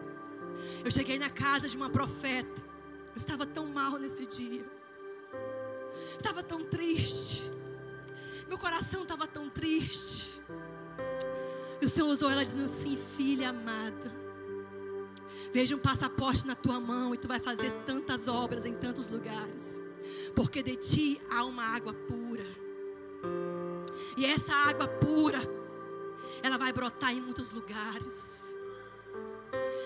eu 0.85 0.91
cheguei 0.91 1.19
na 1.19 1.31
casa 1.31 1.69
de 1.69 1.77
uma 1.77 1.89
profeta. 1.89 2.63
Eu 3.15 3.19
estava 3.19 3.47
tão 3.47 3.67
mal 3.67 3.99
nesse 3.99 4.27
dia. 4.27 4.65
Estava 6.17 6.43
tão 6.43 6.65
triste. 6.65 7.45
Meu 8.49 8.59
coração 8.59 9.03
estava 9.03 9.27
tão 9.27 9.49
triste. 9.49 10.43
E 11.81 11.85
o 11.85 11.89
Senhor 11.89 12.09
usou 12.09 12.31
ela 12.31 12.45
dizendo 12.45 12.65
assim: 12.65 12.97
Filha 12.97 13.51
amada, 13.51 14.13
veja 15.53 15.77
um 15.77 15.79
passaporte 15.79 16.47
na 16.47 16.55
tua 16.55 16.81
mão 16.81 17.15
e 17.15 17.19
tu 17.19 17.29
vai 17.29 17.39
fazer 17.39 17.71
tantas 17.85 18.29
obras 18.29 18.65
em 18.65 18.75
tantos 18.75 19.09
lugares, 19.09 19.83
porque 20.35 20.63
de 20.63 20.77
ti 20.77 21.21
há 21.31 21.45
uma 21.45 21.65
água 21.75 21.93
pura. 21.93 22.47
E 24.17 24.25
essa 24.25 24.55
água 24.55 24.87
pura, 24.87 25.41
ela 26.43 26.57
vai 26.57 26.73
brotar 26.73 27.13
em 27.13 27.21
muitos 27.21 27.53
lugares. 27.53 28.57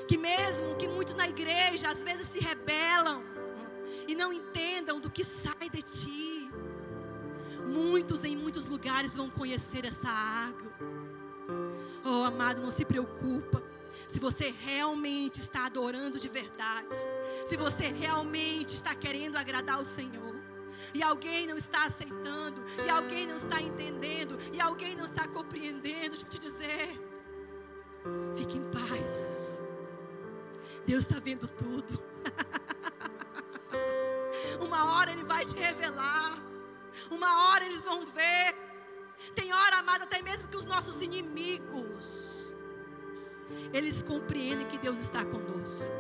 Que 0.06 0.16
mesmo 0.16 0.76
que 0.76 0.88
muitos 0.88 1.14
na 1.14 1.28
igreja 1.28 1.90
às 1.90 2.02
vezes 2.02 2.28
se 2.28 2.40
rebelam 2.40 3.22
e 4.06 4.14
não 4.14 4.32
entendam 4.32 5.00
do 5.00 5.10
que 5.10 5.24
sai 5.24 5.68
de 5.70 5.82
ti, 5.82 6.27
muitos 7.68 8.24
em 8.24 8.36
muitos 8.36 8.66
lugares 8.66 9.16
vão 9.16 9.30
conhecer 9.30 9.84
essa 9.84 10.08
água. 10.08 10.72
Oh, 12.04 12.24
amado, 12.24 12.62
não 12.62 12.70
se 12.70 12.84
preocupa. 12.84 13.62
Se 14.08 14.20
você 14.20 14.54
realmente 14.64 15.40
está 15.40 15.66
adorando 15.66 16.18
de 16.18 16.28
verdade, 16.28 16.96
se 17.46 17.56
você 17.56 17.88
realmente 17.88 18.74
está 18.74 18.94
querendo 18.94 19.36
agradar 19.36 19.80
o 19.80 19.84
Senhor, 19.84 20.36
e 20.94 21.02
alguém 21.02 21.46
não 21.46 21.56
está 21.56 21.84
aceitando, 21.84 22.62
e 22.84 22.90
alguém 22.90 23.26
não 23.26 23.36
está 23.36 23.60
entendendo, 23.60 24.38
e 24.52 24.60
alguém 24.60 24.96
não 24.96 25.04
está 25.04 25.26
compreendendo, 25.26 26.10
deixa 26.10 26.24
eu 26.24 26.28
te 26.28 26.38
dizer, 26.38 27.00
fique 28.36 28.58
em 28.58 28.64
paz. 28.70 29.62
Deus 30.86 31.04
está 31.04 31.20
vendo 31.20 31.48
tudo. 31.48 32.02
Uma 34.60 34.94
hora 34.94 35.12
Ele 35.12 35.24
vai 35.24 35.44
te 35.44 35.56
revelar, 35.56 36.38
uma 37.10 37.50
hora 37.50 37.64
eles 37.64 37.82
vão 37.82 38.04
ver. 38.06 38.54
Tem 39.34 39.52
hora, 39.52 39.76
amada, 39.78 40.04
até 40.04 40.22
mesmo 40.22 40.48
que 40.48 40.56
os 40.56 40.64
nossos 40.64 41.00
inimigos, 41.02 42.54
eles 43.72 44.02
compreendem 44.02 44.66
que 44.66 44.78
Deus 44.78 44.98
está 44.98 45.24
conosco. 45.24 45.94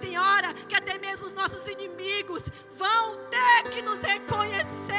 Tem 0.00 0.16
hora 0.16 0.54
que 0.54 0.76
até 0.76 0.98
mesmo 0.98 1.26
os 1.26 1.32
nossos 1.32 1.66
inimigos 1.66 2.44
vão 2.76 3.16
ter 3.28 3.70
que 3.70 3.82
nos 3.82 3.98
reconhecer. 4.00 4.92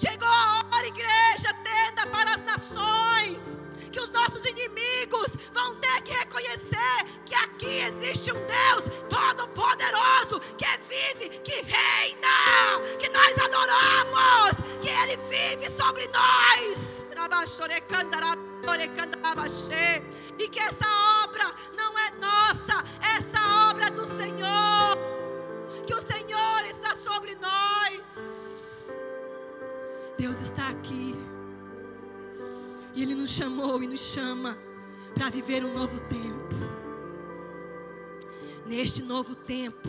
Chegou 0.00 0.26
a 0.26 0.64
hora, 0.72 0.86
igreja, 0.86 1.52
tenda 1.62 2.06
para 2.06 2.34
as 2.34 2.42
nações. 2.42 3.58
Que 3.92 4.00
os 4.00 4.10
nossos 4.10 4.42
inimigos 4.46 5.36
vão 5.52 5.74
ter 5.76 6.00
que 6.00 6.12
reconhecer 6.12 7.04
que 7.26 7.34
aqui 7.34 7.80
existe 7.82 8.32
um 8.32 8.46
Deus 8.46 9.04
todo-poderoso 9.10 10.40
que 10.56 10.64
vive, 10.88 11.28
que 11.40 11.60
reina, 11.60 12.80
que 12.98 13.10
nós 13.10 13.38
adoramos, 13.40 14.78
que 14.80 14.88
Ele 14.88 15.18
vive 15.28 15.70
sobre 15.70 16.08
nós. 16.08 17.10
E 20.38 20.48
que 20.48 20.60
essa 20.60 20.86
obra 21.24 21.44
não 21.76 21.98
é 21.98 22.10
nossa, 22.12 22.82
essa 23.18 23.68
obra 23.68 23.88
é 23.88 23.90
do 23.90 24.06
Senhor. 24.06 24.96
Que 25.86 25.92
o 25.92 26.00
Senhor 26.00 26.64
está 26.64 26.94
sobre 26.96 27.34
nós. 27.34 27.79
Deus 30.20 30.38
está 30.38 30.68
aqui. 30.68 31.14
E 32.94 33.02
Ele 33.02 33.14
nos 33.14 33.30
chamou 33.30 33.82
e 33.82 33.86
nos 33.86 34.00
chama 34.00 34.58
para 35.14 35.30
viver 35.30 35.64
um 35.64 35.72
novo 35.72 35.98
tempo. 35.98 36.54
Neste 38.66 39.02
novo 39.02 39.34
tempo, 39.34 39.88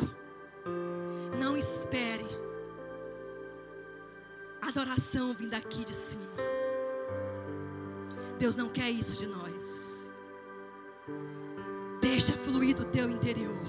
não 1.37 1.57
espere 1.57 2.25
adoração 4.61 5.33
vindo 5.33 5.51
daqui 5.51 5.83
de 5.83 5.93
cima. 5.93 6.23
Deus 8.39 8.55
não 8.55 8.69
quer 8.69 8.89
isso 8.89 9.17
de 9.17 9.27
nós. 9.27 10.09
Deixa 11.99 12.37
fluir 12.37 12.73
do 12.73 12.85
teu 12.85 13.09
interior. 13.09 13.59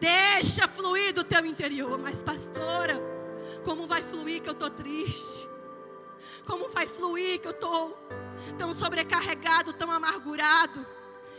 Deixa 0.00 0.66
fluir 0.66 1.14
do 1.14 1.22
teu 1.22 1.46
interior. 1.46 1.96
Mas, 2.00 2.20
pastora, 2.20 3.11
como 3.64 3.86
vai 3.86 4.02
fluir 4.02 4.42
que 4.42 4.48
eu 4.48 4.52
estou 4.52 4.70
triste? 4.70 5.48
Como 6.44 6.68
vai 6.68 6.86
fluir 6.86 7.40
que 7.40 7.48
eu 7.48 7.52
estou 7.52 7.98
tão 8.56 8.72
sobrecarregado, 8.72 9.72
tão 9.72 9.90
amargurado? 9.90 10.86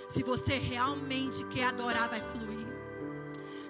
Se 0.10 0.24
você 0.24 0.54
realmente 0.54 1.46
quer 1.46 1.66
adorar, 1.66 2.10
vai 2.10 2.22
fluir. 2.22 2.68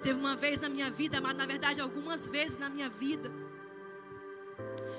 Teve 0.01 0.19
uma 0.19 0.35
vez 0.35 0.59
na 0.59 0.69
minha 0.69 0.91
vida, 0.91 1.21
mas 1.21 1.33
na 1.35 1.45
verdade 1.45 1.79
algumas 1.79 2.27
vezes 2.29 2.57
na 2.57 2.69
minha 2.69 2.89
vida, 2.89 3.31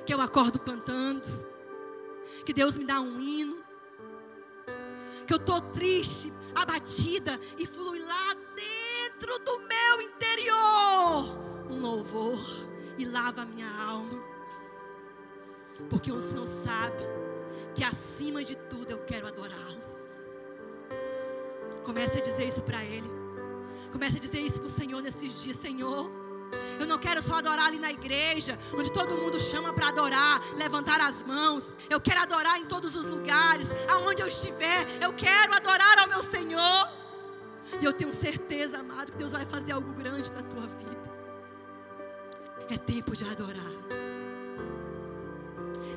que 0.06 0.15
eu 0.15 0.20
acordo 0.20 0.59
cantando, 0.59 1.27
que 2.44 2.52
Deus 2.52 2.77
me 2.77 2.86
dá 2.86 3.01
um 3.01 3.20
hino, 3.20 3.62
que 5.27 5.32
eu 5.32 5.36
estou 5.36 5.61
triste, 5.61 6.32
abatida 6.55 7.39
e 7.59 7.66
flui 7.66 8.01
lá 8.01 8.35
dentro 8.55 9.39
do 9.40 9.59
meu 9.61 10.01
interior 10.01 11.44
um 11.70 11.81
louvor 11.81 12.39
e 12.99 13.05
lava 13.05 13.43
a 13.43 13.47
minha 13.47 13.69
alma, 13.83 14.23
porque 15.91 16.12
o 16.12 16.21
Senhor 16.21 16.47
sabe 16.47 17.03
que 17.75 17.85
acima 17.85 18.43
de 18.45 18.57
tudo 18.57 18.91
eu 18.91 18.99
quero 19.05 19.27
adorá-lo. 19.27 19.83
Comece 21.85 22.19
a 22.19 22.23
dizer 22.23 22.49
isso 22.49 22.62
para 22.62 22.83
Ele. 22.85 23.11
Comece 23.93 24.16
a 24.16 24.21
dizer 24.21 24.41
isso 24.41 24.61
para 24.61 24.66
o 24.66 24.71
Senhor 24.71 25.03
nesses 25.03 25.43
dias, 25.43 25.57
Senhor. 25.57 26.11
Eu 26.79 26.87
não 26.87 26.99
quero 26.99 27.23
só 27.23 27.35
adorar 27.35 27.66
ali 27.66 27.79
na 27.79 27.91
igreja, 27.91 28.57
onde 28.79 28.91
todo 28.93 29.19
mundo 29.19 29.39
chama 29.41 29.73
para 29.73 29.89
adorar, 29.89 30.41
levantar 30.57 31.01
as 31.01 31.23
mãos. 31.23 31.73
Eu 31.91 32.01
quero 32.01 32.21
adorar 32.21 32.59
em 32.59 32.66
todos 32.66 32.95
os 32.95 33.07
lugares, 33.07 33.71
aonde 33.89 34.23
eu 34.23 34.27
estiver. 34.27 34.87
Eu 35.03 35.12
quero 35.12 35.55
adorar 35.55 35.99
ao 35.99 36.09
meu 36.09 36.23
Senhor. 36.23 36.89
E 37.81 37.85
eu 37.85 37.93
tenho 37.93 38.12
certeza, 38.12 38.79
amado, 38.79 39.12
que 39.12 39.19
Deus 39.19 39.33
vai 39.33 39.45
fazer 39.45 39.73
algo 39.73 39.93
grande 39.93 40.31
na 40.33 40.43
tua 40.43 40.66
vida. 40.66 40.94
É 42.70 42.78
tempo 42.78 43.15
de 43.15 43.24
adorar. 43.24 43.73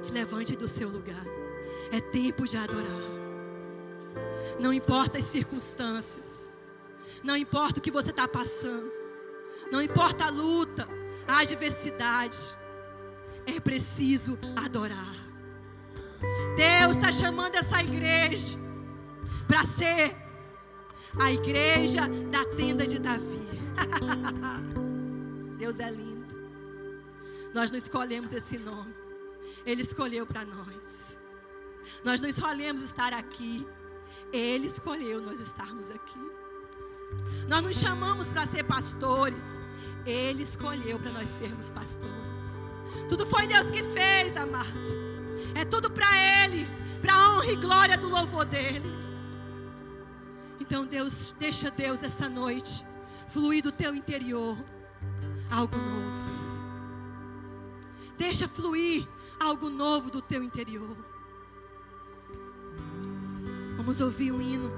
Se 0.01 0.11
levante 0.11 0.55
do 0.55 0.67
seu 0.67 0.89
lugar. 0.89 1.25
É 1.91 1.99
tempo 2.01 2.45
de 2.45 2.57
adorar. 2.57 3.17
Não 4.59 4.73
importa 4.73 5.17
as 5.17 5.25
circunstâncias. 5.25 6.49
Não 7.23 7.35
importa 7.35 7.79
o 7.79 7.81
que 7.81 7.91
você 7.91 8.09
está 8.09 8.27
passando. 8.27 8.91
Não 9.71 9.81
importa 9.81 10.25
a 10.25 10.29
luta, 10.29 10.87
a 11.27 11.39
adversidade. 11.39 12.55
É 13.45 13.59
preciso 13.59 14.37
adorar. 14.55 15.15
Deus 16.55 16.97
está 16.97 17.11
chamando 17.11 17.55
essa 17.55 17.81
igreja 17.81 18.57
para 19.47 19.63
ser 19.65 20.15
a 21.19 21.31
igreja 21.31 22.07
da 22.29 22.43
tenda 22.55 22.85
de 22.85 22.99
Davi. 22.99 23.47
Deus 25.57 25.79
é 25.79 25.89
lindo. 25.89 26.36
Nós 27.57 27.71
não 27.71 27.79
escolhemos 27.79 28.33
esse 28.33 28.59
nome. 28.59 28.93
Ele 29.65 29.81
escolheu 29.81 30.27
para 30.27 30.45
nós. 30.45 31.17
Nós 32.05 32.21
não 32.21 32.29
escolhemos 32.29 32.83
estar 32.83 33.11
aqui. 33.13 33.67
Ele 34.31 34.67
escolheu 34.67 35.19
nós 35.19 35.39
estarmos 35.39 35.89
aqui. 35.89 36.21
Nós 37.47 37.63
nos 37.63 37.77
chamamos 37.77 38.29
para 38.29 38.45
ser 38.45 38.63
pastores. 38.63 39.59
Ele 40.05 40.43
escolheu 40.43 40.99
para 40.99 41.11
nós 41.11 41.29
sermos 41.29 41.71
pastores. 41.71 42.59
Tudo 43.09 43.25
foi 43.25 43.47
Deus 43.47 43.71
que 43.71 43.81
fez, 43.81 44.37
amado. 44.37 44.67
É 45.55 45.65
tudo 45.65 45.89
para 45.89 46.05
Ele, 46.43 46.67
para 47.01 47.15
a 47.15 47.37
honra 47.37 47.51
e 47.51 47.55
glória 47.55 47.97
do 47.97 48.07
louvor 48.07 48.45
dEle. 48.45 48.95
Então, 50.59 50.85
Deus, 50.85 51.33
deixa 51.39 51.71
Deus 51.71 52.03
essa 52.03 52.29
noite 52.29 52.85
fluir 53.27 53.63
do 53.63 53.71
teu 53.71 53.95
interior 53.95 54.55
algo 55.49 55.75
novo. 55.75 56.36
Deixa 58.17 58.47
fluir 58.47 59.07
algo 59.39 59.69
novo 59.69 60.09
do 60.09 60.21
teu 60.21 60.43
interior. 60.43 60.97
Vamos 63.75 64.01
ouvir 64.01 64.31
um 64.31 64.41
hino. 64.41 64.71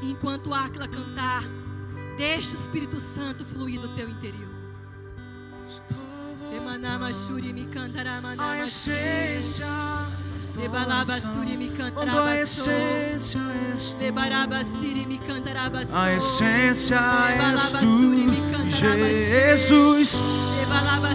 E 0.00 0.12
enquanto 0.12 0.54
a 0.54 0.64
Acla 0.64 0.86
cantar, 0.86 1.42
deixa 2.16 2.56
o 2.56 2.60
Espírito 2.60 3.00
Santo 3.00 3.44
fluir 3.44 3.80
do 3.80 3.88
teu 3.96 4.08
interior. 4.08 4.48
A 8.38 8.64
essência 8.64 9.66
Quando 11.94 12.18
a 12.18 12.40
essência 12.40 13.38
és 13.72 13.92
tu. 13.92 13.98
A 15.94 16.02
A 16.02 16.12
essência 16.12 17.00
és 17.54 17.70
tu 17.70 18.16
Jesus. 18.66 20.18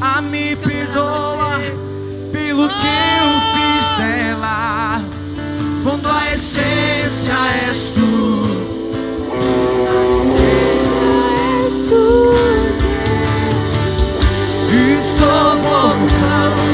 A 0.02 0.22
me 0.22 0.56
perdoa 0.56 1.60
Pelo 2.32 2.70
que 2.70 2.88
eu 3.20 3.28
fiz 3.54 3.98
dela. 3.98 5.02
Quando 5.84 6.08
a 6.08 6.34
essência 6.34 7.34
és 7.68 7.90
tu. 7.90 8.64
Estou 15.00 15.58
voltando 15.62 16.73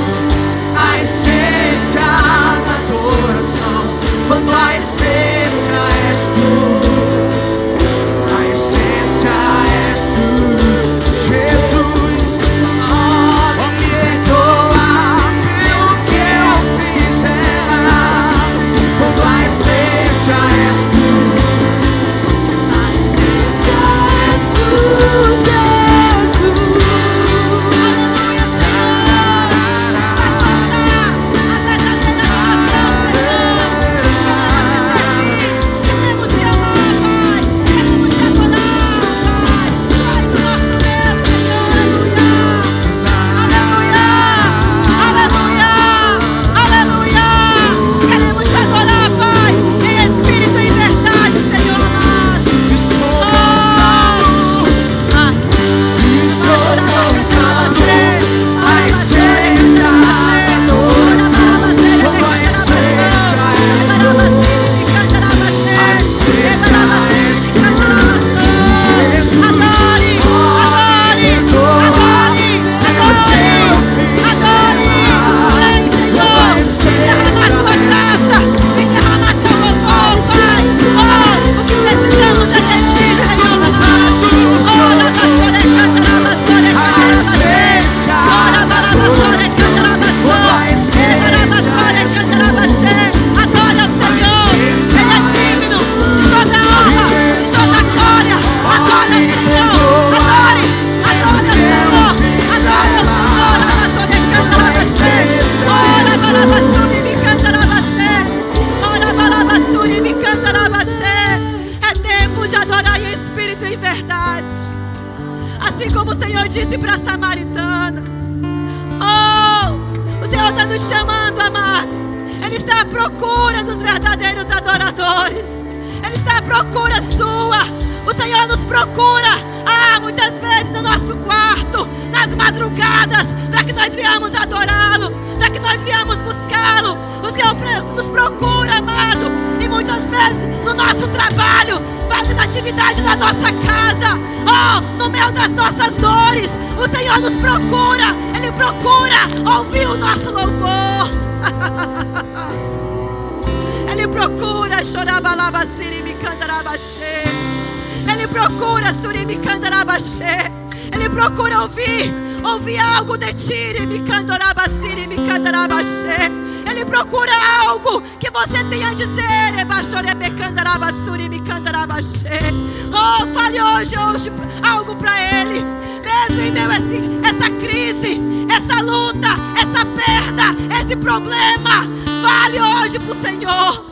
Fale 182.29 182.61
hoje 182.61 182.99
para 182.99 183.11
o 183.11 183.15
Senhor. 183.15 183.85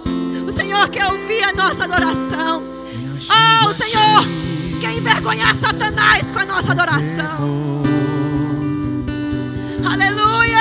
O 0.47 0.51
Senhor 0.51 0.87
quer 0.89 1.07
ouvir 1.07 1.43
a 1.43 1.53
nossa 1.53 1.85
adoração. 1.85 2.63
Ah, 3.29 3.65
o 3.67 3.73
Senhor 3.73 4.27
quer 4.79 4.93
envergonhar 4.95 5.55
Satanás 5.55 6.31
com 6.31 6.37
a 6.37 6.45
nossa 6.45 6.71
adoração. 6.71 7.81
Aleluia! 9.83 10.57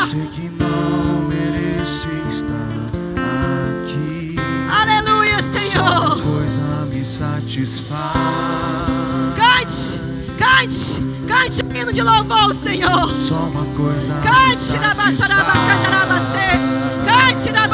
Eu 0.00 0.06
sei 0.08 0.26
que 0.34 0.50
não 0.58 1.28
mereço 1.28 2.08
estar 2.30 2.90
aqui. 3.78 4.34
Aleluia, 4.68 5.38
Senhor! 5.52 6.22
coisa 6.22 6.86
me 6.92 7.04
satisfaz. 7.04 8.00
Cante, 9.36 10.00
cante, 10.36 11.02
cante 11.28 11.62
o 11.62 11.80
hino 11.80 11.92
de 11.92 12.02
louvor, 12.02 12.52
Senhor. 12.54 13.08
Só 13.08 13.36
uma 13.36 13.64
coisa 13.76 14.14
Cante 14.14 14.78
na 14.78 14.94
satisfaz. 17.40 17.48
cantarabacê. 17.48 17.48
Cante 17.48 17.50
na 17.52 17.68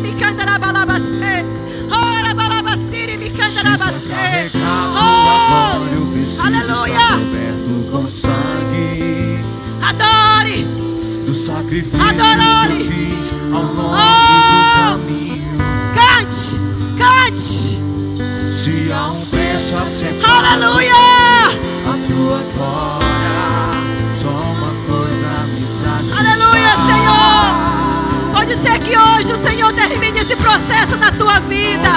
me 0.00 0.12
cantarabalabassê. 0.14 1.44
Ora 1.90 2.34
balabaciri 2.34 3.18
me 3.18 3.30
agora 4.56 5.90
eu 5.94 6.06
Oh! 6.38 6.42
Aleluia! 6.46 6.98
com 7.90 8.08
sangue 8.08 9.38
Adore! 9.82 10.64
do 11.24 11.32
sacrifício 11.32 12.00
Adore! 12.00 12.78
que 12.78 12.90
fiz 12.92 13.32
ao 13.52 13.62
longo 13.62 13.94
Oh! 13.94 14.96
do 14.96 15.02
caminho. 15.02 15.58
Cante, 15.94 16.60
cante! 16.98 17.78
Se 18.52 18.92
há 18.92 19.10
um 19.10 19.24
preço 19.26 19.76
a 19.76 19.86
ser 19.86 20.14
Aleluia! 20.24 21.03
Que 28.84 28.96
hoje 28.96 29.32
o 29.32 29.36
Senhor 29.36 29.72
termine 29.72 30.20
esse 30.20 30.36
processo 30.36 30.96
na 30.96 31.10
tua 31.10 31.40
vida. 31.40 31.90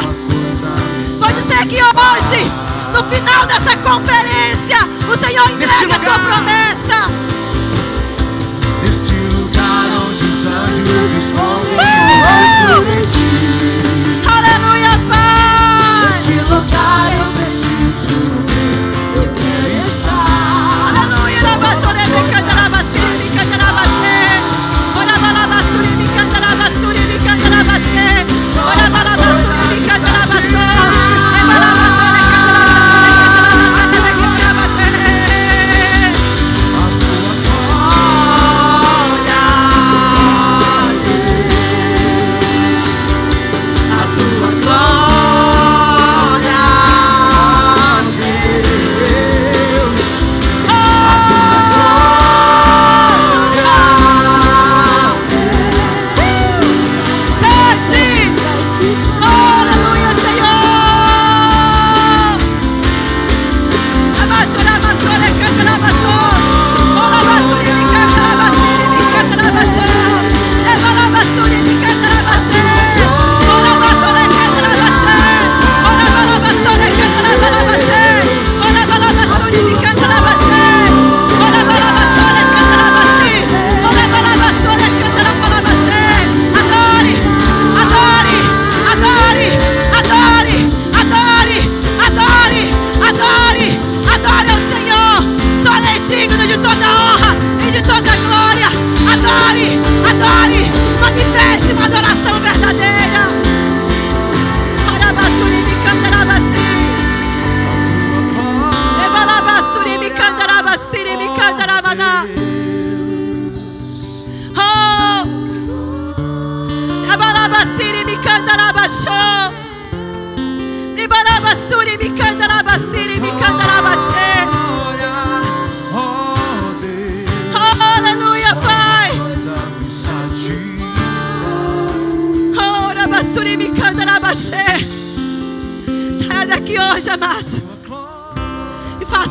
Pode 1.20 1.42
ser 1.42 1.66
que 1.68 1.76
hoje, 1.76 2.52
no 2.94 3.04
final 3.04 3.46
dessa 3.46 3.76
conferência, 3.78 4.78
o 5.12 5.18
Senhor 5.18 5.50
entregue 5.52 5.92
a 5.94 6.00
tua 6.00 6.18
promessa. 6.20 7.10
Nesse 8.84 9.12
lugar 9.36 9.86
onde 10.08 10.26
os 10.26 10.46
anjos 10.46 11.26
escondem 11.26 11.76
Uh! 11.78 12.80
o 12.80 13.06
ti. 13.06 13.32
Aleluia, 14.26 14.94
Pai. 15.10 16.08
Nesse 16.08 16.40
lugar 16.50 17.12
eu 17.20 17.28
preciso, 17.34 18.18
eu 19.16 19.26
quero 19.36 19.78
estar. 19.78 20.90
Aleluia, 20.90 21.40
Rabachore, 21.42 22.00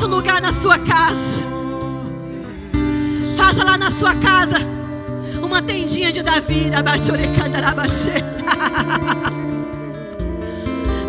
Um 0.07 0.09
lugar 0.09 0.41
na 0.41 0.53
sua 0.53 0.79
casa. 0.79 1.45
Faça 3.37 3.65
lá 3.65 3.77
na 3.77 3.91
sua 3.91 4.15
casa 4.15 4.59
uma 5.43 5.61
tendinha 5.61 6.13
de 6.13 6.23
Davi. 6.23 6.71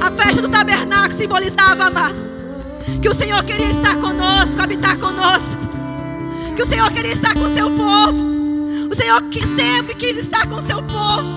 A 0.02 0.12
festa 0.12 0.42
do 0.42 0.50
tabernáculo 0.50 1.14
simbolizava, 1.14 1.86
amado, 1.86 2.26
que 3.00 3.08
o 3.08 3.14
Senhor 3.14 3.44
queria 3.44 3.70
estar 3.70 3.98
conosco, 3.98 4.64
habitar 4.64 4.98
conosco. 4.98 5.62
Que 6.56 6.64
o 6.64 6.66
Senhor 6.66 6.92
queria 6.92 7.14
estar 7.14 7.36
com 7.36 7.44
o 7.44 7.54
seu 7.54 7.70
povo. 7.70 8.26
O 8.90 8.96
Senhor 8.96 9.22
que 9.30 9.46
sempre 9.46 9.94
quis 9.94 10.18
estar 10.18 10.48
com 10.48 10.56
o 10.56 10.66
seu 10.66 10.82
povo. 10.82 11.28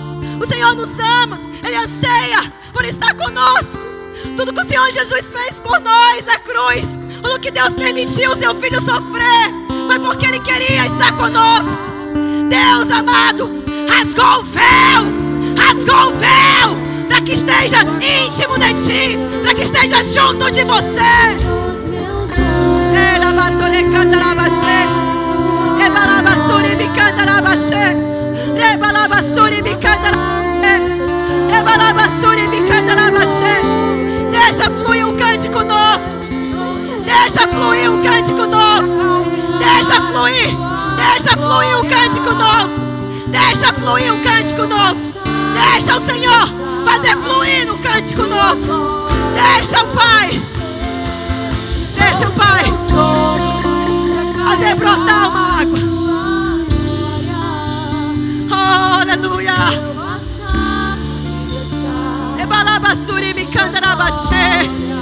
O 0.41 0.47
Senhor 0.47 0.75
nos 0.75 0.99
ama, 0.99 1.39
Ele 1.63 1.77
anseia 1.77 2.41
por 2.73 2.87
estar 2.87 3.13
conosco. 3.13 3.90
Tudo 4.37 4.53
que 4.53 4.61
o 4.61 4.69
Senhor 4.69 4.91
Jesus 4.91 5.33
fez 5.33 5.59
por 5.59 5.81
nós 5.81 6.25
na 6.27 6.39
cruz, 6.39 6.99
tudo 7.23 7.41
que 7.41 7.51
Deus 7.51 7.73
permitiu 7.75 8.31
o 8.31 8.37
seu 8.37 8.55
filho 8.55 8.81
sofrer, 8.81 9.53
foi 9.87 9.99
porque 10.01 10.27
Ele 10.27 10.41
queria 10.41 10.87
estar 10.87 11.13
conosco. 11.17 11.83
Deus 12.49 12.91
amado, 12.91 13.65
rasgou 13.89 14.41
o 14.41 14.43
véu, 14.43 15.03
rasgou 15.59 16.09
o 16.09 16.15
véu, 16.15 16.77
para 17.09 17.21
que 17.21 17.33
esteja 17.33 17.83
íntimo 17.83 18.59
de 18.59 18.75
ti, 18.75 19.19
para 19.43 19.55
que 19.55 19.63
esteja 19.63 20.03
junto 20.05 20.51
de 20.51 20.65
você. 20.65 21.01
Rebalabasuri 22.93 23.85
me 23.85 23.93
cantarabashe. 23.93 24.81
Rebalabasuri 25.79 26.77
me 26.77 26.91
cântico 35.41 35.65
novo. 35.65 36.05
Deixa 37.03 37.49
fluir 37.49 37.91
um 37.91 38.03
cântico 38.03 38.47
novo. 38.47 39.25
Deixa 39.59 40.01
fluir. 40.03 40.55
Deixa 40.97 41.37
fluir 41.37 41.79
um 41.79 41.89
cântico 41.89 42.35
novo. 42.35 42.81
Deixa 43.29 43.73
fluir 43.73 44.13
um 44.13 44.21
cântico 44.23 44.67
novo. 44.67 45.01
Deixa 45.55 45.97
o 45.97 46.01
Senhor 46.01 46.47
fazer 46.85 47.17
fluir 47.17 47.73
um 47.73 47.79
cântico 47.79 48.27
novo. 48.27 49.09
Deixa 49.33 49.83
o 49.83 49.87
Pai. 49.89 50.43
Deixa 51.95 52.29
o 52.29 52.33
Pai 52.33 52.65
fazer 54.45 54.75
brotar 54.75 55.29
uma 55.29 55.61
água. 55.63 55.79
Oh, 58.53 59.01
aleluia. 59.01 59.55
Ebalabassuri 62.39 63.33
me 63.33 63.47
cantarabaxê. 63.47 65.00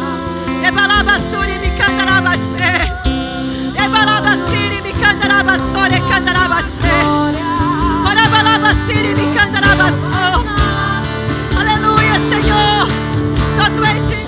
Aleluia, 11.58 12.14
Senhor. 12.30 12.86
Só 13.56 13.64
tu 13.74 13.82
és 13.82 14.27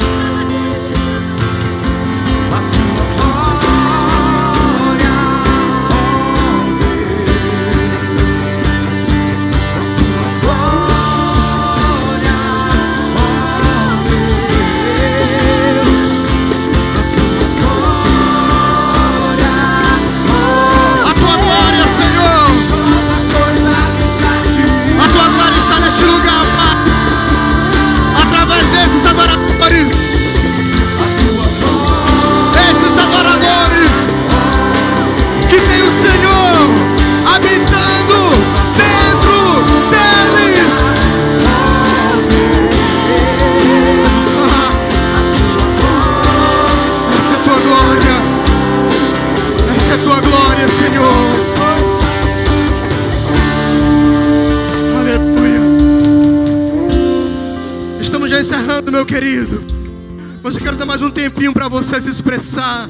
expressar 62.20 62.86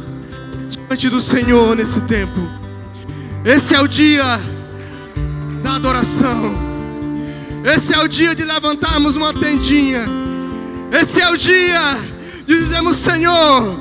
diante 0.69 1.09
do 1.09 1.20
Senhor 1.20 1.77
nesse 1.77 2.01
tempo. 2.02 2.40
Esse 3.44 3.77
é 3.77 3.81
o 3.81 3.86
dia 3.86 4.24
da 5.62 5.77
adoração. 5.77 6.52
Esse 7.65 7.94
é 7.94 7.98
o 8.02 8.09
dia 8.09 8.35
de 8.35 8.43
levantarmos 8.43 9.16
uma 9.16 9.32
tendinha. 9.32 10.02
Esse 10.90 11.20
é 11.20 11.31
o 11.31 11.36
dia 11.36 11.97
de 12.44 12.57
dizermos, 12.57 12.97
Senhor, 12.97 13.78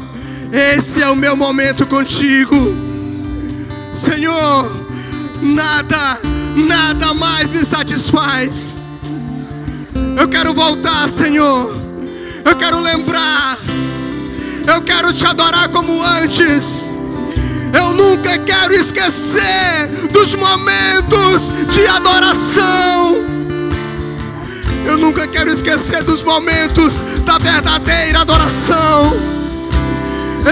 esse 0.51 1.01
é 1.01 1.09
o 1.09 1.15
meu 1.15 1.35
momento 1.35 1.87
contigo. 1.87 2.55
Senhor, 3.91 4.71
nada, 5.41 6.19
nada 6.55 7.13
mais 7.15 7.49
me 7.49 7.65
satisfaz. 7.65 8.87
Eu 10.15 10.27
quero 10.27 10.53
voltar, 10.53 11.09
Senhor. 11.09 11.75
Eu 12.45 12.55
quero 12.55 12.79
lembrar. 12.79 13.57
Eu 14.69 14.83
quero 14.83 15.11
te 15.11 15.25
adorar 15.25 15.67
como 15.69 15.99
antes. 16.21 17.01
Eu 17.73 17.91
nunca 17.93 18.37
quero 18.37 18.75
esquecer 18.75 19.87
dos 20.11 20.35
momentos 20.35 21.51
de 21.73 21.87
adoração. 21.87 23.15
Eu 24.85 24.97
nunca 24.99 25.27
quero 25.27 25.49
esquecer 25.49 26.03
dos 26.03 26.21
momentos 26.21 27.01
da 27.25 27.39
verdadeira 27.39 28.21
adoração. 28.21 29.17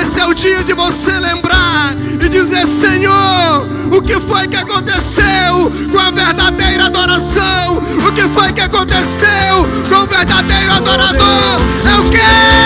Esse 0.02 0.19
é 0.19 0.26
o 0.26 0.34
dia 0.34 0.64
de 0.64 0.73
você 0.73 1.11
lembrar 1.19 1.95
e 2.19 2.27
dizer: 2.27 2.65
Senhor, 2.65 3.68
o 3.95 4.02
que 4.02 4.19
foi 4.19 4.48
que 4.48 4.57
aconteceu 4.57 5.72
com 5.91 5.99
a 5.99 6.10
verdadeira 6.10 6.88
adoração? 6.88 7.84
O 8.07 8.11
que 8.11 8.27
foi 8.30 8.52
que 8.52 8.61
aconteceu 8.61 9.68
com 9.89 9.95
o 9.95 10.07
verdadeiro 10.07 10.73
adorador? 10.73 11.61
Eu 11.95 12.10
quero 12.10 12.57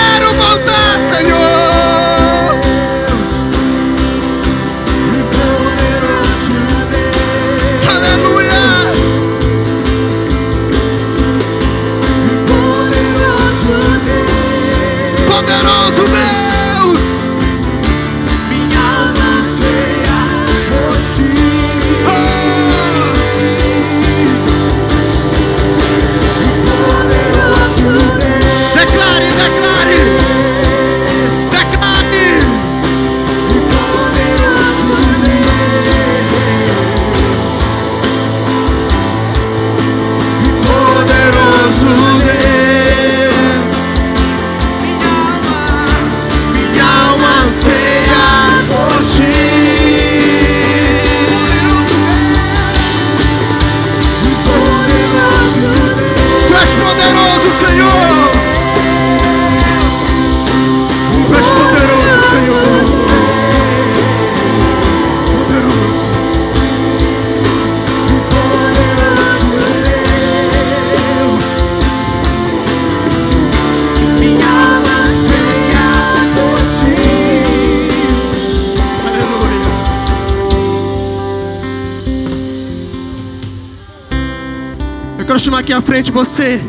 aqui 85.72 85.74
à 85.74 85.80
frente 85.80 86.12
você 86.12 86.60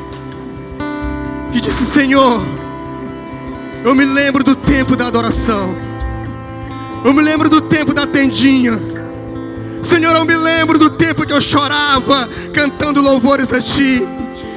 que 1.51 1.59
disse: 1.59 1.85
Senhor, 1.85 2.41
eu 3.83 3.93
me 3.93 4.05
lembro 4.05 4.43
do 4.43 4.55
tempo 4.55 4.95
da 4.95 5.07
adoração, 5.07 5.75
eu 7.03 7.13
me 7.13 7.21
lembro 7.21 7.49
do 7.49 7.59
tempo 7.59 7.93
da 7.93 8.07
tendinha. 8.07 8.79
Senhor, 9.81 10.15
eu 10.15 10.23
me 10.23 10.35
lembro 10.37 10.79
do 10.79 10.89
tempo 10.91 11.25
que 11.25 11.33
eu 11.33 11.41
chorava 11.41 12.29
cantando 12.53 13.01
louvores 13.01 13.51
a 13.51 13.59
Ti, 13.59 14.07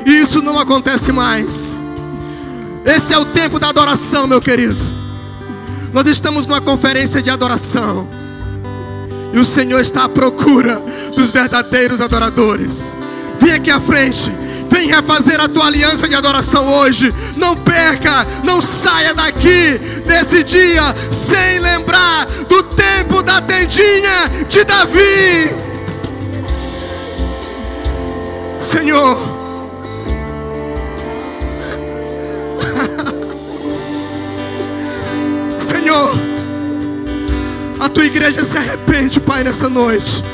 e 0.07 0.11
isso 0.23 0.41
não 0.41 0.59
acontece 0.59 1.11
mais. 1.11 1.83
Esse 2.85 3.13
é 3.13 3.19
o 3.19 3.25
tempo 3.25 3.59
da 3.59 3.71
adoração, 3.71 4.29
meu 4.29 4.41
querido. 4.41 4.85
Nós 5.93 6.07
estamos 6.07 6.47
numa 6.47 6.61
conferência 6.61 7.21
de 7.21 7.31
adoração. 7.31 8.09
E 9.33 9.39
o 9.39 9.45
Senhor 9.45 9.81
está 9.81 10.05
à 10.05 10.09
procura 10.09 10.81
dos 11.17 11.31
verdadeiros 11.31 12.01
adoradores. 12.01 12.97
Vem 13.39 13.53
aqui 13.53 13.71
à 13.71 13.81
frente. 13.81 14.31
Vem 14.71 14.89
refazer 14.89 15.41
a 15.41 15.49
tua 15.49 15.67
aliança 15.67 16.09
de 16.09 16.15
adoração 16.15 16.67
hoje. 16.79 17.15
Não 17.37 17.57
perca, 17.57 18.27
não 18.45 18.61
saia 18.61 19.15
daqui 19.15 19.79
desse 20.07 20.43
dia 20.43 20.95
sem 21.11 21.59
lembrar 21.61 22.27
do 22.49 22.63
tempo 22.63 23.23
da 23.23 23.41
tendinha 23.41 24.31
de 24.49 24.65
Davi. 24.65 25.67
Senhor, 28.59 29.19
Senhor, 35.61 36.15
a 37.79 37.89
tua 37.89 38.05
igreja 38.05 38.43
se 38.43 38.59
arrepende, 38.59 39.21
Pai, 39.21 39.45
nessa 39.45 39.69
noite, 39.69 40.25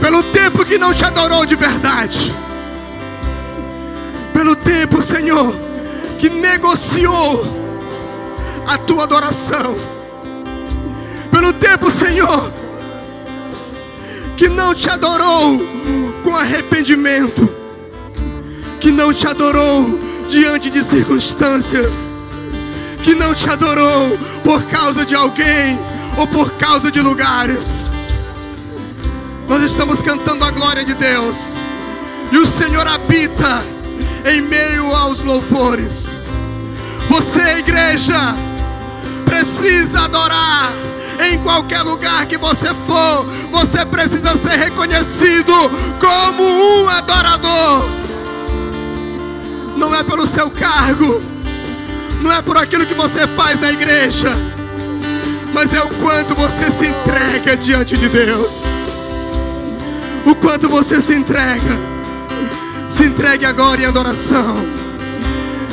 pelo 0.00 0.22
tempo 0.22 0.64
que 0.64 0.78
não 0.78 0.94
te 0.94 1.04
adorou 1.04 1.44
de 1.44 1.56
verdade, 1.56 2.34
pelo 4.32 4.54
tempo, 4.54 5.02
Senhor, 5.02 5.54
que 6.18 6.30
negociou 6.30 7.58
a 8.66 8.78
tua 8.78 9.04
adoração. 9.04 9.76
pelo 11.30 11.52
tempo, 11.52 11.90
Senhor, 11.90 12.52
que 14.36 14.48
não 14.48 14.74
te 14.74 14.88
adorou 14.90 15.60
com 16.22 16.34
arrependimento, 16.34 17.48
que 18.80 18.90
não 18.90 19.12
te 19.12 19.26
adorou 19.26 19.98
diante 20.28 20.70
de 20.70 20.82
circunstâncias, 20.82 22.18
que 23.02 23.14
não 23.14 23.32
te 23.34 23.48
adorou 23.48 24.18
por 24.42 24.62
causa 24.64 25.04
de 25.04 25.14
alguém 25.14 25.78
ou 26.16 26.26
por 26.26 26.52
causa 26.52 26.90
de 26.90 27.00
lugares. 27.00 27.96
Nós 29.48 29.62
estamos 29.62 30.02
cantando 30.02 30.44
a 30.44 30.50
glória 30.50 30.84
de 30.84 30.92
Deus, 30.92 31.60
e 32.30 32.36
o 32.36 32.46
Senhor 32.46 32.86
habita 32.86 33.64
em 34.30 34.42
meio 34.42 34.94
aos 34.94 35.22
louvores. 35.22 36.28
Você, 37.08 37.40
igreja, 37.56 38.36
precisa 39.24 40.04
adorar 40.04 40.70
em 41.30 41.38
qualquer 41.38 41.80
lugar 41.80 42.26
que 42.26 42.36
você 42.36 42.66
for, 42.86 43.24
você 43.50 43.86
precisa 43.86 44.36
ser 44.36 44.56
reconhecido 44.56 45.52
como 45.98 46.42
um 46.82 46.88
adorador. 46.90 47.88
Não 49.78 49.94
é 49.94 50.02
pelo 50.02 50.26
seu 50.26 50.50
cargo, 50.50 51.22
não 52.20 52.30
é 52.30 52.42
por 52.42 52.58
aquilo 52.58 52.84
que 52.84 52.94
você 52.94 53.26
faz 53.26 53.58
na 53.58 53.72
igreja, 53.72 54.28
mas 55.54 55.72
é 55.72 55.80
o 55.80 55.88
quanto 55.94 56.34
você 56.34 56.70
se 56.70 56.86
entrega 56.86 57.56
diante 57.56 57.96
de 57.96 58.10
Deus. 58.10 58.64
O 60.26 60.34
quanto 60.34 60.68
você 60.68 61.00
se 61.00 61.14
entrega. 61.14 61.78
Se 62.88 63.04
entregue 63.04 63.44
agora 63.44 63.80
em 63.80 63.86
adoração. 63.86 64.56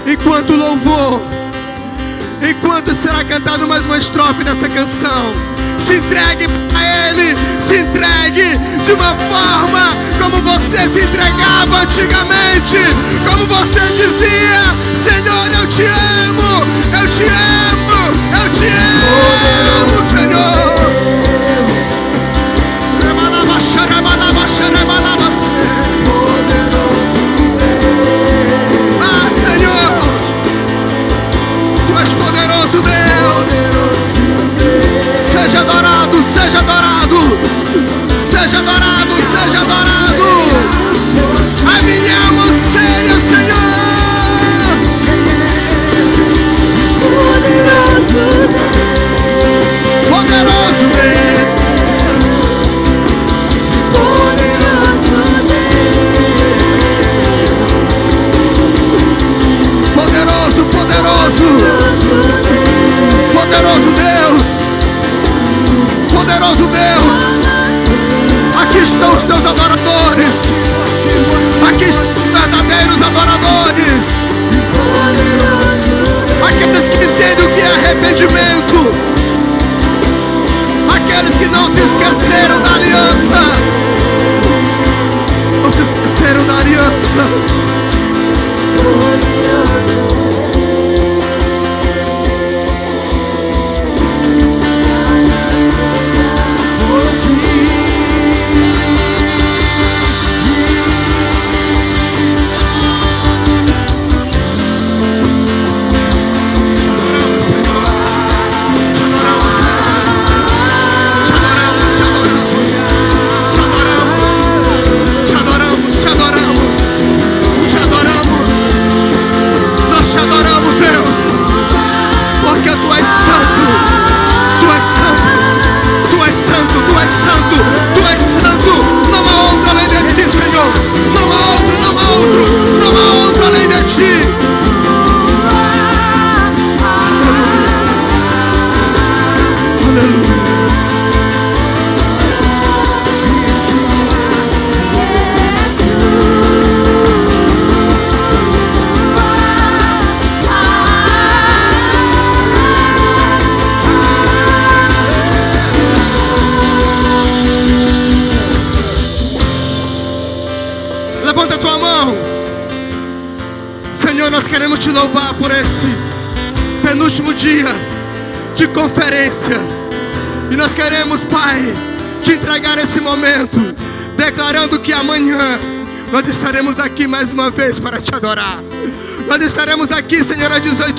Enquanto 0.06 0.56
louvor, 0.56 1.22
enquanto 2.48 2.94
será 2.94 3.24
cantado 3.24 3.68
mais 3.68 3.86
uma 3.86 3.98
estrofe 3.98 4.44
dessa 4.44 4.70
canção, 4.70 5.34
se 5.80 5.98
entregue 5.98 6.46
a 6.76 7.10
Ele, 7.10 7.36
se 7.60 7.80
entregue 7.80 8.58
de 8.84 8.92
uma 8.92 9.16
forma 9.16 9.96
como 10.22 10.42
você 10.42 10.88
se 10.88 11.04
entregava 11.04 11.82
antigamente, 11.82 12.78
como 13.30 13.46
você 13.46 13.82
dizia: 13.98 14.76
Senhor, 14.94 15.62
eu 15.62 15.68
te 15.68 15.84
amo, 15.84 16.64
eu 17.02 17.10
te 17.10 17.24
amo, 17.24 18.44
eu 18.44 18.52
te 18.52 18.68
amo, 18.68 20.04
Senhor. 20.04 20.65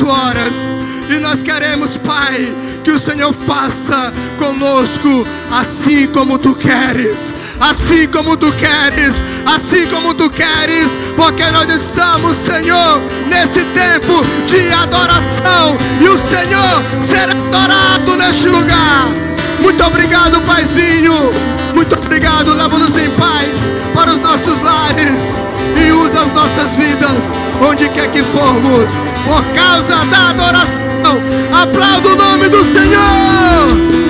24 0.07 0.09
horas. 0.09 0.55
E 1.09 1.19
nós 1.19 1.43
queremos, 1.43 1.97
Pai, 1.99 2.53
que 2.83 2.91
o 2.91 2.99
Senhor 2.99 3.33
faça 3.33 4.13
conosco 4.39 5.27
assim 5.53 6.07
como 6.09 6.39
tu 6.39 6.55
queres, 6.55 7.33
assim 7.61 8.09
como 8.09 8.37
tu 8.37 8.53
queres, 8.53 9.15
assim 9.45 9.87
como 9.87 10.15
tu 10.15 10.29
queres, 10.31 10.89
porque 11.17 11.45
nós 11.53 11.71
estamos, 11.71 12.37
Senhor, 12.37 13.01
nesse 13.29 13.61
tempo 13.67 14.25
de 14.47 14.73
adoração 14.83 15.77
e 16.01 16.09
o 16.09 16.19
Senhor 16.19 16.83
será 17.01 17.33
adorado 17.33 18.17
neste 18.17 18.49
lugar. 18.49 19.09
Muito 19.61 19.85
obrigado, 19.85 20.41
Paizinho. 20.43 21.33
Muito 21.75 21.95
obrigado. 21.97 22.55
Leva-nos 22.55 22.97
em 22.97 23.11
paz 23.11 23.73
para 23.95 24.11
os 24.11 24.21
nossos 24.21 24.61
lares. 24.61 25.45
E 25.77 25.86
usa 26.05 26.21
as 26.21 26.33
nossas 26.33 26.77
vidas 26.77 27.35
onde 27.61 27.89
quer 27.89 28.09
que 28.11 28.23
formos, 28.23 28.91
por 29.25 29.43
causa 29.55 30.05
da 30.07 30.31
adoração. 30.31 31.21
Aplauda 31.53 32.09
o 32.09 32.17
nome 32.17 32.49
do 32.49 32.63
Senhor. 32.65 34.06